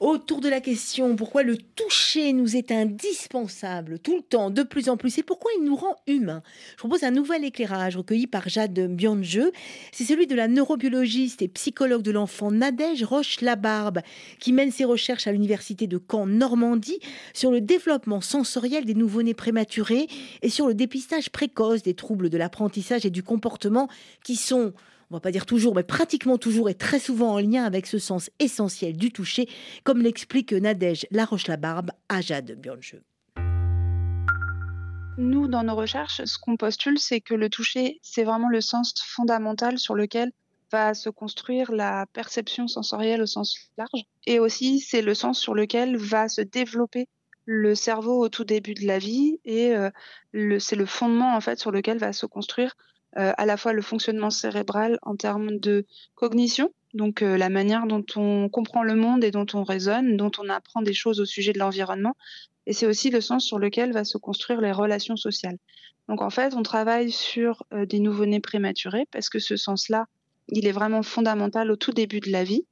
Autour 0.00 0.40
de 0.40 0.48
la 0.48 0.60
question 0.60 1.16
pourquoi 1.16 1.42
le 1.42 1.56
toucher 1.56 2.32
nous 2.32 2.54
est 2.54 2.70
indispensable 2.70 3.98
tout 3.98 4.14
le 4.14 4.22
temps, 4.22 4.48
de 4.48 4.62
plus 4.62 4.88
en 4.88 4.96
plus, 4.96 5.18
et 5.18 5.24
pourquoi 5.24 5.50
il 5.58 5.64
nous 5.64 5.74
rend 5.74 5.96
humains. 6.06 6.44
Je 6.72 6.76
propose 6.76 7.02
un 7.02 7.10
nouvel 7.10 7.44
éclairage 7.44 7.96
recueilli 7.96 8.28
par 8.28 8.48
Jade 8.48 8.78
Bianjeu. 8.78 9.50
C'est 9.90 10.04
celui 10.04 10.28
de 10.28 10.36
la 10.36 10.46
neurobiologiste 10.46 11.42
et 11.42 11.48
psychologue 11.48 12.02
de 12.02 12.12
l'enfant 12.12 12.52
Nadège 12.52 13.02
Roche-Labarbe, 13.02 13.98
qui 14.38 14.52
mène 14.52 14.70
ses 14.70 14.84
recherches 14.84 15.26
à 15.26 15.32
l'université 15.32 15.88
de 15.88 16.00
Caen, 16.08 16.26
Normandie, 16.26 17.00
sur 17.34 17.50
le 17.50 17.60
développement 17.60 18.20
sensoriel 18.20 18.84
des 18.84 18.94
nouveau-nés 18.94 19.34
prématurés 19.34 20.06
et 20.42 20.48
sur 20.48 20.68
le 20.68 20.74
dépistage 20.74 21.30
précoce 21.30 21.82
des 21.82 21.94
troubles 21.94 22.30
de 22.30 22.38
l'apprentissage 22.38 23.04
et 23.04 23.10
du 23.10 23.24
comportement 23.24 23.88
qui 24.22 24.36
sont 24.36 24.74
on 25.10 25.16
va 25.16 25.20
pas 25.20 25.30
dire 25.30 25.46
toujours, 25.46 25.74
mais 25.74 25.82
pratiquement 25.82 26.38
toujours 26.38 26.68
et 26.68 26.74
très 26.74 26.98
souvent 26.98 27.32
en 27.34 27.38
lien 27.38 27.64
avec 27.64 27.86
ce 27.86 27.98
sens 27.98 28.30
essentiel 28.38 28.96
du 28.96 29.10
toucher, 29.10 29.48
comme 29.84 30.02
l'explique 30.02 30.52
Nadège 30.52 31.06
Laroche-Labarbe 31.10 31.90
à 32.08 32.20
Jade 32.20 32.52
Bianjeu. 32.60 33.02
Nous, 35.16 35.48
dans 35.48 35.64
nos 35.64 35.74
recherches, 35.74 36.24
ce 36.24 36.38
qu'on 36.38 36.56
postule, 36.56 36.98
c'est 36.98 37.20
que 37.20 37.34
le 37.34 37.50
toucher, 37.50 37.98
c'est 38.02 38.22
vraiment 38.22 38.48
le 38.48 38.60
sens 38.60 38.94
fondamental 39.04 39.78
sur 39.78 39.94
lequel 39.94 40.30
va 40.70 40.94
se 40.94 41.08
construire 41.08 41.72
la 41.72 42.06
perception 42.12 42.68
sensorielle 42.68 43.22
au 43.22 43.26
sens 43.26 43.58
large. 43.78 44.04
Et 44.26 44.38
aussi, 44.38 44.80
c'est 44.80 45.02
le 45.02 45.14
sens 45.14 45.40
sur 45.40 45.54
lequel 45.54 45.96
va 45.96 46.28
se 46.28 46.42
développer 46.42 47.08
le 47.46 47.74
cerveau 47.74 48.22
au 48.22 48.28
tout 48.28 48.44
début 48.44 48.74
de 48.74 48.86
la 48.86 48.98
vie. 48.98 49.40
Et 49.44 49.74
euh, 49.74 49.90
c'est 50.60 50.76
le 50.76 50.86
fondement, 50.86 51.34
en 51.34 51.40
fait, 51.40 51.58
sur 51.58 51.72
lequel 51.72 51.98
va 51.98 52.12
se 52.12 52.26
construire 52.26 52.76
à 53.18 53.46
la 53.46 53.56
fois 53.56 53.72
le 53.72 53.82
fonctionnement 53.82 54.30
cérébral 54.30 54.98
en 55.02 55.16
termes 55.16 55.58
de 55.58 55.84
cognition, 56.14 56.72
donc 56.94 57.22
euh, 57.22 57.36
la 57.36 57.48
manière 57.48 57.86
dont 57.86 58.04
on 58.16 58.48
comprend 58.48 58.82
le 58.82 58.94
monde 58.94 59.24
et 59.24 59.30
dont 59.30 59.46
on 59.54 59.62
raisonne, 59.62 60.16
dont 60.16 60.32
on 60.38 60.48
apprend 60.48 60.82
des 60.82 60.94
choses 60.94 61.20
au 61.20 61.24
sujet 61.24 61.52
de 61.52 61.58
l'environnement, 61.58 62.16
et 62.66 62.72
c'est 62.72 62.86
aussi 62.86 63.10
le 63.10 63.20
sens 63.20 63.44
sur 63.44 63.58
lequel 63.58 63.92
va 63.92 64.04
se 64.04 64.18
construire 64.18 64.60
les 64.60 64.72
relations 64.72 65.16
sociales. 65.16 65.58
Donc 66.08 66.22
en 66.22 66.30
fait, 66.30 66.54
on 66.54 66.62
travaille 66.62 67.10
sur 67.10 67.64
euh, 67.72 67.86
des 67.86 68.00
nouveau-nés 68.00 68.40
prématurés 68.40 69.06
parce 69.10 69.28
que 69.28 69.38
ce 69.38 69.56
sens-là, 69.56 70.06
il 70.48 70.66
est 70.66 70.72
vraiment 70.72 71.02
fondamental 71.02 71.70
au 71.70 71.76
tout 71.76 71.92
début 71.92 72.20
de 72.20 72.30
la 72.30 72.44
vie. 72.44 72.64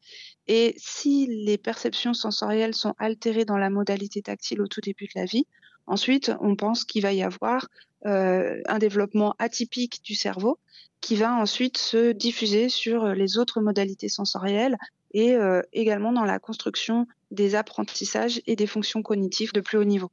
Et 0.48 0.74
si 0.78 1.26
les 1.26 1.58
perceptions 1.58 2.14
sensorielles 2.14 2.74
sont 2.74 2.94
altérées 2.98 3.44
dans 3.44 3.58
la 3.58 3.68
modalité 3.68 4.22
tactile 4.22 4.62
au 4.62 4.66
tout 4.66 4.80
début 4.80 5.06
de 5.06 5.18
la 5.18 5.26
vie, 5.26 5.46
Ensuite, 5.86 6.32
on 6.40 6.56
pense 6.56 6.84
qu'il 6.84 7.02
va 7.02 7.12
y 7.12 7.22
avoir 7.22 7.68
euh, 8.04 8.60
un 8.66 8.78
développement 8.78 9.34
atypique 9.38 10.02
du 10.04 10.14
cerveau 10.14 10.58
qui 11.00 11.16
va 11.16 11.34
ensuite 11.34 11.78
se 11.78 12.12
diffuser 12.12 12.68
sur 12.68 13.08
les 13.08 13.38
autres 13.38 13.60
modalités 13.60 14.08
sensorielles 14.08 14.76
et 15.12 15.34
euh, 15.34 15.62
également 15.72 16.12
dans 16.12 16.24
la 16.24 16.38
construction 16.38 17.06
des 17.30 17.54
apprentissages 17.54 18.40
et 18.46 18.56
des 18.56 18.66
fonctions 18.66 19.02
cognitives 19.02 19.52
de 19.52 19.60
plus 19.60 19.78
haut 19.78 19.84
niveau. 19.84 20.10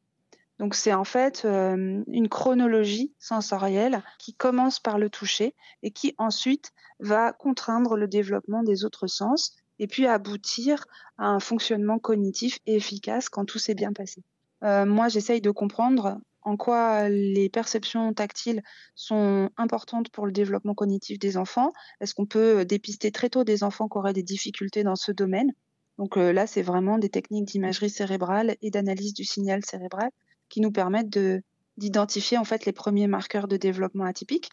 Donc 0.59 0.75
c'est 0.75 0.93
en 0.93 1.03
fait 1.03 1.43
euh, 1.45 2.03
une 2.07 2.29
chronologie 2.29 3.11
sensorielle 3.19 4.03
qui 4.19 4.33
commence 4.33 4.79
par 4.79 4.97
le 4.97 5.09
toucher 5.09 5.55
et 5.81 5.91
qui 5.91 6.13
ensuite 6.17 6.71
va 6.99 7.33
contraindre 7.33 7.97
le 7.97 8.07
développement 8.07 8.63
des 8.63 8.85
autres 8.85 9.07
sens 9.07 9.55
et 9.79 9.87
puis 9.87 10.05
aboutir 10.05 10.85
à 11.17 11.27
un 11.27 11.39
fonctionnement 11.39 11.99
cognitif 11.99 12.59
efficace 12.65 13.29
quand 13.29 13.45
tout 13.45 13.59
s'est 13.59 13.73
bien 13.73 13.93
passé. 13.93 14.23
Euh, 14.63 14.85
moi, 14.85 15.09
j'essaye 15.09 15.41
de 15.41 15.51
comprendre 15.51 16.19
en 16.41 16.57
quoi 16.57 17.09
les 17.09 17.49
perceptions 17.49 18.13
tactiles 18.13 18.61
sont 18.95 19.49
importantes 19.57 20.09
pour 20.09 20.25
le 20.25 20.31
développement 20.31 20.73
cognitif 20.73 21.19
des 21.19 21.37
enfants. 21.37 21.71
Est-ce 22.01 22.13
qu'on 22.13 22.25
peut 22.25 22.65
dépister 22.65 23.11
très 23.11 23.29
tôt 23.29 23.43
des 23.43 23.63
enfants 23.63 23.87
qui 23.87 23.97
auraient 23.97 24.13
des 24.13 24.23
difficultés 24.23 24.83
dans 24.83 24.95
ce 24.95 25.11
domaine? 25.11 25.51
Donc 25.97 26.17
euh, 26.17 26.33
là, 26.33 26.47
c'est 26.47 26.61
vraiment 26.61 26.97
des 26.97 27.09
techniques 27.09 27.45
d'imagerie 27.45 27.89
cérébrale 27.89 28.55
et 28.61 28.71
d'analyse 28.71 29.13
du 29.13 29.23
signal 29.23 29.63
cérébral 29.65 30.09
qui 30.49 30.61
nous 30.61 30.71
permettent 30.71 31.09
de 31.09 31.43
d'identifier 31.77 32.37
en 32.37 32.43
fait 32.43 32.65
les 32.65 32.71
premiers 32.71 33.07
marqueurs 33.07 33.47
de 33.47 33.57
développement 33.57 34.05
atypique. 34.05 34.49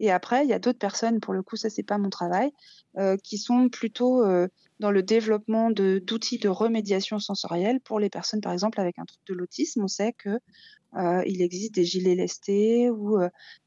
Et 0.00 0.10
après, 0.10 0.44
il 0.44 0.50
y 0.50 0.52
a 0.52 0.58
d'autres 0.58 0.78
personnes, 0.78 1.20
pour 1.20 1.32
le 1.32 1.42
coup, 1.42 1.56
ça 1.56 1.70
c'est 1.70 1.82
pas 1.82 1.98
mon 1.98 2.10
travail, 2.10 2.50
euh, 2.98 3.16
qui 3.16 3.38
sont 3.38 3.68
plutôt 3.68 4.24
euh, 4.24 4.48
dans 4.80 4.90
le 4.90 5.02
développement 5.02 5.70
d'outils 5.70 6.38
de, 6.38 6.48
remédiation 6.48 7.18
sensorielle 7.18 7.80
pour 7.80 8.00
les 8.00 8.10
personnes, 8.10 8.40
par 8.40 8.52
exemple, 8.52 8.80
avec 8.80 8.98
un 8.98 9.04
trouble 9.04 9.24
de 9.26 9.34
l'autisme. 9.34 9.84
On 9.84 9.88
sait 9.88 10.12
que 10.12 10.40
euh, 10.96 11.22
il 11.26 11.42
existe 11.42 11.74
des 11.74 11.84
gilets 11.84 12.14
lestés 12.14 12.90
ou 12.90 13.18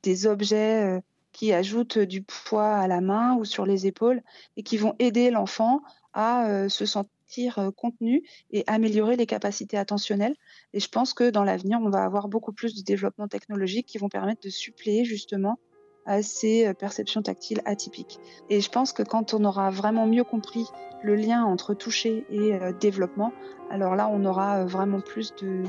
des 0.04 0.28
objets 0.28 1.02
qui 1.32 1.54
ajoutent 1.54 2.00
du 2.00 2.24
poids 2.24 2.76
à 2.76 2.88
la 2.88 3.02
main 3.02 3.36
ou 3.36 3.46
sur 3.46 3.66
les 3.66 3.86
épaules 3.86 4.22
et 4.56 4.64
qui 4.64 4.78
vont 4.78 4.96
aider 5.00 5.30
l'enfant 5.30 5.82
à 6.14 6.68
se 6.70 6.86
sentir 6.86 7.12
euh, 7.58 7.72
contenu 7.72 8.24
et 8.52 8.64
améliorer 8.68 9.16
les 9.16 9.26
capacités 9.26 9.78
attentionnelles. 9.78 10.36
Et 10.74 10.80
je 10.80 10.90
pense 10.90 11.14
que 11.14 11.30
dans 11.30 11.44
l'avenir, 11.44 11.80
on 11.82 11.90
va 11.90 12.04
avoir 12.04 12.28
beaucoup 12.28 12.54
plus 12.54 12.76
de 12.76 12.84
développement 12.84 13.28
technologique 13.28 13.88
qui 13.88 13.98
vont 13.98 14.10
permettre 14.10 14.42
de 14.42 14.50
suppléer 14.50 15.06
justement 15.06 15.60
à 16.06 16.24
ces 16.24 16.68
euh, 16.68 16.74
perceptions 16.74 17.22
tactiles 17.22 17.62
atypiques. 17.66 18.20
Et 18.50 18.62
je 18.62 18.70
pense 18.70 18.94
que 18.94 19.04
quand 19.04 19.34
on 19.34 19.44
aura 19.44 19.70
vraiment 19.70 20.08
mieux 20.08 20.24
compris 20.24 20.66
le 21.04 21.16
lien 21.16 21.44
entre 21.44 21.74
toucher 21.74 22.26
et 22.30 22.54
euh, 22.54 22.72
développement, 22.72 23.34
alors 23.70 23.96
là, 23.96 24.10
on 24.12 24.24
aura 24.24 24.66
vraiment 24.66 25.02
plus 25.02 25.34
de, 25.36 25.64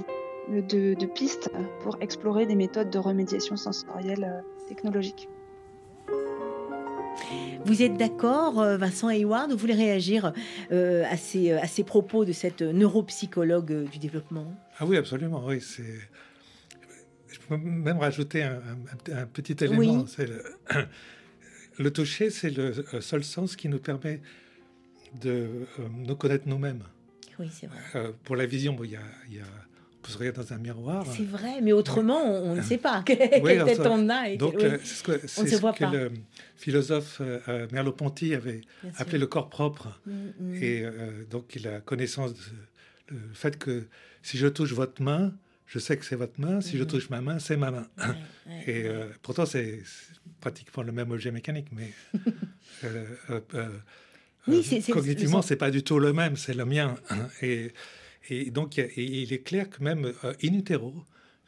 de, 0.48 0.94
de, 0.94 1.06
pistes 1.06 1.50
pour 1.80 1.96
explorer 2.00 2.46
des 2.46 2.54
méthodes 2.54 2.90
de 2.90 2.98
remédiation 2.98 3.56
sensorielle 3.56 4.44
technologique. 4.68 5.28
Vous 7.68 7.82
êtes 7.82 7.98
d'accord, 7.98 8.60
euh, 8.60 8.78
Vincent 8.78 9.10
Hayward, 9.10 9.50
vous 9.50 9.58
voulez 9.58 9.74
réagir 9.74 10.32
euh, 10.72 11.04
à, 11.04 11.18
ces, 11.18 11.52
à 11.52 11.66
ces 11.66 11.84
propos 11.84 12.24
de 12.24 12.32
cette 12.32 12.62
neuropsychologue 12.62 13.72
euh, 13.72 13.84
du 13.84 13.98
développement? 13.98 14.58
Ah 14.78 14.86
oui, 14.86 14.96
absolument, 14.96 15.44
oui. 15.44 15.60
C'est... 15.60 16.00
Je 17.30 17.38
peux 17.46 17.58
même 17.58 17.98
rajouter 17.98 18.42
un, 18.42 19.26
petit 19.26 19.62
élément. 19.62 20.06
C'est 20.06 20.26
le... 20.26 20.42
le, 21.78 21.92
toucher, 21.92 22.30
c'est 22.30 22.48
le 22.48 22.72
seul 23.02 23.22
sens 23.22 23.54
qui 23.54 23.68
nous 23.68 23.80
permet 23.80 24.22
de 25.20 25.66
nous 25.94 26.16
connaître 26.16 26.48
nous-mêmes. 26.48 26.84
Oui, 27.38 27.50
c'est 27.52 27.66
vrai. 27.66 28.14
pour 28.24 28.36
la 28.36 28.46
vision, 28.46 28.78
il 28.82 28.92
y 28.92 28.96
a, 28.96 29.02
y 29.30 29.40
a 29.40 29.44
peut 30.08 30.12
se 30.12 30.18
regarder 30.18 30.40
dans 30.40 30.52
un 30.52 30.58
miroir. 30.58 31.06
C'est 31.14 31.24
vrai, 31.24 31.60
mais 31.62 31.72
autrement, 31.72 32.24
on, 32.24 32.54
ne 32.54 32.62
sait 32.62 32.78
pas 32.78 33.02
quelle 33.06 33.18
tête 33.18 33.80
on 33.84 34.08
a. 34.08 34.36
donc, 34.36 34.54
c'est 34.58 34.84
ce 34.84 35.02
que, 35.02 35.12
on 35.12 35.46
ce 35.46 35.78
que 35.78 35.84
le 35.84 36.12
philosophe 36.56 37.18
euh, 37.20 37.38
euh, 37.48 37.66
Merleau-Ponty 37.72 38.34
avait 38.34 38.62
appelé 38.96 39.18
le 39.18 39.26
corps 39.26 39.48
propre. 39.48 40.00
Mm, 40.06 40.12
mm. 40.40 40.54
Et 40.62 40.82
euh, 40.82 41.24
donc, 41.30 41.54
il 41.54 41.68
a 41.68 41.80
connaissance 41.80 42.34
du 42.34 43.16
fait 43.32 43.58
que 43.58 43.86
si 44.22 44.38
je 44.38 44.46
touche 44.46 44.72
votre 44.72 45.02
main, 45.02 45.32
je 45.66 45.78
sais 45.78 45.96
que 45.96 46.04
c'est 46.04 46.16
votre 46.16 46.40
main. 46.40 46.60
Si 46.60 46.78
je 46.78 46.84
mm-hmm. 46.84 46.86
touche 46.86 47.10
ma 47.10 47.20
main, 47.20 47.38
c'est 47.38 47.56
ma 47.56 47.70
main. 47.70 47.86
et 48.66 48.86
pourtant, 49.22 49.46
c'est 49.46 49.82
pratiquement 50.40 50.82
le 50.82 50.92
même 50.92 51.10
objet 51.10 51.30
mécanique, 51.30 51.68
mais 51.72 51.92
oui, 54.46 54.82
cognitivement, 54.90 55.42
c'est 55.42 55.56
pas 55.56 55.70
du 55.70 55.82
tout 55.82 55.98
le 55.98 56.12
même. 56.12 56.36
C'est 56.36 56.54
le 56.54 56.64
mien. 56.64 56.94
Et 57.42 57.72
et 58.30 58.50
donc, 58.50 58.76
il 58.76 59.32
est 59.32 59.42
clair 59.42 59.70
que 59.70 59.82
même 59.82 60.12
euh, 60.24 60.32
in 60.42 60.54
utero, 60.54 60.94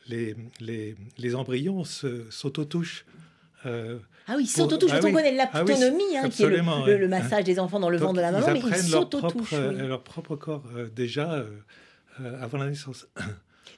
les, 0.08 0.34
les, 0.60 0.94
les 1.18 1.34
embryons 1.34 1.84
s'auto-touchent. 1.84 3.04
Euh, 3.66 3.98
ah 4.26 4.34
oui, 4.36 4.46
s'auto-touchent. 4.46 4.92
Ah 4.92 5.00
on 5.04 5.12
connaît 5.12 5.32
l'autonomie, 5.32 6.02
ah 6.16 6.22
hein, 6.24 6.28
qui 6.30 6.42
est 6.42 6.48
le, 6.48 6.96
le, 6.96 7.08
massage 7.08 7.44
des 7.44 7.58
enfants 7.58 7.80
dans 7.80 7.90
le 7.90 7.98
ventre 7.98 8.14
de 8.14 8.20
la 8.20 8.32
maman, 8.32 8.46
ils 8.48 8.52
mais 8.54 8.60
ils 8.60 8.76
s'auto-touchent. 8.76 9.52
Leur, 9.52 9.72
oui. 9.72 9.78
leur, 9.78 10.02
propre 10.02 10.36
corps 10.36 10.64
euh, 10.74 10.88
déjà 10.88 11.44
avant 12.40 12.58
la 12.58 12.68
naissance. 12.68 13.06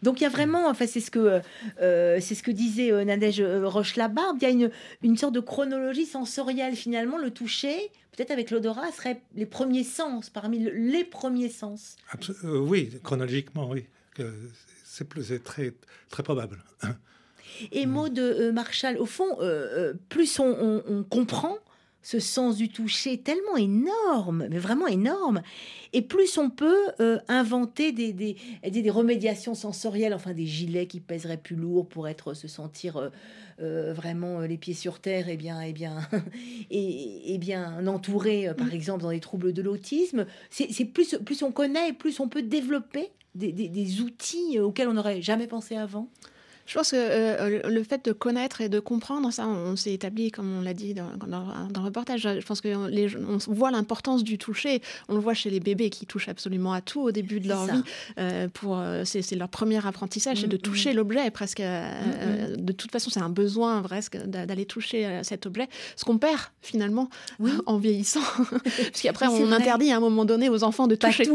Donc 0.02 0.20
il 0.20 0.24
y 0.24 0.26
a 0.26 0.30
vraiment, 0.30 0.68
enfin 0.68 0.86
c'est 0.86 1.00
ce 1.00 1.10
que 1.10 1.40
euh, 1.80 2.18
c'est 2.20 2.34
ce 2.34 2.42
que 2.42 2.50
disait 2.50 2.92
euh, 2.92 3.04
Nadège 3.04 3.40
euh, 3.40 3.66
Roche-Labarbe, 3.66 4.38
il 4.40 4.42
y 4.42 4.46
a 4.46 4.50
une, 4.50 4.70
une 5.02 5.16
sorte 5.16 5.34
de 5.34 5.40
chronologie 5.40 6.06
sensorielle 6.06 6.76
finalement. 6.76 7.18
Le 7.18 7.30
toucher, 7.30 7.90
peut-être 8.16 8.30
avec 8.30 8.50
l'odorat, 8.50 8.90
serait 8.92 9.20
les 9.34 9.46
premiers 9.46 9.84
sens 9.84 10.30
parmi 10.30 10.58
les 10.58 11.04
premiers 11.04 11.50
sens. 11.50 11.96
oui, 12.44 12.90
chronologiquement, 13.02 13.68
oui, 13.70 13.84
c'est 14.84 15.42
très 15.44 15.72
très 16.08 16.22
probable. 16.22 16.58
Et 17.70 17.86
mot 17.86 18.08
de 18.08 18.50
Marshall, 18.50 18.96
au 18.98 19.06
fond, 19.06 19.38
plus 20.08 20.38
on 20.38 21.04
comprend, 21.08 21.58
ce 22.02 22.18
sens 22.18 22.56
du 22.56 22.68
toucher 22.68 23.18
tellement 23.18 23.56
énorme, 23.56 24.46
mais 24.50 24.58
vraiment 24.58 24.88
énorme. 24.88 25.42
Et 25.92 26.02
plus 26.02 26.36
on 26.36 26.50
peut 26.50 26.88
euh, 27.00 27.18
inventer 27.28 27.92
des, 27.92 28.12
des, 28.12 28.36
des, 28.68 28.90
remédiations 28.90 29.54
sensorielles, 29.54 30.14
enfin 30.14 30.32
des 30.32 30.46
gilets 30.46 30.86
qui 30.86 31.00
pèseraient 31.00 31.36
plus 31.36 31.56
lourd 31.56 31.88
pour 31.88 32.08
être 32.08 32.34
se 32.34 32.48
sentir 32.48 32.96
euh, 32.96 33.10
euh, 33.60 33.92
vraiment 33.92 34.40
les 34.40 34.58
pieds 34.58 34.74
sur 34.74 35.00
terre, 35.00 35.28
et 35.28 35.36
bien, 35.36 35.60
et 35.60 35.72
bien, 35.72 36.00
et, 36.70 37.34
et 37.34 37.38
bien 37.38 37.86
entouré, 37.86 38.50
par 38.56 38.66
mm. 38.66 38.72
exemple, 38.72 39.02
dans 39.02 39.10
les 39.10 39.20
troubles 39.20 39.52
de 39.52 39.62
l'autisme. 39.62 40.26
C'est 40.50 40.84
plus, 40.84 41.16
plus 41.24 41.42
on 41.42 41.52
connaît, 41.52 41.92
plus 41.92 42.18
on 42.18 42.28
peut 42.28 42.42
développer 42.42 43.10
des, 43.34 43.52
des 43.52 44.00
outils 44.00 44.58
auxquels 44.58 44.88
on 44.88 44.94
n'aurait 44.94 45.22
jamais 45.22 45.46
pensé 45.46 45.76
avant. 45.76 46.08
Je 46.72 46.78
pense 46.78 46.92
que 46.92 46.96
euh, 46.96 47.60
le 47.68 47.82
fait 47.82 48.02
de 48.02 48.12
connaître 48.12 48.62
et 48.62 48.70
de 48.70 48.80
comprendre, 48.80 49.30
ça, 49.30 49.46
on, 49.46 49.76
s'est 49.76 49.92
établi, 49.92 50.30
comme 50.30 50.56
on 50.56 50.62
l'a 50.62 50.72
dit 50.72 50.94
dans, 50.94 51.10
dans, 51.26 51.44
le 51.82 51.84
reportage. 51.84 52.22
Je 52.22 52.46
pense 52.46 52.62
qu'on 52.62 52.88
on 52.88 53.52
voit 53.52 53.70
l'importance 53.70 54.24
du 54.24 54.38
toucher. 54.38 54.80
On 55.10 55.14
le 55.14 55.20
voit 55.20 55.34
chez 55.34 55.50
les 55.50 55.60
bébés 55.60 55.90
qui 55.90 56.06
touchent 56.06 56.30
absolument 56.30 56.72
à 56.72 56.80
tout 56.80 57.02
au 57.02 57.12
début 57.12 57.40
de 57.40 57.48
leur 57.48 57.66
vie. 57.66 57.82
Euh, 58.18 58.48
pour, 58.48 58.78
euh, 58.78 59.02
c'est, 59.04 59.36
leur 59.36 59.50
premier 59.50 59.86
apprentissage, 59.86 60.40
c'est 60.40 60.46
de 60.46 60.56
mm, 60.56 60.60
mm. 60.60 60.62
toucher 60.62 60.92
l'objet. 60.94 61.30
Presque, 61.30 61.60
mm, 61.60 62.56
de 62.56 62.72
toute 62.72 62.90
façon, 62.90 63.10
c'est 63.10 63.20
un 63.20 63.28
besoin 63.28 63.82
presque 63.82 64.16
d'aller 64.16 64.64
toucher 64.64 65.20
cet 65.24 65.44
objet. 65.44 65.68
Ce 65.96 66.06
qu'on 66.06 66.16
perd 66.16 66.40
finalement 66.62 67.10
en 67.66 67.76
vieillissant, 67.76 68.22
parce 68.64 69.02
qu'après 69.02 69.26
on 69.26 69.52
interdit 69.52 69.92
à 69.92 69.98
un 69.98 70.00
moment 70.00 70.24
donné 70.24 70.48
aux 70.48 70.64
enfants 70.64 70.86
de 70.86 70.94
toucher. 70.94 71.28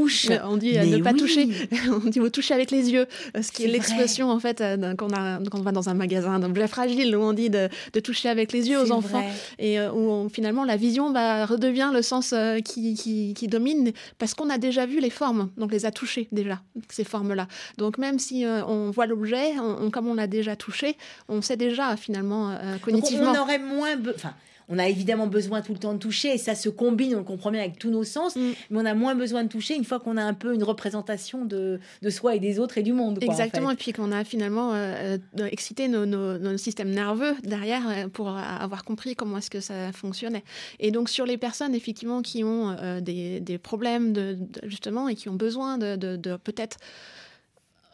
On 0.45 0.57
dit 0.57 0.73
de 0.73 0.97
ne 0.97 1.03
pas 1.03 1.13
toucher. 1.13 1.47
on 1.91 2.09
dit 2.09 2.17
vous 2.17 2.31
toucher 2.31 2.55
avec 2.55 2.71
les 2.71 2.89
yeux, 2.89 3.05
ce 3.39 3.51
qui 3.51 3.65
est, 3.65 3.67
l'expression 3.67 4.31
en 4.31 4.39
fait 4.39 4.63
qu'on 4.97 5.11
a 5.11 5.26
quand 5.51 5.59
on 5.59 5.63
va 5.63 5.71
dans 5.71 5.89
un 5.89 5.93
magasin 5.93 6.39
d'objets 6.39 6.67
fragiles 6.67 7.15
où 7.15 7.21
on 7.21 7.33
dit 7.33 7.49
de, 7.49 7.69
toucher 8.03 8.29
avec 8.29 8.51
les 8.51 8.69
yeux 8.69 8.79
aux 8.79 8.91
enfants 8.91 9.23
et 9.57 9.79
euh, 9.79 9.91
où 9.91 10.29
finalement 10.29 10.63
la 10.63 10.77
vision 10.77 11.11
va 11.11 11.45
redevient 11.45 11.89
le 11.93 12.01
sens 12.01 12.33
euh, 12.33 12.59
qui, 12.59 12.93
qui, 13.33 13.47
domine 13.47 13.91
parce 14.17 14.33
qu'on 14.33 14.49
a 14.49 14.57
déjà 14.57 14.85
vu 14.85 14.99
les 14.99 15.09
formes, 15.09 15.49
donc 15.57 15.71
les 15.71 15.85
a 15.85 15.91
touchées 15.91 16.27
déjà 16.31 16.61
ces 16.89 17.03
formes-là. 17.03 17.47
Donc 17.77 17.97
même 17.97 18.19
si 18.19 18.45
euh, 18.45 18.63
on 18.65 18.91
voit 18.91 19.05
l'objet, 19.05 19.53
comme 19.91 20.07
on 20.07 20.15
l'a 20.15 20.27
déjà 20.27 20.55
touché, 20.55 20.97
on 21.27 21.41
sait 21.41 21.57
déjà 21.57 21.95
finalement 21.97 22.57
cognitivement. 22.81 23.31
on 23.31 23.41
aurait 23.41 23.59
moins, 23.59 23.95
enfin 24.15 24.33
on 24.69 24.79
a 24.79 24.87
évidemment 24.87 25.27
besoin 25.27 25.61
tout 25.61 25.73
le 25.73 25.79
temps 25.79 25.93
de 25.93 25.99
toucher, 25.99 26.33
et 26.33 26.37
ça 26.37 26.55
se 26.55 26.69
combine, 26.69 27.15
on 27.15 27.19
le 27.19 27.23
comprend 27.23 27.51
bien, 27.51 27.61
avec 27.61 27.79
tous 27.79 27.89
nos 27.89 28.03
sens, 28.03 28.35
mm. 28.35 28.51
mais 28.69 28.79
on 28.79 28.85
a 28.85 28.93
moins 28.93 29.15
besoin 29.15 29.43
de 29.43 29.49
toucher 29.49 29.75
une 29.75 29.85
fois 29.85 29.99
qu'on 29.99 30.17
a 30.17 30.23
un 30.23 30.33
peu 30.33 30.53
une 30.53 30.63
représentation 30.63 31.45
de, 31.45 31.79
soi 32.09 32.35
et 32.35 32.39
des 32.39 32.59
autres 32.59 32.77
et 32.77 32.83
du 32.83 32.93
monde. 32.93 33.19
Exactement, 33.21 33.71
et 33.71 33.75
puis 33.75 33.93
qu'on 33.93 34.11
a 34.11 34.23
finalement 34.23 34.73
euh, 34.73 35.17
euh, 35.39 35.47
excité 35.51 35.87
nos, 35.87 36.05
nos, 36.05 36.57
systèmes 36.57 36.89
nerveux 36.89 37.35
derrière 37.43 37.87
euh, 37.87 38.07
pour 38.07 38.29
avoir 38.29 38.83
compris 38.83 39.15
comment 39.15 39.37
est-ce 39.37 39.49
que 39.49 39.59
ça 39.59 39.91
fonctionnait. 39.91 40.43
Et 40.79 40.91
donc 40.91 41.09
sur 41.09 41.25
les 41.25 41.37
personnes, 41.37 41.75
effectivement, 41.75 42.21
qui 42.21 42.43
ont 42.43 42.75
des, 43.01 43.59
problèmes 43.61 44.13
de, 44.13 44.37
justement 44.63 45.07
et 45.07 45.15
qui 45.15 45.29
ont 45.29 45.35
besoin 45.35 45.77
de, 45.77 45.95
de 45.95 46.35
peut-être 46.37 46.77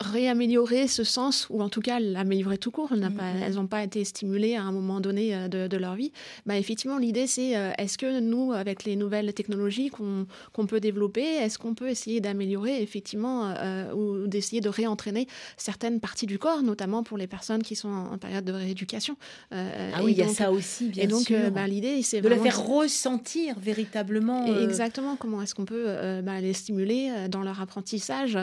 réaméliorer 0.04 0.88
ce 0.88 1.04
sens, 1.04 1.48
ou 1.50 1.62
en 1.62 1.70
tout 1.70 1.82
cas 1.82 2.00
l'améliorer 2.00 2.58
tout 2.58 2.72
court. 2.72 2.94
Mm, 2.94 3.16
pas, 3.16 3.24
elles 3.42 3.56
n'ont 3.56 3.68
pas 3.68 3.84
été 3.84 4.04
stimulées 4.04 4.56
à 4.56 4.64
un 4.64 4.72
moment 4.72 5.00
donné 5.00 5.36
euh, 5.36 5.48
de, 5.48 5.78
leur 5.78 5.96
vie. 5.96 6.12
Bah, 6.46 6.58
effectivement, 6.58 6.98
l'idée, 6.98 7.28
c'est 7.28 7.58
euh, 7.58 7.72
est-ce 7.78 7.98
que 7.98 8.20
nous, 8.20 8.52
avec 8.54 8.84
les 8.84 8.96
nouvelles 8.96 9.34
technologies 9.34 9.90
qu'on 9.90 10.66
peut 10.66 10.80
développer, 10.80 11.24
est-ce 11.24 11.58
qu'on 11.58 11.74
peut 11.74 11.90
essayer 11.90 12.22
d'améliorer 12.22 12.82
effectivement 12.82 13.54
euh, 13.58 13.92
ou 13.94 14.28
d'essayer 14.28 14.62
de 14.62 14.70
réentraîner 14.70 15.28
certaines 15.58 16.00
parties 16.00 16.26
du 16.26 16.38
corps, 16.38 16.62
notamment 16.64 17.04
pour 17.04 17.18
les 17.18 17.28
personnes 17.28 17.64
qui 17.64 17.76
sont 17.76 17.90
en, 17.90 18.18
période 18.18 18.46
de 18.46 18.54
rééducation. 18.54 19.18
ah 19.52 20.04
oui, 20.04 20.12
il 20.12 20.18
y 20.18 20.22
a 20.22 20.28
ça 20.28 20.52
aussi, 20.52 20.88
bien 20.88 21.04
Et 21.04 21.08
donc, 21.08 21.24
sûr. 21.24 21.52
Bah, 21.52 21.68
l'idée, 21.68 22.02
c'est 22.04 22.22
de 22.22 22.30
la 22.30 22.38
faire 22.38 22.66
ressentir 22.66 23.60
véritablement. 23.60 24.46
Exactement. 24.62 25.16
Comment 25.16 25.42
est-ce 25.42 25.56
qu'on 25.56 25.66
peut 25.66 25.86
bah, 26.24 26.40
les 26.40 26.54
stimuler 26.54 27.28
dans 27.30 27.42
leur 27.42 27.62
apprentissage 27.62 28.38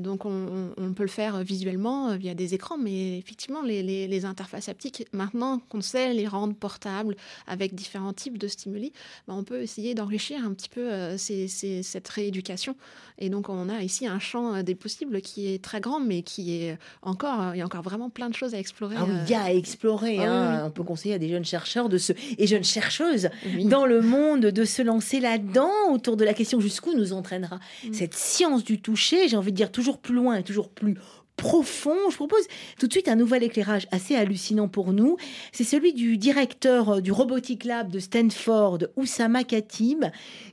Donc, 0.00 0.24
on, 0.24 0.72
on, 0.76 0.92
peut 0.98 1.04
le 1.04 1.08
faire 1.08 1.44
visuellement 1.44 2.16
via 2.16 2.34
des 2.34 2.54
écrans, 2.54 2.76
mais 2.76 3.18
effectivement, 3.18 3.62
les, 3.62 3.84
les, 3.84 4.24
interfaces 4.24 4.68
haptiques, 4.68 5.06
maintenant 5.12 5.60
qu'on 5.68 5.80
sait 5.80 6.12
les 6.12 6.26
rendre 6.26 6.54
portables 6.54 7.14
avec 7.46 7.72
différents 7.76 8.12
types 8.12 8.36
de 8.36 8.48
stimuli, 8.48 8.92
bah, 9.28 9.34
on 9.36 9.44
peut 9.44 9.62
essayer 9.62 9.94
d'enrichir 9.94 10.44
un 10.44 10.52
petit 10.54 10.68
peu 10.68 11.16
cette 11.16 12.08
rééducation. 12.08 12.74
Et 13.20 13.30
donc, 13.30 13.48
on 13.48 13.68
a 13.68 13.82
ici 13.82 14.08
un 14.08 14.18
champ 14.18 14.62
des 14.64 14.74
possibles 14.74 15.20
qui 15.20 15.54
est 15.54 15.62
très 15.62 15.80
grand, 15.80 16.00
mais 16.00 16.22
qui 16.22 16.62
est 16.62 16.78
encore, 17.02 17.54
il 17.54 17.58
y 17.58 17.62
a 17.62 17.64
encore 17.64 17.82
vraiment 17.82 18.10
plein 18.10 18.28
de 18.28 18.34
choses 18.34 18.54
à 18.54 18.58
explorer. 18.58 18.96
Ah 18.98 19.04
oui, 19.06 19.14
il 19.26 19.30
y 19.30 19.34
a 19.34 19.42
à 19.42 19.52
explorer. 19.52 20.18
Ah 20.18 20.62
hein. 20.62 20.66
On 20.66 20.70
peut 20.70 20.82
conseiller 20.82 21.14
à 21.14 21.18
des 21.18 21.28
jeunes 21.28 21.44
chercheurs 21.44 21.88
de 21.88 21.98
se, 21.98 22.12
et 22.38 22.46
jeunes 22.48 22.64
chercheuses 22.64 23.28
dans 23.66 23.86
le 23.86 24.00
monde 24.00 24.46
de 24.46 24.64
se 24.64 24.82
lancer 24.82 25.20
là-dedans 25.20 25.70
autour 25.92 26.16
de 26.16 26.24
la 26.24 26.34
question 26.34 26.58
jusqu'où 26.60 26.92
nous 26.94 27.12
entraînera 27.12 27.60
mm. 27.84 27.92
cette 27.92 28.14
science 28.14 28.64
du 28.64 28.80
toucher. 28.80 29.28
J'ai 29.28 29.36
envie 29.36 29.52
de 29.52 29.56
dire 29.56 29.70
toujours 29.70 29.98
plus 29.98 30.14
loin 30.14 30.34
et 30.34 30.42
toujours 30.42 30.70
plus 30.70 30.87
absolutely 30.96 31.17
profond. 31.38 31.96
Je 32.10 32.16
propose 32.16 32.46
tout 32.78 32.88
de 32.88 32.92
suite 32.92 33.08
un 33.08 33.14
nouvel 33.14 33.42
éclairage 33.42 33.86
assez 33.92 34.14
hallucinant 34.14 34.68
pour 34.68 34.92
nous. 34.92 35.16
C'est 35.52 35.64
celui 35.64 35.94
du 35.94 36.18
directeur 36.18 36.96
euh, 36.96 37.00
du 37.00 37.12
Robotic 37.12 37.64
Lab 37.64 37.90
de 37.90 38.00
Stanford, 38.00 38.80
Oussama 38.96 39.44
Khatib, 39.44 40.04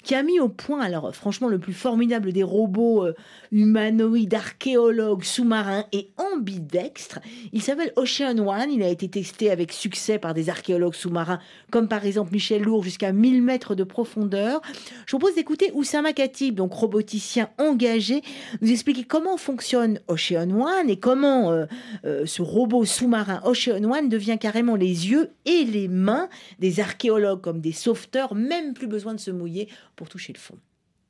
qui 0.03 0.15
a 0.15 0.23
mis 0.23 0.39
au 0.39 0.47
point, 0.47 0.81
alors 0.81 1.13
franchement, 1.13 1.49
le 1.49 1.59
plus 1.59 1.73
formidable 1.73 2.31
des 2.31 2.43
robots 2.43 3.03
euh, 3.03 3.13
humanoïdes, 3.51 4.36
archéologues, 4.36 5.23
sous-marins 5.23 5.86
et 5.91 6.09
ambidextres. 6.17 7.19
Il 7.51 7.61
s'appelle 7.61 7.91
Ocean 7.95 8.38
One. 8.38 8.71
Il 8.71 8.83
a 8.83 8.89
été 8.89 9.09
testé 9.09 9.49
avec 9.49 9.73
succès 9.73 10.19
par 10.19 10.36
des 10.36 10.49
archéologues 10.49 10.93
sous-marins, 10.93 11.39
comme 11.71 11.88
par 11.88 12.05
exemple 12.05 12.31
Michel 12.31 12.61
Lourd, 12.61 12.83
jusqu'à 12.83 13.11
1000 13.11 13.41
mètres 13.41 13.73
de 13.73 13.83
profondeur. 13.83 14.61
Je 15.07 15.17
propose 15.17 15.33
d'écouter 15.33 15.71
Oussama 15.73 16.13
Khatib, 16.13 16.55
donc 16.55 16.73
roboticien 16.73 17.49
engagé, 17.57 18.21
nous 18.61 18.71
expliquer 18.71 19.03
comment 19.03 19.38
fonctionne 19.38 19.99
Ocean 20.07 20.51
One 20.51 20.74
et 20.88 20.99
comment 20.99 21.51
euh, 21.51 21.65
euh, 22.05 22.26
ce 22.26 22.41
robot 22.41 22.86
sous-marin 22.86 23.41
Ocean 23.43 23.84
One 23.84 24.09
devient 24.09 24.38
carrément 24.39 24.76
les 24.76 25.09
yeux 25.09 25.32
et 25.45 25.63
les 25.63 25.88
mains 25.88 26.30
des 26.59 26.80
archéologues 26.80 27.41
comme 27.41 27.61
des 27.61 27.71
sauveteurs, 27.71 28.36
même 28.36 28.73
plus 28.73 28.88
besoin 28.88 29.13
de 29.13 29.19
se 29.19 29.32
mouiller 29.32 29.69
pour 29.95 30.09
toucher 30.09 30.34
le 30.34 30.39
fond. 30.39 30.57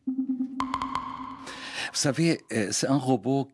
Vous 0.08 0.14
savez, 1.94 2.42
euh, 2.54 2.70
c'est 2.72 2.88
un 2.88 2.98
robot 2.98 3.50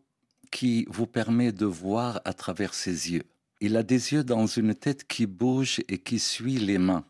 qui 0.50 0.86
vous 0.90 1.06
permet 1.06 1.52
de 1.52 1.64
voir 1.66 2.20
à 2.24 2.32
travers 2.34 2.74
ses 2.74 3.12
yeux. 3.12 3.22
Il 3.60 3.76
a 3.76 3.82
des 3.82 4.12
yeux 4.12 4.24
dans 4.24 4.46
une 4.46 4.74
tête 4.74 5.06
qui 5.06 5.26
bouge 5.26 5.80
et 5.88 5.98
qui 5.98 6.18
suit 6.18 6.58
les 6.58 6.78
mains. 6.78 7.04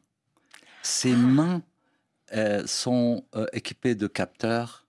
Ses 0.82 1.12
ah. 1.12 1.16
mains 1.16 1.62
sont 2.64 3.24
équipées 3.52 3.94
de 3.94 4.06
capteurs 4.06 4.86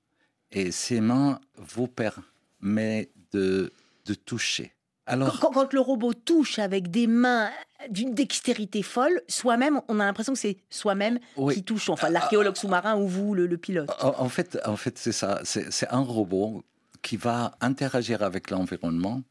et 0.52 0.72
ses 0.72 1.02
mains 1.02 1.42
vous 1.58 1.88
permettent 1.88 3.12
de 3.34 3.72
de 4.06 4.14
toucher. 4.14 4.74
Alors, 5.06 5.40
quand, 5.40 5.74
le 5.74 5.82
robot 5.82 6.14
touche 6.14 6.60
avec 6.60 6.90
des 6.90 7.08
mains 7.08 7.50
d'une 7.90 8.14
dextérité 8.14 8.82
folle, 8.84 9.22
soi-même, 9.28 9.82
on 9.90 10.00
a 10.00 10.06
l'impression 10.06 10.34
que 10.34 10.40
c'est 10.40 10.58
soi-même 10.70 11.20
qui 11.52 11.64
touche, 11.64 11.90
enfin 11.90 12.10
l'archéologue 12.10 12.56
sous-marin 12.56 12.98
ou 12.98 13.08
vous, 13.08 13.34
le, 13.34 13.58
pilote. 13.58 13.90
En, 14.00 14.30
fait, 14.30 14.58
en 14.66 14.78
fait 14.78 14.98
c'est 14.98 15.12
ça. 15.12 15.42
C'est 15.44 15.90
un 15.90 16.00
robot 16.00 16.64
qui 17.02 17.18
va 17.18 17.58
interagir 17.60 18.24
avec 18.24 18.50
l'environnement, 18.50 19.22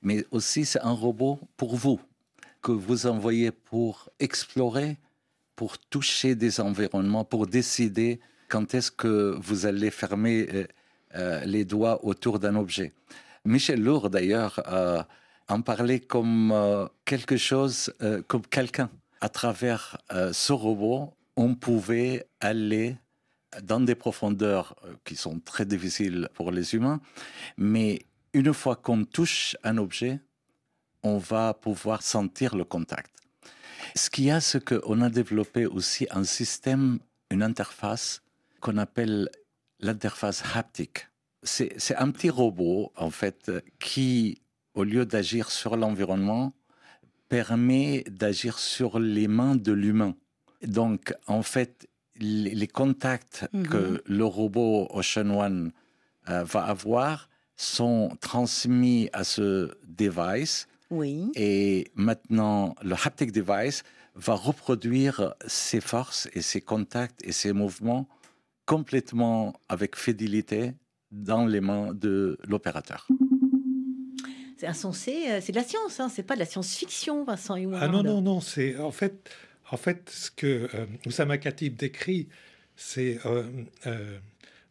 mais 0.00 0.24
aussi 0.30 0.64
c'est 0.64 0.80
un 0.80 0.92
robot 0.92 1.38
pour 1.58 1.76
vous, 1.76 2.00
que 2.62 2.72
vous 2.72 3.06
envoyez 3.06 3.50
pour 3.50 4.08
explorer, 4.20 4.96
pour 5.56 5.76
toucher 5.76 6.34
des 6.34 6.60
environnements, 6.60 7.24
pour 7.24 7.46
décider 7.46 8.18
quand 8.48 8.74
est-ce 8.74 8.90
que 8.90 9.36
vous 9.42 9.66
allez 9.66 9.90
fermer 9.90 10.48
euh, 10.54 10.66
euh, 11.16 11.44
les 11.44 11.66
doigts 11.66 12.02
autour 12.04 12.38
d'un 12.38 12.56
objet. 12.56 12.92
Michel 13.44 13.82
Lourd, 13.82 14.10
d'ailleurs, 14.10 14.60
euh, 14.68 15.02
en 15.48 15.62
parlait 15.62 16.00
comme 16.00 16.52
euh, 16.52 16.86
quelque 17.04 17.36
chose, 17.36 17.92
euh, 18.02 18.22
comme 18.26 18.42
quelqu'un. 18.42 18.90
À 19.20 19.28
travers 19.28 19.98
ce 20.30 20.52
robot, 20.52 21.12
on 21.36 21.56
pouvait 21.56 22.28
aller 22.38 22.96
dans 23.62 23.80
des 23.80 23.96
profondeurs 23.96 24.76
qui 25.04 25.16
sont 25.16 25.40
très 25.40 25.64
difficiles 25.64 26.28
pour 26.34 26.52
les 26.52 26.76
humains, 26.76 27.00
mais 27.56 28.06
une 28.32 28.54
fois 28.54 28.76
qu'on 28.76 29.04
touche 29.04 29.56
un 29.64 29.76
objet, 29.78 30.20
on 31.02 31.18
va 31.18 31.52
pouvoir 31.52 32.02
sentir 32.02 32.54
le 32.54 32.62
contact. 32.62 33.10
Ce 33.96 34.08
qu'il 34.08 34.26
y 34.26 34.30
a, 34.30 34.40
c'est 34.40 34.64
qu'on 34.64 35.00
a 35.00 35.10
développé 35.10 35.66
aussi 35.66 36.06
un 36.10 36.22
système, 36.22 37.00
une 37.30 37.42
interface 37.42 38.22
qu'on 38.60 38.76
appelle 38.76 39.28
l'interface 39.80 40.44
haptique 40.54 41.08
c'est 41.42 41.96
un 41.96 42.10
petit 42.10 42.30
robot, 42.30 42.92
en 42.96 43.10
fait, 43.10 43.50
qui, 43.78 44.42
au 44.74 44.84
lieu 44.84 45.06
d'agir 45.06 45.50
sur 45.50 45.76
l'environnement, 45.76 46.52
permet 47.28 48.04
d'agir 48.10 48.58
sur 48.58 48.98
les 48.98 49.28
mains 49.28 49.56
de 49.56 49.72
l'humain. 49.72 50.14
Donc, 50.62 51.14
en 51.26 51.42
fait, 51.42 51.88
les, 52.16 52.66
contacts 52.66 53.46
mhm. 53.52 53.68
que 53.68 54.02
le 54.04 54.24
robot 54.24 54.88
Ocean 54.90 55.30
One 55.30 55.72
euh, 56.28 56.42
va 56.44 56.64
avoir 56.64 57.28
sont 57.56 58.16
transmis 58.20 59.08
à 59.12 59.24
ce 59.24 59.70
device. 59.86 60.66
Oui. 60.90 61.30
Et 61.34 61.90
maintenant, 61.94 62.74
le 62.82 62.94
haptic 62.94 63.32
device 63.32 63.82
va 64.14 64.34
reproduire 64.34 65.34
ses 65.46 65.80
forces 65.80 66.28
et 66.32 66.42
ses 66.42 66.60
contacts 66.60 67.24
et 67.24 67.32
ses 67.32 67.52
mouvements 67.52 68.08
complètement 68.66 69.54
avec 69.68 69.96
fidélité 69.96 70.74
dans 71.10 71.46
les 71.46 71.60
mains 71.60 71.94
de 71.94 72.38
l'opérateur. 72.46 73.08
C'est 74.56 74.66
insensé, 74.66 75.30
euh, 75.30 75.40
c'est 75.40 75.52
de 75.52 75.56
la 75.56 75.64
science, 75.64 76.00
hein, 76.00 76.08
c'est 76.12 76.24
pas 76.24 76.34
de 76.34 76.40
la 76.40 76.46
science-fiction, 76.46 77.24
Vincent 77.24 77.54
Ah 77.74 77.88
non, 77.88 78.02
non, 78.02 78.20
non, 78.20 78.40
c'est 78.40 78.76
en 78.76 78.90
fait, 78.90 79.30
en 79.70 79.76
fait 79.76 80.10
ce 80.10 80.30
que 80.30 80.68
euh, 80.74 80.86
Oussama 81.06 81.38
Khatib 81.38 81.76
décrit, 81.76 82.28
c'est. 82.74 83.18
Euh, 83.24 83.44
euh, 83.86 84.18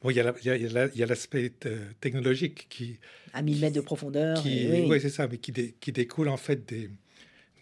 bon, 0.01 0.09
il 0.09 0.15
y 0.15 0.19
a 0.19 1.05
l'aspect 1.05 1.53
technologique 2.01 2.67
qui. 2.69 2.99
À 3.33 3.41
1000 3.41 3.61
mètres 3.61 3.75
de 3.75 3.81
profondeur. 3.81 4.41
Qui, 4.41 4.67
oui, 4.87 4.99
c'est 4.99 5.09
ça, 5.09 5.27
mais 5.27 5.37
qui, 5.37 5.53
qui, 5.79 5.91
découle 5.91 6.27
en 6.27 6.37
fait 6.37 6.67
des, 6.67 6.89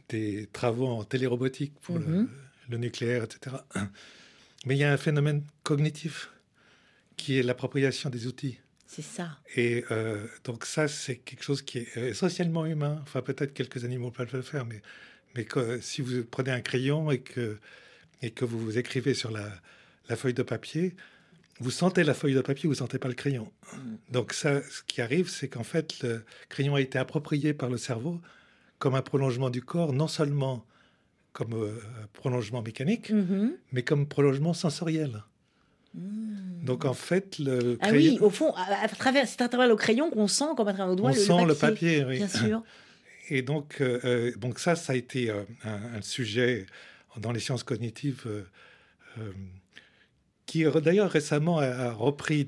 des 0.09 0.47
travaux 0.51 0.87
en 0.87 1.03
télérobotique 1.03 1.73
pour 1.81 1.99
le, 1.99 2.05
mhm. 2.05 2.29
le 2.69 2.77
nucléaire, 2.77 3.23
etc. 3.23 3.57
Mais 4.65 4.75
il 4.75 4.79
y 4.79 4.83
a 4.83 4.91
un 4.91 4.97
phénomène 4.97 5.43
cognitif 5.63 6.31
qui 7.17 7.37
est 7.37 7.43
l'appropriation 7.43 8.09
des 8.09 8.27
outils. 8.27 8.59
C'est 8.87 9.01
ça. 9.01 9.37
Et 9.55 9.83
euh, 9.91 10.25
donc 10.43 10.65
ça, 10.65 10.87
c'est 10.87 11.17
quelque 11.17 11.43
chose 11.43 11.61
qui 11.61 11.79
est 11.79 11.97
essentiellement 11.97 12.65
humain. 12.65 12.99
Enfin, 13.03 13.21
peut-être 13.21 13.53
quelques 13.53 13.83
animaux 13.83 14.11
peuvent 14.11 14.33
le 14.33 14.41
faire, 14.41 14.65
mais, 14.65 14.81
mais 15.35 15.45
si 15.81 16.01
vous 16.01 16.23
prenez 16.23 16.51
un 16.51 16.61
crayon 16.61 17.11
et 17.11 17.19
que, 17.19 17.57
et 18.21 18.31
que 18.31 18.45
vous, 18.45 18.59
vous 18.59 18.77
écrivez 18.77 19.13
sur 19.13 19.31
la, 19.31 19.49
la, 20.07 20.15
feuille 20.15 20.33
de 20.33 20.43
papier, 20.43 20.95
vous 21.59 21.71
sentez 21.71 22.03
la 22.03 22.13
feuille 22.13 22.35
de 22.35 22.41
papier, 22.41 22.67
vous 22.67 22.75
sentez 22.75 22.99
pas 22.99 23.07
le 23.07 23.15
crayon. 23.15 23.51
Mm. 23.73 23.77
Donc 24.11 24.33
ça, 24.33 24.61
ce 24.61 24.83
qui 24.83 25.01
arrive, 25.01 25.29
c'est 25.29 25.47
qu'en 25.47 25.63
fait, 25.63 26.01
le 26.03 26.23
crayon 26.49 26.75
a 26.75 26.81
été 26.81 26.99
approprié 26.99 27.53
par 27.53 27.69
le 27.69 27.77
cerveau 27.77 28.21
comme 28.77 28.95
un 28.95 29.01
prolongement 29.01 29.49
du 29.49 29.61
corps, 29.61 29.93
non 29.93 30.07
seulement 30.07 30.65
comme 31.33 31.53
euh, 31.53 31.81
prolongement 32.13 32.61
mécanique, 32.61 33.11
mm-hmm. 33.11 33.51
mais 33.71 33.83
comme 33.83 34.07
prolongement 34.07 34.53
sensoriel. 34.53 35.23
Hmm. 35.95 36.63
Donc 36.65 36.85
en 36.85 36.93
fait, 36.93 37.39
le 37.39 37.77
ah 37.81 37.89
oui, 37.91 38.17
au 38.21 38.29
fond, 38.29 38.53
à, 38.55 38.87
travers, 38.87 39.27
c'est 39.27 39.41
à 39.41 39.47
travers 39.47 39.67
le 39.67 39.75
crayon 39.75 40.09
qu'on 40.09 40.27
sent, 40.27 40.45
comme 40.57 40.67
à 40.67 40.73
travers 40.73 40.87
nos 40.87 40.95
doigts, 40.95 41.11
on 41.11 41.13
le, 41.13 41.19
sent 41.19 41.45
le 41.45 41.55
papier. 41.55 42.03
oui. 42.03 42.17
Bien 42.17 42.27
sûr. 42.27 42.63
Et 43.29 43.41
donc, 43.41 43.81
euh, 43.81 43.99
euh, 44.03 44.31
donc 44.37 44.59
ça, 44.59 44.75
ça 44.75 44.93
a 44.93 44.95
été 44.95 45.29
euh, 45.29 45.43
un, 45.63 46.01
sujet 46.01 46.65
dans 47.17 47.31
les 47.31 47.39
sciences 47.39 47.63
cognitives 47.63 48.27
qui 50.45 50.63
d'ailleurs 50.65 51.09
récemment 51.09 51.59
a, 51.59 51.91
repris 51.91 52.45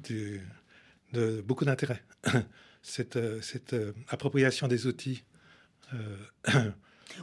de 1.13 1.41
beaucoup 1.41 1.65
d'intérêt. 1.65 2.03
cette, 2.81 3.17
cette 3.41 3.75
appropriation 4.09 4.67
des 4.67 4.85
outils 4.85 5.23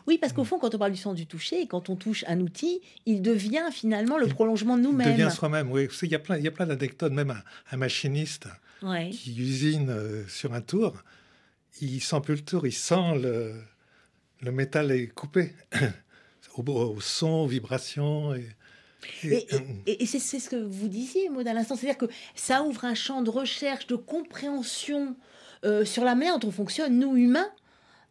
Oui, 0.07 0.19
parce 0.19 0.33
qu'au 0.33 0.43
mm. 0.43 0.47
fond, 0.47 0.59
quand 0.59 0.75
on 0.75 0.79
parle 0.79 0.93
du 0.93 0.99
sens 0.99 1.15
du 1.15 1.27
toucher, 1.27 1.67
quand 1.67 1.89
on 1.91 1.97
touche 1.97 2.25
un 2.27 2.41
outil, 2.41 2.81
il 3.07 3.23
devient 3.23 3.69
finalement 3.73 4.19
le 4.19 4.27
prolongement 4.27 4.77
de 4.77 4.83
nous-mêmes. 4.83 5.11
Il 5.11 5.17
devient 5.19 5.35
soi-même, 5.35 5.71
oui. 5.71 5.89
Il 6.03 6.09
y 6.09 6.15
a 6.15 6.19
plein, 6.19 6.37
il 6.37 6.45
y 6.45 6.49
a 6.49 6.51
plein 6.51 6.67
d'anecdotes, 6.67 7.13
même 7.13 7.43
un, 7.71 7.77
machiniste 7.77 8.49
qui 9.13 9.35
usine 9.39 9.89
euh, 9.91 10.29
sur 10.29 10.53
un 10.53 10.61
tour, 10.61 10.93
il 11.81 12.01
sent 12.03 12.21
plus 12.23 12.35
le 12.35 12.45
tour, 12.45 12.67
il 12.67 12.73
sent 12.73 13.19
le, 13.21 13.55
le 14.43 14.53
métal 14.53 14.93
est 14.93 15.09
coupé 15.09 15.55
au, 16.57 16.63
au 16.63 17.01
son, 17.01 17.29
aux 17.29 17.47
vibrations. 17.47 18.35
Et, 18.35 18.47
et, 19.25 19.47
et, 19.87 20.03
et 20.03 20.07
c'est 20.07 20.39
ce 20.39 20.49
que 20.49 20.57
vous 20.57 20.89
disiez, 20.89 21.29
Maud, 21.29 21.47
à 21.47 21.53
l'instant. 21.53 21.77
C'est-à-dire 21.77 21.99
que 21.99 22.13
ça 22.35 22.63
ouvre 22.63 22.85
un 22.85 22.95
champ 22.95 23.23
de 23.23 23.31
recherche, 23.31 23.87
de 23.87 23.97
compréhension 23.97 25.17
euh, 25.65 25.85
sur 25.85 26.05
la 26.05 26.15
manière 26.15 26.39
dont 26.39 26.49
on 26.49 26.53
fonctionne, 26.53 26.99
nous 26.99 27.17
humains, 27.17 27.51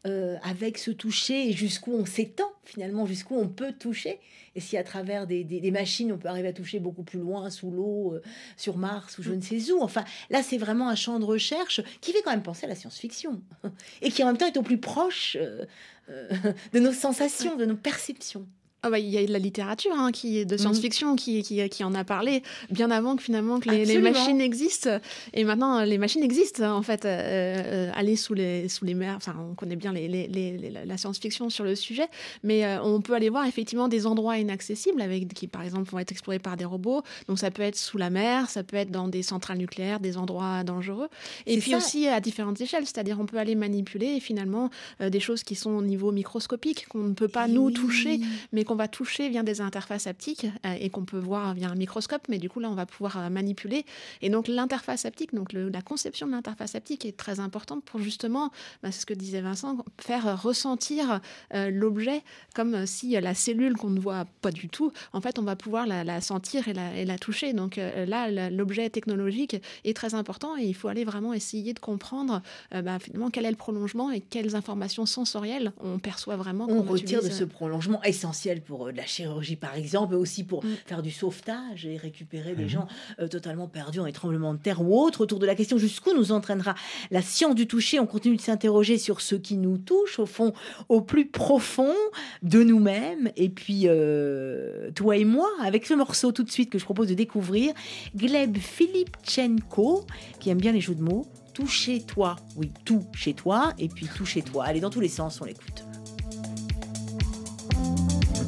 euh, 0.05 0.37
avec 0.43 0.77
ce 0.77 0.91
toucher 0.91 1.49
et 1.49 1.53
jusqu'où 1.53 1.93
on 1.93 2.05
s'étend, 2.05 2.51
finalement, 2.65 3.05
jusqu'où 3.05 3.35
on 3.35 3.47
peut 3.47 3.73
toucher. 3.73 4.19
Et 4.55 4.59
si 4.59 4.77
à 4.77 4.83
travers 4.83 5.25
des, 5.25 5.43
des, 5.43 5.59
des, 5.59 5.71
machines, 5.71 6.11
on 6.11 6.17
peut 6.17 6.27
arriver 6.27 6.49
à 6.49 6.53
toucher 6.53 6.79
beaucoup 6.79 7.03
plus 7.03 7.19
loin, 7.19 7.49
sous 7.49 7.71
l'eau, 7.71 8.13
euh, 8.13 8.21
sur 8.55 8.77
Mars, 8.77 9.17
ou 9.17 9.23
je 9.23 9.31
ne 9.31 9.41
sais 9.41 9.71
où. 9.71 9.81
Enfin, 9.81 10.03
là, 10.29 10.43
c'est 10.43 10.57
vraiment 10.57 10.89
un 10.89 10.95
champ 10.95 11.19
de 11.19 11.25
recherche 11.25 11.81
qui 12.01 12.11
fait 12.11 12.21
quand 12.21 12.31
même 12.31 12.43
penser 12.43 12.65
à 12.65 12.69
la 12.69 12.75
science-fiction. 12.75 13.41
Et 14.01 14.11
qui 14.11 14.23
en 14.23 14.27
même 14.27 14.37
temps 14.37 14.47
est 14.47 14.57
au 14.57 14.61
plus 14.61 14.79
proche 14.79 15.37
euh, 15.39 15.65
euh, 16.09 16.29
de 16.73 16.79
nos 16.79 16.93
sensations, 16.93 17.55
de 17.55 17.65
nos 17.65 17.75
perceptions. 17.75 18.47
Ah 18.83 18.89
bah, 18.89 18.99
il 18.99 19.09
y 19.09 19.17
a 19.17 19.25
de 19.25 19.31
la 19.31 19.39
littérature 19.39 19.93
hein, 19.93 20.11
qui, 20.11 20.45
de 20.45 20.57
science-fiction 20.57 21.13
mmh. 21.13 21.15
qui, 21.15 21.43
qui, 21.43 21.69
qui, 21.69 21.83
en 21.83 21.95
a 21.95 22.03
parlé 22.03 22.43
bien 22.69 22.91
avant 22.91 23.15
que 23.15 23.23
finalement 23.23 23.59
que 23.59 23.69
les, 23.69 23.85
les, 23.85 23.99
machines 23.99 24.41
existent. 24.41 24.99
Et 25.33 25.43
maintenant, 25.43 25.83
les 25.83 25.97
machines 25.97 26.23
existent 26.23 26.63
en 26.75 26.81
fait. 26.81 27.05
Euh, 27.05 27.53
euh, 27.73 27.91
aller 27.95 28.15
sous 28.15 28.33
les, 28.33 28.69
sous 28.69 28.85
les 28.85 28.93
mers, 28.93 29.15
enfin, 29.15 29.35
on 29.39 29.55
connaît 29.55 29.75
bien 29.75 29.93
les, 29.93 30.07
les, 30.07 30.71
la 30.85 30.97
science-fiction 30.97 31.49
sur 31.49 31.63
le 31.63 31.75
sujet, 31.75 32.07
mais 32.43 32.65
euh, 32.65 32.81
on 32.83 33.01
peut 33.01 33.13
aller 33.13 33.29
voir 33.29 33.45
effectivement 33.45 33.87
des 33.87 34.05
endroits 34.05 34.37
inaccessibles 34.37 35.01
avec, 35.01 35.33
qui 35.33 35.47
par 35.47 35.63
exemple 35.63 35.89
vont 35.89 35.99
être 35.99 36.11
explorés 36.11 36.39
par 36.39 36.57
des 36.57 36.65
robots. 36.65 37.01
Donc 37.27 37.39
ça 37.39 37.51
peut 37.51 37.61
être 37.61 37.77
sous 37.77 37.97
la 37.97 38.09
mer, 38.09 38.49
ça 38.49 38.63
peut 38.63 38.77
être 38.77 38.91
dans 38.91 39.07
des 39.07 39.23
centrales 39.23 39.57
nucléaires, 39.57 39.99
des 39.99 40.17
endroits 40.17 40.63
dangereux. 40.63 41.09
Et 41.45 41.57
puis 41.57 41.71
ça. 41.71 41.77
aussi 41.77 42.07
à 42.07 42.19
différentes 42.19 42.59
échelles, 42.61 42.85
c'est-à-dire 42.85 43.19
on 43.19 43.25
peut 43.25 43.37
aller 43.37 43.55
manipuler 43.55 44.19
finalement 44.19 44.69
euh, 45.01 45.09
des 45.09 45.19
choses 45.19 45.43
qui 45.43 45.55
sont 45.55 45.71
au 45.71 45.81
niveau 45.81 46.11
microscopique, 46.11 46.87
qu'on 46.87 47.03
ne 47.03 47.13
peut 47.13 47.27
pas 47.27 47.47
et 47.47 47.51
nous 47.51 47.67
oui. 47.67 47.73
toucher, 47.73 48.19
mais 48.51 48.63
qu'on 48.63 48.72
va 48.75 48.87
toucher 48.87 49.29
via 49.29 49.43
des 49.43 49.61
interfaces 49.61 50.07
haptiques 50.07 50.47
euh, 50.65 50.75
et 50.79 50.89
qu'on 50.89 51.05
peut 51.05 51.19
voir 51.19 51.53
via 51.53 51.69
un 51.69 51.75
microscope, 51.75 52.23
mais 52.29 52.37
du 52.37 52.49
coup 52.49 52.59
là 52.59 52.69
on 52.69 52.75
va 52.75 52.85
pouvoir 52.85 53.17
euh, 53.17 53.29
manipuler. 53.29 53.85
Et 54.21 54.29
donc 54.29 54.47
l'interface 54.47 55.05
haptique, 55.05 55.33
donc 55.33 55.53
le, 55.53 55.69
la 55.69 55.81
conception 55.81 56.27
de 56.27 56.31
l'interface 56.31 56.75
haptique 56.75 57.05
est 57.05 57.17
très 57.17 57.39
importante 57.39 57.83
pour 57.83 57.99
justement, 57.99 58.51
bah, 58.81 58.91
c'est 58.91 59.01
ce 59.01 59.05
que 59.05 59.13
disait 59.13 59.41
Vincent, 59.41 59.77
faire 59.99 60.41
ressentir 60.41 61.19
euh, 61.53 61.69
l'objet 61.69 62.23
comme 62.55 62.85
si 62.85 63.11
la 63.19 63.33
cellule 63.33 63.75
qu'on 63.75 63.89
ne 63.89 63.99
voit 63.99 64.25
pas 64.41 64.51
du 64.51 64.69
tout, 64.69 64.91
en 65.13 65.21
fait 65.21 65.39
on 65.39 65.43
va 65.43 65.55
pouvoir 65.55 65.87
la, 65.87 66.03
la 66.03 66.21
sentir 66.21 66.67
et 66.67 66.73
la, 66.73 66.95
et 66.95 67.05
la, 67.05 67.17
toucher. 67.17 67.53
Donc 67.53 67.77
euh, 67.77 68.05
là 68.05 68.49
l'objet 68.49 68.89
technologique 68.89 69.61
est 69.83 69.95
très 69.95 70.13
important 70.13 70.57
et 70.57 70.63
il 70.63 70.73
faut 70.73 70.87
aller 70.87 71.03
vraiment 71.03 71.33
essayer 71.33 71.73
de 71.73 71.79
comprendre 71.79 72.41
euh, 72.73 72.81
bah, 72.81 72.99
finalement 72.99 73.29
quel 73.29 73.45
est 73.45 73.51
le 73.51 73.55
prolongement 73.55 74.11
et 74.11 74.19
quelles 74.19 74.55
informations 74.55 75.05
sensorielles 75.05 75.71
on 75.83 75.99
perçoit 75.99 76.35
vraiment. 76.35 76.65
On 76.69 76.81
retire 76.81 77.19
utilise... 77.19 77.29
de 77.29 77.29
ce 77.29 77.43
prolongement 77.43 78.01
essentiel 78.03 78.61
pour 78.65 78.85
de 78.85 78.97
la 78.97 79.05
chirurgie 79.05 79.55
par 79.55 79.75
exemple, 79.75 80.15
aussi 80.15 80.43
pour 80.43 80.63
mmh. 80.63 80.69
faire 80.85 81.01
du 81.01 81.11
sauvetage 81.11 81.85
et 81.85 81.97
récupérer 81.97 82.53
mmh. 82.53 82.55
des 82.55 82.69
gens 82.69 82.87
euh, 83.19 83.27
totalement 83.27 83.67
perdus 83.67 83.99
dans 83.99 84.05
les 84.05 84.13
tremblements 84.13 84.53
de 84.53 84.59
terre 84.59 84.81
ou 84.81 84.99
autres. 84.99 85.21
Autour 85.21 85.39
de 85.39 85.45
la 85.45 85.55
question 85.55 85.77
jusqu'où 85.77 86.13
nous 86.15 86.31
entraînera 86.31 86.75
la 87.11 87.21
science 87.21 87.55
du 87.55 87.67
toucher, 87.67 87.99
on 87.99 88.07
continue 88.07 88.37
de 88.37 88.41
s'interroger 88.41 88.97
sur 88.97 89.21
ce 89.21 89.35
qui 89.35 89.57
nous 89.57 89.77
touche, 89.77 90.19
au 90.19 90.25
fond, 90.25 90.53
au 90.89 91.01
plus 91.01 91.27
profond 91.27 91.93
de 92.41 92.63
nous-mêmes. 92.63 93.31
Et 93.35 93.49
puis, 93.49 93.83
euh, 93.85 94.91
toi 94.91 95.17
et 95.17 95.25
moi, 95.25 95.49
avec 95.61 95.85
ce 95.85 95.93
morceau 95.93 96.31
tout 96.31 96.43
de 96.43 96.51
suite 96.51 96.69
que 96.69 96.79
je 96.79 96.85
propose 96.85 97.07
de 97.07 97.13
découvrir, 97.13 97.73
Gleb 98.15 98.57
Filipchenko, 98.57 100.05
qui 100.39 100.49
aime 100.49 100.59
bien 100.59 100.71
les 100.71 100.81
jeux 100.81 100.95
de 100.95 101.03
mots, 101.03 101.25
tout 101.53 101.67
chez 101.67 102.01
toi, 102.01 102.35
oui, 102.55 102.71
tout 102.85 103.05
chez 103.13 103.33
toi, 103.33 103.73
et 103.77 103.87
puis 103.87 104.07
tout 104.15 104.25
chez 104.25 104.41
toi. 104.41 104.65
Allez, 104.65 104.79
dans 104.79 104.89
tous 104.89 105.01
les 105.01 105.07
sens, 105.07 105.39
on 105.41 105.45
l'écoute. 105.45 105.83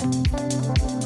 thank 0.05 0.91
you 0.91 1.04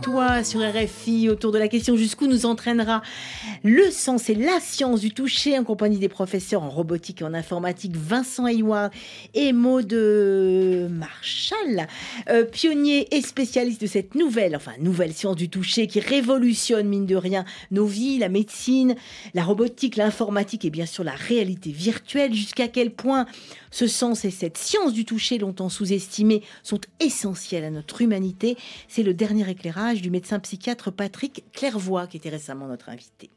toi 0.00 0.42
sur 0.44 0.60
RFI 0.60 1.28
autour 1.28 1.52
de 1.52 1.58
la 1.58 1.68
question 1.68 1.96
jusqu'où 1.96 2.26
nous 2.26 2.46
entraînera 2.46 3.02
le 3.62 3.90
sens 3.90 4.30
et 4.30 4.34
la 4.34 4.58
science 4.60 5.00
du 5.00 5.12
toucher 5.12 5.58
en 5.58 5.64
compagnie 5.64 5.98
des 5.98 6.08
professeurs 6.08 6.62
en 6.62 6.70
robotique 6.70 7.20
et 7.20 7.24
en 7.24 7.34
informatique 7.34 7.94
Vincent 7.94 8.46
Hayward 8.46 8.90
et 9.34 9.52
Maud 9.52 9.92
Marshall, 9.92 11.86
euh, 12.30 12.44
pionnier 12.44 13.14
et 13.14 13.20
spécialiste 13.20 13.80
de 13.82 13.86
cette 13.86 14.14
nouvelle, 14.14 14.56
enfin 14.56 14.72
nouvelle 14.80 15.12
science 15.12 15.36
du 15.36 15.50
toucher 15.50 15.86
qui 15.86 16.00
révolutionne 16.00 16.88
mine 16.88 17.06
de 17.06 17.16
rien 17.16 17.44
nos 17.70 17.86
vies, 17.86 18.18
la 18.18 18.28
médecine, 18.28 18.94
la 19.34 19.44
robotique, 19.44 19.96
l'informatique 19.96 20.64
et 20.64 20.70
bien 20.70 20.86
sûr 20.86 21.04
la 21.04 21.12
réalité 21.12 21.70
virtuelle. 21.70 22.32
Jusqu'à 22.32 22.68
quel 22.68 22.90
point 22.90 23.26
ce 23.70 23.86
sens 23.86 24.24
et 24.24 24.30
cette 24.30 24.56
science 24.56 24.92
du 24.92 25.04
toucher 25.04 25.38
longtemps 25.38 25.68
sous-estimée 25.68 26.42
sont 26.62 26.80
essentiels 26.98 27.64
à 27.64 27.70
notre 27.70 28.00
humanité? 28.00 28.56
C'est 28.88 29.02
le 29.02 29.12
dernier 29.12 29.48
éclairage 29.50 30.00
du 30.00 30.10
médecin 30.10 30.38
psychiatre 30.38 30.90
Patrick 30.90 31.44
Clairvoy 31.52 32.06
qui 32.06 32.16
était 32.16 32.30
récemment 32.30 32.66
notre 32.66 32.88
invité. 32.88 33.30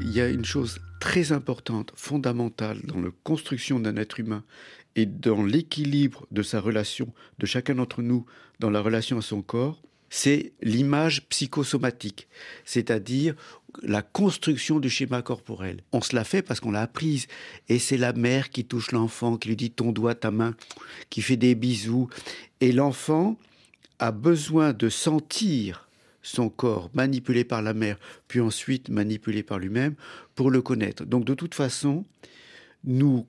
Il 0.00 0.12
y 0.12 0.20
a 0.20 0.28
une 0.28 0.44
chose 0.44 0.80
très 1.00 1.32
importante, 1.32 1.92
fondamentale 1.96 2.80
dans 2.84 3.00
la 3.00 3.10
construction 3.24 3.80
d'un 3.80 3.96
être 3.96 4.20
humain 4.20 4.44
et 4.96 5.06
dans 5.06 5.44
l'équilibre 5.44 6.26
de 6.30 6.42
sa 6.42 6.60
relation, 6.60 7.12
de 7.38 7.46
chacun 7.46 7.74
d'entre 7.74 8.02
nous, 8.02 8.26
dans 8.58 8.70
la 8.70 8.80
relation 8.80 9.18
à 9.18 9.22
son 9.22 9.42
corps, 9.42 9.82
c'est 10.10 10.52
l'image 10.62 11.26
psychosomatique, 11.28 12.28
c'est-à-dire 12.64 13.34
la 13.82 14.02
construction 14.02 14.80
du 14.80 14.88
schéma 14.88 15.22
corporel. 15.22 15.82
On 15.92 16.00
se 16.00 16.16
la 16.16 16.24
fait 16.24 16.42
parce 16.42 16.60
qu'on 16.60 16.70
l'a 16.70 16.82
apprise. 16.82 17.26
Et 17.68 17.78
c'est 17.78 17.98
la 17.98 18.12
mère 18.12 18.50
qui 18.50 18.64
touche 18.64 18.92
l'enfant, 18.92 19.36
qui 19.36 19.48
lui 19.48 19.56
dit 19.56 19.70
ton 19.70 19.92
doigt, 19.92 20.14
ta 20.14 20.30
main, 20.30 20.54
qui 21.10 21.20
fait 21.20 21.36
des 21.36 21.54
bisous. 21.54 22.08
Et 22.60 22.72
l'enfant 22.72 23.36
a 23.98 24.10
besoin 24.10 24.72
de 24.72 24.88
sentir 24.88 25.87
son 26.28 26.50
corps 26.50 26.90
manipulé 26.94 27.44
par 27.44 27.62
la 27.62 27.74
mère, 27.74 27.98
puis 28.28 28.40
ensuite 28.40 28.90
manipulé 28.90 29.42
par 29.42 29.58
lui-même, 29.58 29.94
pour 30.34 30.50
le 30.50 30.60
connaître. 30.60 31.04
Donc 31.04 31.24
de 31.24 31.34
toute 31.34 31.54
façon, 31.54 32.04
nous 32.84 33.26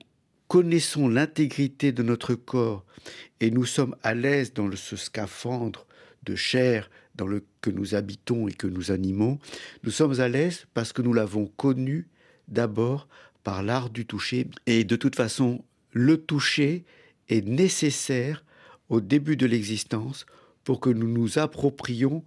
connaissons 0.48 1.08
l'intégrité 1.08 1.92
de 1.92 2.02
notre 2.02 2.34
corps 2.34 2.84
et 3.40 3.50
nous 3.50 3.64
sommes 3.64 3.96
à 4.02 4.14
l'aise 4.14 4.52
dans 4.52 4.70
ce 4.76 4.96
scaphandre 4.96 5.86
de 6.24 6.34
chair 6.34 6.90
dans 7.14 7.26
le 7.26 7.44
que 7.62 7.70
nous 7.70 7.94
habitons 7.94 8.48
et 8.48 8.52
que 8.52 8.66
nous 8.66 8.90
animons, 8.90 9.38
nous 9.82 9.90
sommes 9.90 10.20
à 10.20 10.28
l'aise 10.28 10.66
parce 10.74 10.92
que 10.92 11.02
nous 11.02 11.12
l'avons 11.12 11.46
connu 11.46 12.08
d'abord 12.48 13.08
par 13.44 13.62
l'art 13.62 13.90
du 13.90 14.06
toucher. 14.06 14.46
Et 14.66 14.84
de 14.84 14.96
toute 14.96 15.16
façon, 15.16 15.64
le 15.92 16.18
toucher 16.18 16.84
est 17.28 17.46
nécessaire 17.46 18.44
au 18.88 19.00
début 19.00 19.36
de 19.36 19.46
l'existence 19.46 20.26
pour 20.64 20.80
que 20.80 20.90
nous 20.90 21.08
nous 21.08 21.38
approprions 21.38 22.24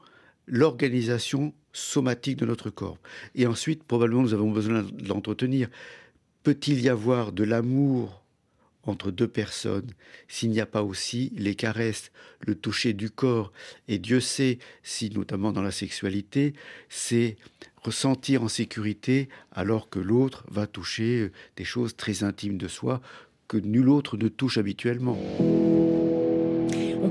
l'organisation 0.48 1.54
somatique 1.72 2.38
de 2.38 2.46
notre 2.46 2.70
corps. 2.70 2.98
Et 3.36 3.48
ensuite, 3.48 3.84
probablement, 3.84 4.22
nous 4.22 4.34
avons 4.34 4.52
besoin 4.52 4.84
de 4.84 5.08
l'entretenir. 5.08 5.70
Peut-il 6.44 6.82
y 6.82 6.90
avoir 6.90 7.32
de 7.32 7.44
l'amour 7.44 8.24
entre 8.86 9.12
deux 9.12 9.28
personnes 9.28 9.90
s'il 10.28 10.50
n'y 10.50 10.60
a 10.60 10.66
pas 10.66 10.84
aussi 10.84 11.32
les 11.38 11.56
caresses, 11.56 12.12
le 12.42 12.56
toucher 12.56 12.94
du 12.94 13.10
corps? 13.10 13.52
Et 13.88 13.98
Dieu 13.98 14.20
sait 14.20 14.60
si, 14.84 15.10
notamment 15.10 15.52
dans 15.52 15.62
la 15.62 15.72
sexualité, 15.72 16.54
c'est 16.90 17.38
ressentir 17.82 18.44
en 18.44 18.48
sécurité 18.48 19.30
alors 19.52 19.90
que 19.90 20.00
l'autre 20.00 20.46
va 20.50 20.68
toucher 20.68 21.32
des 21.58 21.66
choses 21.66 21.96
très 21.96 22.24
intimes 22.24 22.58
de 22.58 22.68
soi 22.68 23.02
que 23.48 23.58
nul 23.58 23.90
autre 23.90 24.18
ne 24.18 24.30
touche 24.30 24.58
habituellement. 24.58 25.18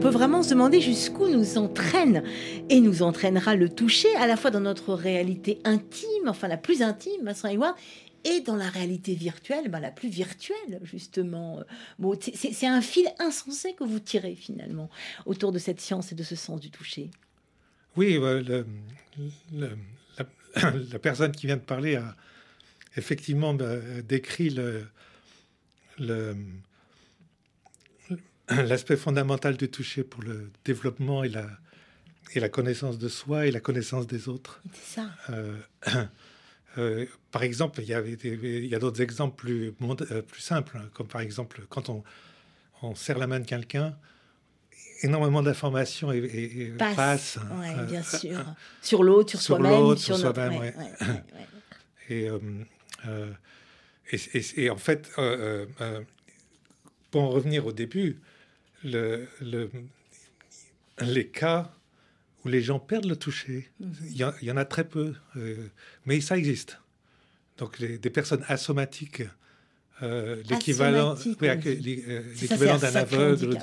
Peut 0.03 0.09
vraiment 0.09 0.43
se 0.43 0.51
demander 0.51 0.81
jusqu'où 0.81 1.29
nous 1.29 1.59
entraîne 1.59 2.25
et 2.69 2.81
nous 2.81 3.03
entraînera 3.03 3.55
le 3.55 3.69
toucher, 3.69 4.13
à 4.17 4.27
la 4.27 4.37
fois 4.37 4.51
dans 4.51 4.59
notre 4.59 4.95
réalité 4.95 5.61
intime, 5.63 6.27
enfin 6.27 6.49
la 6.49 6.57
plus 6.57 6.83
intime, 6.83 7.23
Vincent 7.23 7.47
Hayward, 7.47 7.77
et 8.25 8.41
dans 8.41 8.57
la 8.57 8.69
réalité 8.69 9.15
virtuelle, 9.15 9.69
ben, 9.69 9.79
la 9.79 9.93
plus 9.93 10.09
virtuelle, 10.09 10.81
justement. 10.83 11.63
Bon, 12.01 12.19
c'est 12.21 12.67
un 12.67 12.81
fil 12.81 13.07
insensé 13.21 13.75
que 13.75 13.85
vous 13.85 14.01
tirez, 14.01 14.35
finalement, 14.35 14.91
autour 15.25 15.53
de 15.53 15.61
cette 15.61 15.81
science 15.81 16.11
et 16.11 16.17
de 16.17 16.25
ce 16.25 16.35
sens 16.35 16.61
du 16.61 16.73
toucher. 16.73 17.09
Oui, 17.97 18.19
le, 18.19 18.67
la, 20.57 20.99
personne 20.99 21.31
qui 21.31 21.47
vient 21.47 21.59
de 21.59 21.63
parler 21.63 21.95
a 21.95 22.17
effectivement 22.97 23.55
bah, 23.55 23.77
décrit 24.09 24.51
le, 24.51 24.85
l'aspect 28.67 28.97
fondamental 28.97 29.57
du 29.57 29.69
toucher 29.69 30.05
pour 30.05 30.23
le 30.23 30.51
développement 30.65 31.25
et 31.25 31.29
la, 31.29 31.47
et 32.35 32.41
la 32.41 32.49
connaissance 32.49 32.99
de 32.99 33.09
soi 33.09 33.47
et 33.47 33.51
la 33.51 33.61
connaissance 33.61 34.07
des 34.07 34.29
autres. 34.29 34.61
C'est 34.73 35.01
ça. 35.01 35.11
Euh, 35.31 35.57
Euh, 36.79 37.07
par 37.31 37.43
exemple, 37.43 37.81
il 37.81 37.89
y, 37.89 37.95
avait 37.95 38.13
il 38.13 38.67
y 38.67 38.75
a 38.75 38.79
d'autres 38.79 39.03
exemples 39.03 39.37
plus, 39.37 39.75
euh, 40.11 40.23
plus 40.23 40.41
simples, 40.41 40.79
hein, 40.79 40.89
comme 40.95 41.07
par 41.07 41.21
exemple 41.21 41.63
quand 41.69 41.89
on, 41.89 42.03
on 42.83 42.95
serre 42.95 43.19
la 43.19 43.27
main 43.27 43.41
de 43.41 43.45
quelqu'un, 43.45 43.95
énormément 45.03 45.43
d'informations 45.43 46.13
et, 46.13 46.73
passent. 46.79 47.39
Euh, 47.39 47.85
bien 47.85 48.03
sûr. 48.03 48.43
sur 48.83 49.03
l'autre, 49.03 49.31
sur, 49.31 49.43
soi-même. 49.43 49.97
Sur, 49.97 50.17
soi-même, 50.17 50.73
et, 52.09 52.29
et, 54.57 54.71
en 54.71 54.77
fait, 54.77 55.11
pour 57.11 57.23
en 57.23 57.31
revenir 57.31 57.67
au 57.67 57.73
début, 57.73 58.21
le, 58.85 59.29
le, 59.41 59.71
les 61.01 61.27
cas 61.27 61.73
où 62.45 62.49
les 62.49 62.63
gens 62.63 62.79
perdent 62.79 63.07
le 63.07 63.17
toucher. 63.17 63.71
Mhm. 63.81 63.93
Il, 64.11 64.47
y, 64.47 64.51
en 64.51 64.57
a 64.57 64.65
très 64.65 64.85
peu, 64.85 65.15
euh, 65.37 65.69
mais 66.07 66.21
ça 66.21 66.37
existe. 66.37 66.79
Donc 67.59 67.81
des 67.81 68.11
personnes 68.11 68.45
asomatiques, 68.49 69.23
euh, 70.03 70.43
l'équivalent 70.49 71.15
euh, 71.43 72.79
d'un 72.79 72.97
aveugle. 72.97 73.59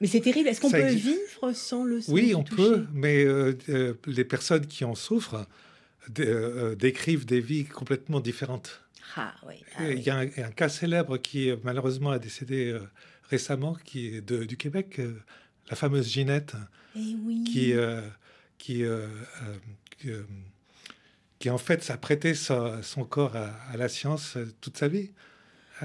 mais 0.00 0.06
c'est 0.06 0.20
terrible. 0.20 0.48
Est-ce 0.48 0.60
qu'on 0.60 0.70
peut 0.70 0.88
vivre 0.88 1.52
sans 1.54 1.84
le 1.84 2.00
Oui, 2.08 2.34
on 2.34 2.42
peut, 2.44 2.86
mais 2.92 3.24
les 4.06 4.24
personnes 4.24 4.66
qui 4.66 4.84
en 4.84 4.94
souffrent 4.94 5.46
décrivent 6.08 7.24
des 7.24 7.40
vies 7.40 7.64
complètement 7.64 8.20
différentes. 8.20 8.80
Ah, 9.16 9.34
oui, 9.46 9.56
ah 9.76 9.90
il 9.90 10.00
y 10.00 10.10
a 10.10 10.16
un, 10.16 10.26
cas 10.26 10.70
célèbre 10.70 11.18
qui 11.18 11.52
malheureusement 11.62 12.10
a 12.10 12.18
décédé 12.18 12.78
récemment, 13.32 13.76
qui 13.84 14.08
est 14.08 14.20
de, 14.20 14.44
du 14.44 14.58
Québec, 14.58 15.00
la 15.70 15.76
fameuse 15.76 16.06
Ginette, 16.06 16.54
eh 16.94 17.00
qui, 17.50 17.72
euh, 17.72 18.02
qui, 18.58 18.84
euh, 18.84 19.06
euh, 20.04 20.22
qui, 21.38 21.48
en 21.48 21.56
fait 21.56 21.82
s'apprêtait 21.82 22.34
son 22.34 23.04
corps 23.08 23.36
à, 23.36 23.76
la 23.76 23.88
science 23.88 24.36
toute 24.60 24.76
sa 24.76 24.88
vie. 24.88 25.10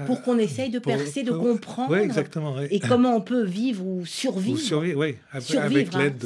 Pour 0.06 0.22
qu'on 0.22 0.38
essaye 0.38 0.70
de 0.70 0.78
percer, 0.78 1.22
de 1.22 1.32
comprendre. 1.32 1.92
Oui, 1.92 1.98
exactement. 1.98 2.56
Et 2.70 2.80
comment 2.80 3.16
on 3.16 3.20
peut 3.20 3.44
vivre 3.44 3.84
ou 3.84 4.06
survivre. 4.06 4.56
Ou 4.56 4.56
survivre, 4.56 5.00
oui, 5.00 5.16
avec 5.32 5.94
hein. 5.94 5.98
l'aide 5.98 6.24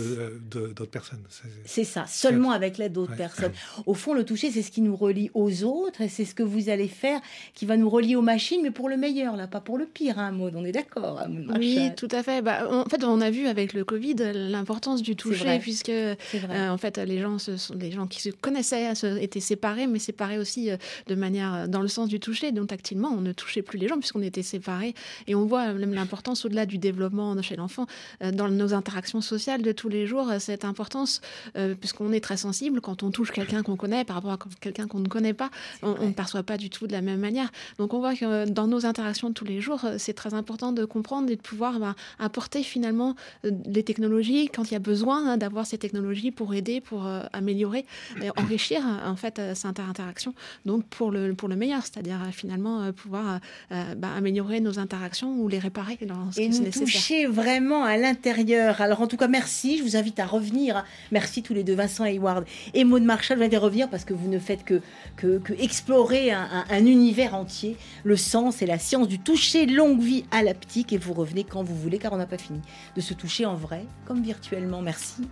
d'autres 0.51 0.87
personnes. 0.87 1.20
C'est 1.64 1.85
ça, 1.85 2.05
seulement 2.07 2.51
avec 2.51 2.79
l'aide 2.79 2.93
d'autres 2.93 3.16
personnes. 3.16 3.53
Au 3.87 3.95
fond, 3.95 4.14
le 4.14 4.25
toucher, 4.25 4.51
c'est 4.51 4.62
ce 4.62 4.70
qui 4.70 4.81
nous 4.81 4.97
relie 4.97 5.31
aux 5.35 5.64
autres 5.64 6.01
et 6.01 6.09
c'est 6.09 6.25
ce 6.25 6.35
que 6.35 6.43
vous 6.43 6.68
allez 6.68 6.89
faire 6.89 7.20
qui 7.55 7.66
va 7.66 7.77
nous 7.77 7.89
relier 7.89 8.16
aux 8.16 8.23
machines, 8.23 8.61
mais 8.62 8.70
pour 8.70 8.89
le 8.89 8.97
meilleur, 8.97 9.37
là, 9.37 9.47
pas 9.47 9.61
pour 9.61 9.79
le 9.79 9.87
pire, 9.87 10.18
hein, 10.18 10.33
Maud. 10.33 10.55
On 10.57 10.64
est 10.64 10.73
d'accord. 10.73 11.20
Hein, 11.20 11.31
oui, 11.57 11.91
tout 11.97 12.09
à 12.11 12.23
fait. 12.23 12.43
Bah, 12.43 12.68
en 12.70 12.85
fait, 12.89 13.05
on 13.05 13.20
a 13.20 13.31
vu 13.31 13.47
avec 13.47 13.73
le 13.73 13.85
Covid 13.85 14.16
l'importance 14.35 15.03
du 15.03 15.16
toucher, 15.16 15.59
puisque 15.59 15.89
euh, 15.89 16.14
en 16.51 16.79
fait, 16.79 16.99
les 16.99 17.20
gens, 17.20 17.39
ce 17.39 17.57
sont 17.57 17.75
les 17.75 17.91
gens 17.91 18.07
qui 18.07 18.20
se 18.20 18.31
connaissaient 18.31 18.93
étaient 19.20 19.41
séparés, 19.41 19.87
mais 19.87 19.99
séparés 19.99 20.39
aussi 20.39 20.70
euh, 20.70 20.77
de 21.07 21.14
manière 21.14 21.68
dans 21.68 21.81
le 21.81 21.89
sens 21.89 22.09
du 22.09 22.20
toucher, 22.20 22.53
donc 22.53 22.68
tactilement, 22.68 23.11
on 23.11 23.20
ne 23.20 23.33
touchait 23.33 23.62
plus 23.63 23.79
les 23.79 23.89
gens 23.89 23.99
puisqu'on 23.99 24.23
était 24.23 24.43
séparés. 24.43 24.95
Et 25.27 25.35
on 25.35 25.47
voit 25.47 25.73
même 25.73 25.95
l'importance 25.95 26.45
au-delà 26.45 26.67
du 26.67 26.79
développement 26.79 27.41
chez 27.43 27.57
l'enfant, 27.57 27.87
euh, 28.23 28.31
dans 28.33 28.49
nos 28.49 28.75
interactions 28.75 29.21
sociales 29.21 29.63
de 29.63 29.73
tous 29.73 29.89
les 29.89 30.07
jours, 30.07 30.29
euh, 30.31 30.39
cette 30.39 30.65
importance, 30.65 31.21
euh, 31.57 31.75
puisqu'on 31.75 32.13
est 32.13 32.21
très 32.21 32.37
sensible 32.37 32.81
quand 32.81 33.03
on 33.03 33.11
touche 33.11 33.31
quelqu'un 33.31 33.63
qu'on 33.63 33.77
connaît 33.77 34.05
par 34.05 34.17
rapport 34.17 34.33
à 34.33 34.39
quelqu'un 34.61 34.87
qu'on 34.87 35.01
ne 35.01 35.09
connaît 35.09 35.35
pas, 35.35 35.51
on 35.83 36.09
ne 36.09 36.13
perçoit 36.13 36.43
pas 36.43 36.57
du 36.57 36.71
tout 36.71 36.87
de 36.87 36.93
la 36.93 37.01
même 37.01 37.21
manière. 37.21 37.51
Donc 37.79 37.95
on 37.95 37.99
voit 37.99 38.15
que 38.15 38.49
dans 38.49 38.67
nos 38.67 38.87
interactions 38.87 39.29
de 39.29 39.35
tous 39.35 39.45
les 39.45 39.61
jours, 39.61 39.85
c'est 39.99 40.15
très 40.15 40.35
important 40.35 40.73
de 40.73 40.85
comprendre 40.85 41.31
et 41.31 41.37
de 41.37 41.41
pouvoir 41.41 41.79
bah, 41.79 41.95
apporter 42.19 42.63
finalement 42.63 43.15
les 43.45 43.83
technologies 43.83 44.49
quand 44.49 44.71
il 44.71 44.73
y 44.73 44.77
a 44.77 44.81
besoin 44.81 45.27
hein, 45.27 45.37
d'avoir 45.37 45.67
ces 45.67 45.79
technologies 45.79 46.31
pour 46.31 46.55
aider, 46.55 46.81
pour 46.81 47.07
améliorer, 47.33 47.87
et 48.21 48.31
enrichir 48.37 48.83
en 49.05 49.17
fait 49.17 49.41
cette 49.55 49.81
interaction. 49.81 50.35
Donc 50.67 50.85
pour 50.87 51.11
le, 51.11 51.35
pour 51.35 51.49
le 51.49 51.57
meilleur, 51.57 51.83
c'est-à-dire 51.83 52.19
finalement 52.33 52.93
pouvoir 52.93 53.41
euh, 53.70 53.95
bah, 53.95 54.09
améliorer 54.16 54.61
nos 54.61 54.78
interactions 54.78 55.34
ou 55.34 55.49
les 55.49 55.59
réparer 55.59 55.99
dans 56.07 56.30
ce 56.32 56.40
et 56.40 56.49
nous 56.49 56.70
toucher 56.70 57.26
vraiment 57.26 57.84
à 57.84 57.97
l'intérieur. 57.97 58.80
Alors 58.80 59.01
en 59.01 59.07
tout 59.07 59.16
cas, 59.16 59.28
merci. 59.28 59.78
Je 59.78 59.82
vous 59.82 59.97
invite 59.97 60.18
à 60.18 60.26
revenir. 60.26 60.84
Merci 61.11 61.43
tous 61.43 61.55
les 61.55 61.64
deux, 61.64 61.74
Vincent 61.74 62.05
Hayward 62.05 62.45
et 62.74 62.84
Maud 62.84 63.03
Marshall. 63.03 63.38
Vous 63.38 63.45
allez 63.45 63.57
revenir 63.57 63.88
parce 63.88 64.05
que 64.05 64.14
vous 64.14 64.28
ne 64.28 64.38
faites 64.38 64.64
que, 64.64 64.80
que, 65.16 65.40
explorer 65.59 66.32
un, 66.32 66.64
un, 66.68 66.86
univers 66.86 67.34
entier. 67.34 67.76
Le 68.05 68.16
sens 68.16 68.62
et 68.62 68.66
la 68.66 68.78
science 68.78 69.09
du 69.09 69.18
toucher. 69.18 69.66
Longue 69.66 70.01
vie 70.01 70.24
à 70.30 70.43
l'aptique. 70.43 70.93
Et 70.93 70.99
vous 70.99 71.12
revenez 71.12 71.45
quand 71.45 71.62
vous 71.62 71.76
voulez 71.76 71.99
car 71.99 72.12
on 72.12 72.16
n'a 72.16 72.26
pas 72.26 72.38
fini 72.38 72.61
de 72.97 73.01
se 73.01 73.14
toucher 73.14 73.47
en 73.47 73.55
vrai 73.55 73.86
comme 74.07 74.22
virtuellement. 74.22 74.82
Merci. 74.82 75.22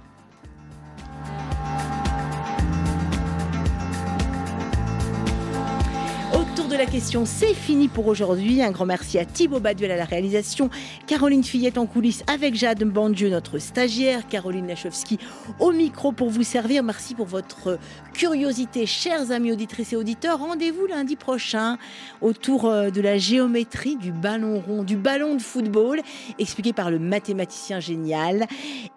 De 6.57 6.76
la 6.76 6.86
question, 6.86 7.24
c'est 7.26 7.55
fini 7.55 7.88
pour 7.88 8.07
aujourd'hui. 8.07 8.62
Un 8.62 8.70
grand 8.70 8.86
merci 8.86 9.18
à 9.18 9.24
Thibaut 9.24 9.61
Baduel 9.61 9.90
à 9.90 9.96
la 9.96 10.05
réalisation, 10.05 10.68
Caroline 11.07 11.44
Fillette 11.44 11.78
en 11.78 11.86
coulisses 11.86 12.24
avec 12.26 12.55
Jade 12.55 12.82
Bandieu, 12.84 13.28
notre 13.28 13.59
stagiaire, 13.59 14.26
Caroline 14.26 14.66
Lachowski 14.66 15.18
au 15.59 15.72
micro 15.72 16.12
pour 16.12 16.28
vous 16.30 16.42
servir. 16.42 16.82
Merci 16.82 17.14
pour 17.14 17.26
votre 17.26 17.78
curiosité, 18.14 18.86
chers 18.86 19.30
amis 19.30 19.53
auditrices 19.53 19.92
et 19.92 19.96
auditeurs. 19.96 20.38
Rendez-vous 20.38 20.86
lundi 20.86 21.16
prochain 21.16 21.78
autour 22.20 22.66
euh, 22.66 22.90
de 22.90 23.01
la 23.01 23.16
géométrie 23.18 23.96
du 23.96 24.12
ballon 24.12 24.61
rond, 24.61 24.82
du 24.82 24.96
ballon 24.96 25.34
de 25.34 25.42
football, 25.42 26.01
expliqué 26.38 26.72
par 26.72 26.90
le 26.90 26.98
mathématicien 26.98 27.80
génial 27.80 28.46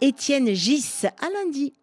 Étienne 0.02 0.54
Gis. 0.54 1.06
À 1.06 1.30
lundi. 1.30 1.74